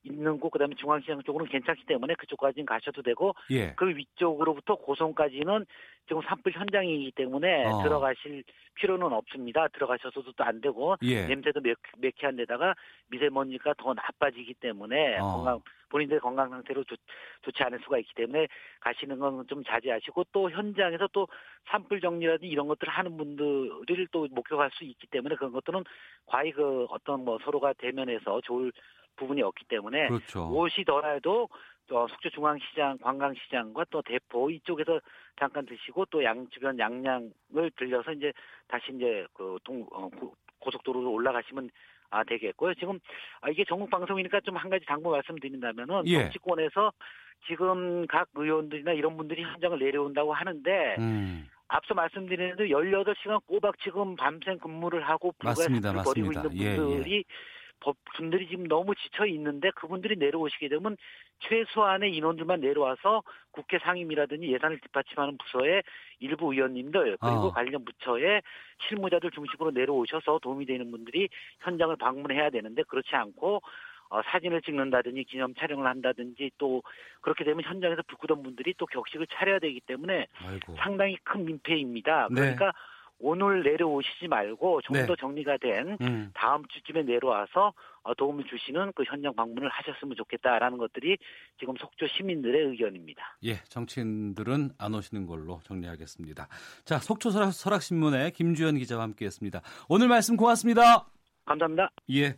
[0.06, 3.72] 있는 곳 그다음에 중앙시장 쪽으로는 괜찮기 때문에 그쪽까지는 가셔도 되고 예.
[3.74, 5.66] 그 위쪽으로부터 고성까지는
[6.08, 7.82] 지금 산불 현장이기 때문에 어.
[7.82, 9.68] 들어가실 필요는 없습니다.
[9.68, 11.26] 들어가셔서도 또 안 되고 예.
[11.26, 12.74] 냄새도 매, 매캐한 데다가
[13.10, 15.22] 미세먼지가 더 나빠지기 때문에 어.
[15.32, 16.96] 건강 본인들의 건강 상태로 좋,
[17.42, 18.48] 좋지 않을 수가 있기 때문에
[18.80, 21.28] 가시는 건 좀 자제하시고 또 현장에서 또
[21.70, 25.84] 산불 정리라든지 이런 것들을 하는 분들을 또 목격할 수 있기 때문에 그런 것들은
[26.26, 28.72] 과히 그 어떤 뭐 서로가 대면해서 좋을
[29.16, 30.48] 부분이 없기 때문에 그렇죠.
[30.50, 31.48] 오시더라도
[31.90, 35.00] 어, 속초 중앙시장, 관광시장과 또 대포 이쪽에서
[35.38, 38.32] 잠깐 드시고 또 양 주변 양양을 들려서 이제
[38.68, 41.70] 다시 이제 그동 어, 고- 고속도로로 올라가시면
[42.10, 42.74] 아 되겠고요.
[42.74, 42.98] 지금
[43.40, 46.22] 아, 이게 전국 방송이니까 좀 한 가지 당부 말씀드린다면은 예.
[46.22, 46.92] 정치권에서
[47.46, 51.48] 지금 각 의원들이나 이런 분들이 현장을 내려온다고 하는데 음.
[51.68, 55.90] 앞서 말씀드린 대로 18시간 꼬박 지금 밤샘 근무를 하고 맞습니다.
[55.92, 56.54] 불가사를 벌이고 맞습니다.
[56.54, 57.32] 있는 예, 분들이 법-
[58.16, 60.96] 분들이 지금 너무 지쳐 있는데 그분들이 내려오시게 되면
[61.40, 65.82] 최소한의 인원들만 내려와서 국회 상임이라든지 예산을 뒷받침하는 부서의
[66.20, 67.52] 일부 의원님들 그리고 아.
[67.52, 68.42] 관련 부처의
[68.88, 71.28] 실무자들 중심으로 내려오셔서 도움이 되는 분들이
[71.60, 73.60] 현장을 방문해야 되는데 그렇지 않고
[74.08, 76.82] 어, 사진을 찍는다든지 기념 촬영을 한다든지 또
[77.20, 80.76] 그렇게 되면 현장에서 불 끄던 분들이 또 격식을 차려야 되기 때문에 아이고.
[80.78, 82.28] 상당히 큰 민폐입니다.
[82.30, 82.40] 네.
[82.40, 82.72] 그러니까
[83.18, 85.06] 오늘 내려오시지 말고 좀 네.
[85.06, 86.30] 더 정리가 된 음.
[86.34, 87.72] 다음 주쯤에 내려와서
[88.02, 91.18] 어, 도움을 주시는 그 현장 방문을 하셨으면 좋겠다라는 것들이
[91.58, 93.38] 지금 속초 시민들의 의견입니다.
[93.44, 96.46] 예, 정치인들은 안 오시는 걸로 정리하겠습니다.
[96.84, 99.60] 자, 속초 설악, 설악신문의 김주현 기자와 함께했습니다.
[99.88, 101.06] 오늘 말씀 고맙습니다.
[101.46, 101.90] 감사합니다.
[102.12, 102.36] 예.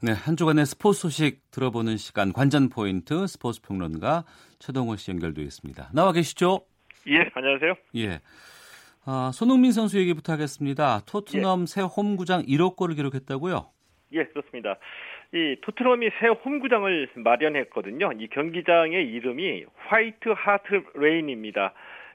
[0.00, 4.22] 네, 한 주간의 스포츠 소식 들어보는 시간 관전 포인트 스포츠 평론가
[4.60, 5.90] 최동호 씨 연결되어 있습니다.
[5.92, 6.60] 나와 계시죠?
[7.08, 7.74] 예, 안녕하세요.
[7.96, 8.20] 예.
[9.04, 11.00] 아, 손흥민 선수 얘기부터 하겠습니다.
[11.04, 13.72] 토트넘 새 홈구장 1호 골을 기록했다고요?
[14.12, 14.76] 예, 그렇습니다.
[15.34, 18.12] 이 토트넘이 새 홈구장을 마련했거든요.
[18.20, 21.72] 이 경기장의 이름이 화이트 하트 레인입니다.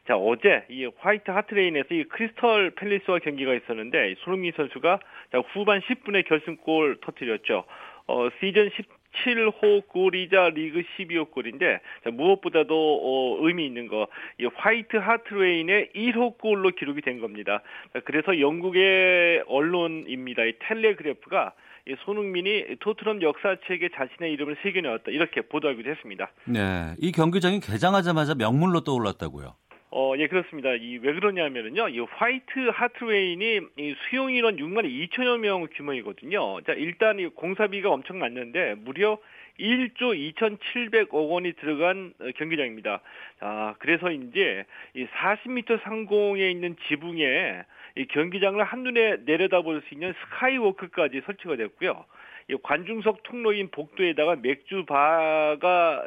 [0.07, 4.99] 자, 어제 이 화이트 하트 레인에서 이 크리스털 팰리스와 경기가 있었는데 이 손흥민 선수가
[5.31, 7.63] 자, 후반 10분에 결승골 터뜨렸죠.
[8.07, 14.07] 어, 시즌 17호 골이자 리그 12호 골인데 자, 무엇보다도 어, 의미 있는 거
[14.39, 17.61] 이 화이트 하트 레인의 1호 골로 기록이 된 겁니다.
[17.93, 20.43] 자, 그래서 영국의 언론입니다.
[20.43, 21.53] 이 텔레그래프가
[21.85, 26.31] 이 손흥민이 토트넘 역사책에 자신의 이름을 새겨넣었다 이렇게 보도하기도 했습니다.
[26.45, 26.95] 네.
[26.99, 29.53] 이 경기장이 개장하자마자 명물로 떠올랐다고요?
[29.95, 30.73] 어, 예, 그렇습니다.
[30.73, 36.61] 이, 왜 그러냐면은요, 이 화이트 하트 레인이 이 수용 인원 6만 2천여 명 규모이거든요.
[36.61, 39.19] 자, 일단 이 공사비가 엄청 났는데, 무려
[39.59, 43.01] 1조 2,700억 원이 들어간 어, 경기장입니다.
[43.39, 44.65] 자, 그래서 이제
[44.95, 47.63] 이 40m 상공에 있는 지붕에
[47.95, 52.03] 이 경기장을 한눈에 내려다볼 수 있는 스카이워크까지 설치가 됐고요.
[52.49, 56.03] 이 관중석 통로인 복도에다가 맥주 바가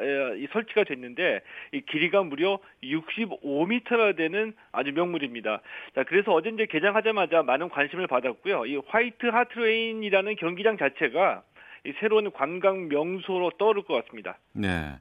[0.53, 1.41] 설치가 됐는데
[1.73, 5.63] 이 길이가 무려 65m나 되는 아주 명물입니다.
[5.95, 8.67] 자, 그래서 어제 이제 개장하자마자 많은 관심을 받았고요.
[8.67, 11.43] 이 화이트 하트레인이라는 경기장 자체가
[11.87, 14.39] 이 새로운 관광 명소로 떠오를 것 같습니다.
[14.53, 14.99] 네.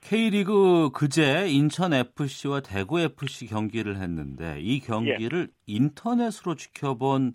[0.00, 5.54] K리그 그제 인천 FC와 대구 FC 경기를 했는데 이 경기를 예.
[5.66, 7.32] 인터넷으로 지켜본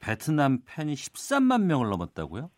[0.00, 2.50] 베트남 팬이 13만 명을 넘었다고요?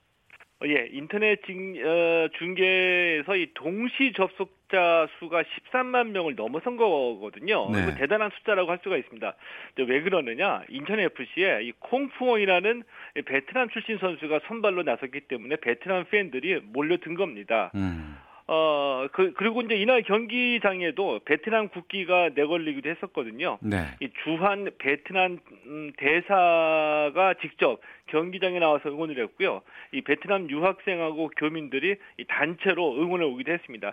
[0.62, 7.70] 어, 예, 인터넷 중, 어, 중계에서 이 동시 접속자 수가 13만 명을 넘어선 거거든요.
[7.70, 7.94] 네.
[7.94, 9.34] 대단한 숫자라고 할 수가 있습니다.
[9.78, 10.62] 왜 그러느냐?
[10.68, 12.82] 인천 FC에 이 콩푸엉이라는
[13.24, 17.70] 베트남 출신 선수가 선발로 나섰기 때문에 베트남 팬들이 몰려든 겁니다.
[17.74, 18.16] 음.
[18.52, 23.58] 어, 그, 그리고 이제 이날 경기장에도 베트남 국기가 내걸리기도 했었거든요.
[23.60, 23.76] 네.
[24.00, 29.62] 이 주한 베트남 음, 대사가 직접 경기장에 나와서 응원을 했고요.
[29.92, 33.92] 이 베트남 유학생하고 교민들이 이 단체로 응원을 오기도 했습니다.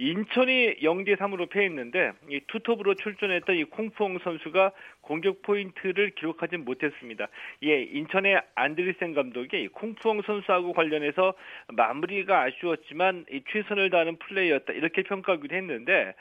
[0.00, 4.72] 인천이 0대 3으로 패했는데 이 투톱으로 출전했던 이 콩푸엉 선수가
[5.02, 7.28] 공격 포인트를 기록하지 못했습니다.
[7.64, 11.34] 예, 인천의 안드리센 감독이 콩푸엉 선수하고 관련해서
[11.68, 16.14] 마무리가 아쉬웠지만 이 최선을 다하는 플레이였다 이렇게 평가하기도 했는데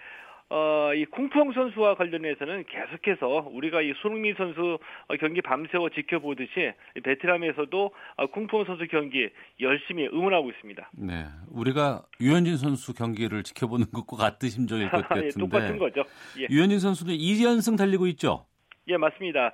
[0.51, 6.73] 어, 이 콩푸엉 선수와 관련해서는 계속해서 우리가 이 손흥민 선수 어, 경기 밤새워 지켜보듯이
[7.03, 10.89] 베트남에서도 어, 콩푸엉 선수 경기 열심히 응원하고 있습니다.
[10.97, 15.27] 네, 우리가 유현진 선수 경기를 지켜보는 것과 같은 심정일 것 같은데.
[15.35, 16.03] 예, 똑같은 거죠.
[16.39, 16.47] 예.
[16.49, 18.45] 유현진 선수는 2연승 달리고 있죠.
[18.87, 19.53] 예, 맞습니다.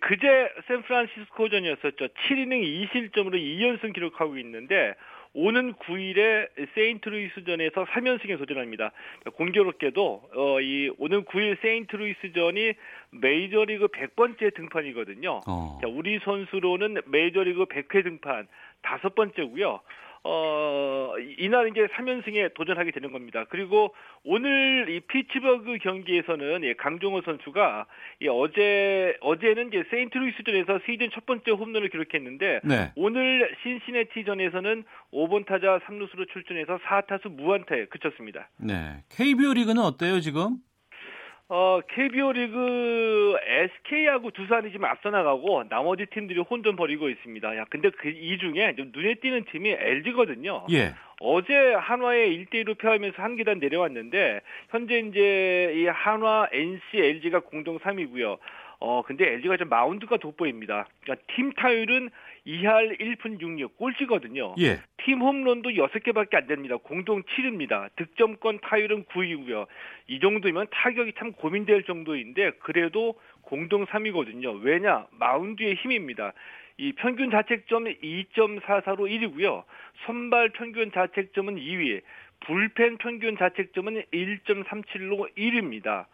[0.00, 0.26] 그제
[0.68, 2.08] 샌프란시스코전이었었죠.
[2.08, 4.94] 7이닝 2실점으로 2연승 기록하고 있는데
[5.32, 8.92] 오는 9일에 세인트루이스전에서 3연승에 도전합니다.
[9.34, 12.72] 공교롭게도 어, 이 오는 9일 세인트루이스전이
[13.10, 15.40] 메이저리그 100번째 등판이거든요.
[15.46, 15.78] 어.
[15.80, 18.48] 자, 우리 선수로는 메이저리그 100회 등판
[18.82, 19.80] 다섯 번째고요.
[20.22, 23.46] 어, 이날 이제 3연승에 도전하게 되는 겁니다.
[23.48, 23.94] 그리고
[24.24, 27.86] 오늘 이 피츠버그 경기에서는 예, 강종호 선수가
[28.22, 32.92] 예, 어제, 어제는 이제 세인트루이스전에서 시즌 첫 번째 홈런을 기록했는데 네.
[32.96, 38.48] 오늘 신시내티전에서는 5번 타자 3루수로 출전해서 4타수 무안타에 그쳤습니다.
[38.58, 39.02] 네.
[39.08, 40.58] KBO 리그는 어때요, 지금?
[41.52, 47.56] 어, KBO 리그 SK하고 두산이 지금 앞서 나가고 나머지 팀들이 혼전 벌이고 있습니다.
[47.56, 50.66] 야, 근데 그 이 중에 좀 눈에 띄는 팀이 LG거든요.
[50.70, 50.94] 예.
[51.18, 54.40] 어제 한화에 1대1로 패하면서 한 계단 내려왔는데
[54.70, 58.38] 현재 이제 이 한화, NC, LG가 공동 3위고요.
[58.80, 60.88] 어, 근데 LG가 좀 마운드가 돋보입니다.
[61.02, 62.08] 그러니까 팀 타율은
[62.46, 64.54] 2할 1푼 6리 꼴찌거든요.
[64.58, 64.80] 예.
[65.04, 66.76] 팀 홈런도 6개밖에 안 됩니다.
[66.82, 67.90] 공동 7입니다.
[67.96, 69.66] 득점권 타율은 9위고요.
[70.08, 74.62] 이 정도면 타격이 참 고민될 정도인데 그래도 공동 3위거든요.
[74.62, 75.06] 왜냐?
[75.12, 76.32] 마운드의 힘입니다.
[76.78, 79.64] 이 평균 자책점 2.44로 1위고요.
[80.06, 82.00] 선발 평균 자책점은 2위,
[82.40, 86.06] 불펜 평균 자책점은 1.37로 1위입니다.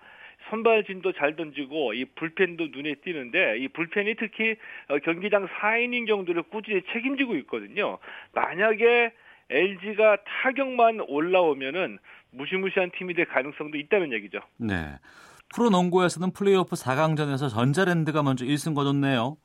[0.51, 4.56] 선발진도 잘 던지고 이 불펜도 눈에 띄는데 이 불펜이 특히
[4.89, 7.98] 어, 경기당 4이닝 정도를 꾸준히 책임지고 있거든요.
[8.32, 9.12] 만약에
[9.51, 11.98] LG가 타격만 올라오면은
[12.31, 14.40] 무시무시한 팀이 될 가능성도 있다는 얘기죠.
[14.59, 14.98] 네.
[15.55, 19.36] 프로농구에서는 플레이오프 4강전에서 전자랜드가 먼저 1승 거뒀네요.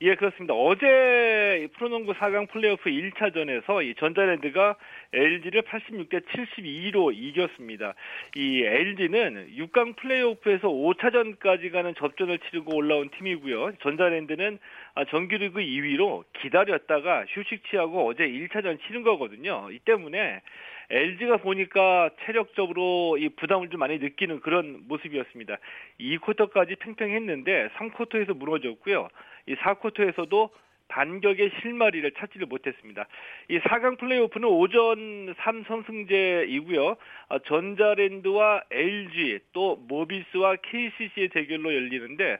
[0.00, 0.54] 예, 그렇습니다.
[0.54, 4.76] 어제 프로농구 4강 플레이오프 1차전에서 이 전자랜드가
[5.12, 7.94] LG를 86대 72로 이겼습니다.
[8.36, 13.72] 이 LG는 6강 플레이오프에서 5차전까지 가는 접전을 치르고 올라온 팀이고요.
[13.82, 14.60] 전자랜드는
[14.94, 19.68] 아, 정규리그 2위로 기다렸다가 휴식 취하고 어제 1차전 치른 거거든요.
[19.72, 20.42] 이 때문에
[20.90, 25.56] LG가 보니까 체력적으로 이 부담을 좀 많이 느끼는 그런 모습이었습니다.
[26.00, 29.08] 2쿼터까지 팽팽했는데 3쿼터에서 무너졌고요.
[29.48, 30.50] 이 4쿼터에서도
[30.88, 33.06] 반격의 실마리를 찾지를 못했습니다.
[33.48, 36.96] 이 4강 플레이오프는 오전 3선승제이고요.
[37.28, 42.38] 아, 전자랜드와 LG 또 모비스와 KCC의 대결로 열리는데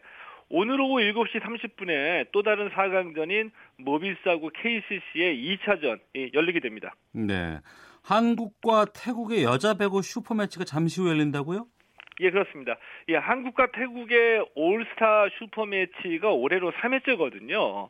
[0.50, 6.00] 오늘 오후 7시 30분에 또 다른 4강전인 모비스하고 KCC의 2차전
[6.32, 6.94] 열리게 됩니다.
[7.12, 7.58] 네.
[8.02, 11.66] 한국과 태국의 여자 배구 슈퍼매치가 잠시 후 열린다고요?
[12.20, 12.76] 예, 그렇습니다.
[13.08, 17.88] 예, 한국과 태국의 올스타 슈퍼매치가 올해로 3회째거든요.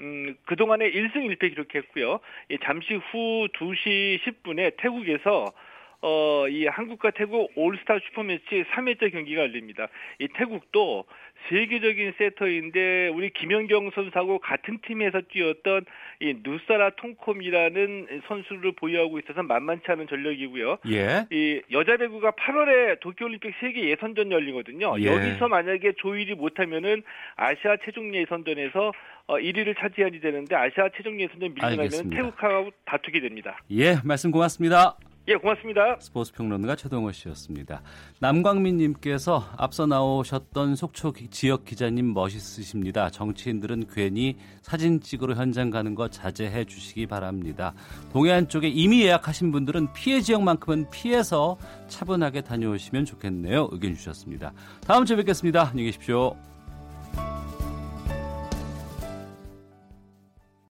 [0.00, 2.20] 음, 그동안에 1승 1패 기록했고요.
[2.50, 5.52] 예, 잠시 후 2시 10분에 태국에서
[6.00, 9.88] 어, 이 한국과 태국 올스타 슈퍼매치 3회째 경기가 열립니다.
[10.20, 11.04] 이 태국도
[11.48, 15.84] 세계적인 세터인데 우리 김연경 선수하고 같은 팀에서 뛰었던
[16.20, 20.78] 이 누사라 통콤이라는 선수를 보유하고 있어서 만만치 않은 전력이고요.
[20.90, 21.26] 예.
[21.30, 24.96] 이 여자 배구가 8월에 도쿄올림픽 세계 예선전 열리거든요.
[25.00, 25.06] 예.
[25.06, 27.02] 여기서 만약에 조일이 못하면은
[27.36, 28.92] 아시아 최종 예선전에서
[29.28, 32.16] 어, 1위를 차지하게 되는데 아시아 최종 예선전 밀고 나면 알겠습니다.
[32.16, 33.58] 태국하고 다투게 됩니다.
[33.70, 34.96] 예, 말씀 고맙습니다.
[35.28, 35.96] 예, 고맙습니다.
[36.00, 37.82] 스포츠 평론가 최동호 씨였습니다.
[38.18, 43.10] 남광민 님께서 앞서 나오셨던 속초 기- 지역 기자님 멋있으십니다.
[43.10, 47.74] 정치인들은 괜히 사진 찍으러 현장 가는 거 자제해 주시기 바랍니다.
[48.10, 53.68] 동해안 쪽에 이미 예약하신 분들은 피해 지역만큼은 피해서 차분하게 다녀오시면 좋겠네요.
[53.70, 54.52] 의견 주셨습니다.
[54.86, 55.68] 다음 주에 뵙겠습니다.
[55.68, 56.34] 안녕히 계십시오.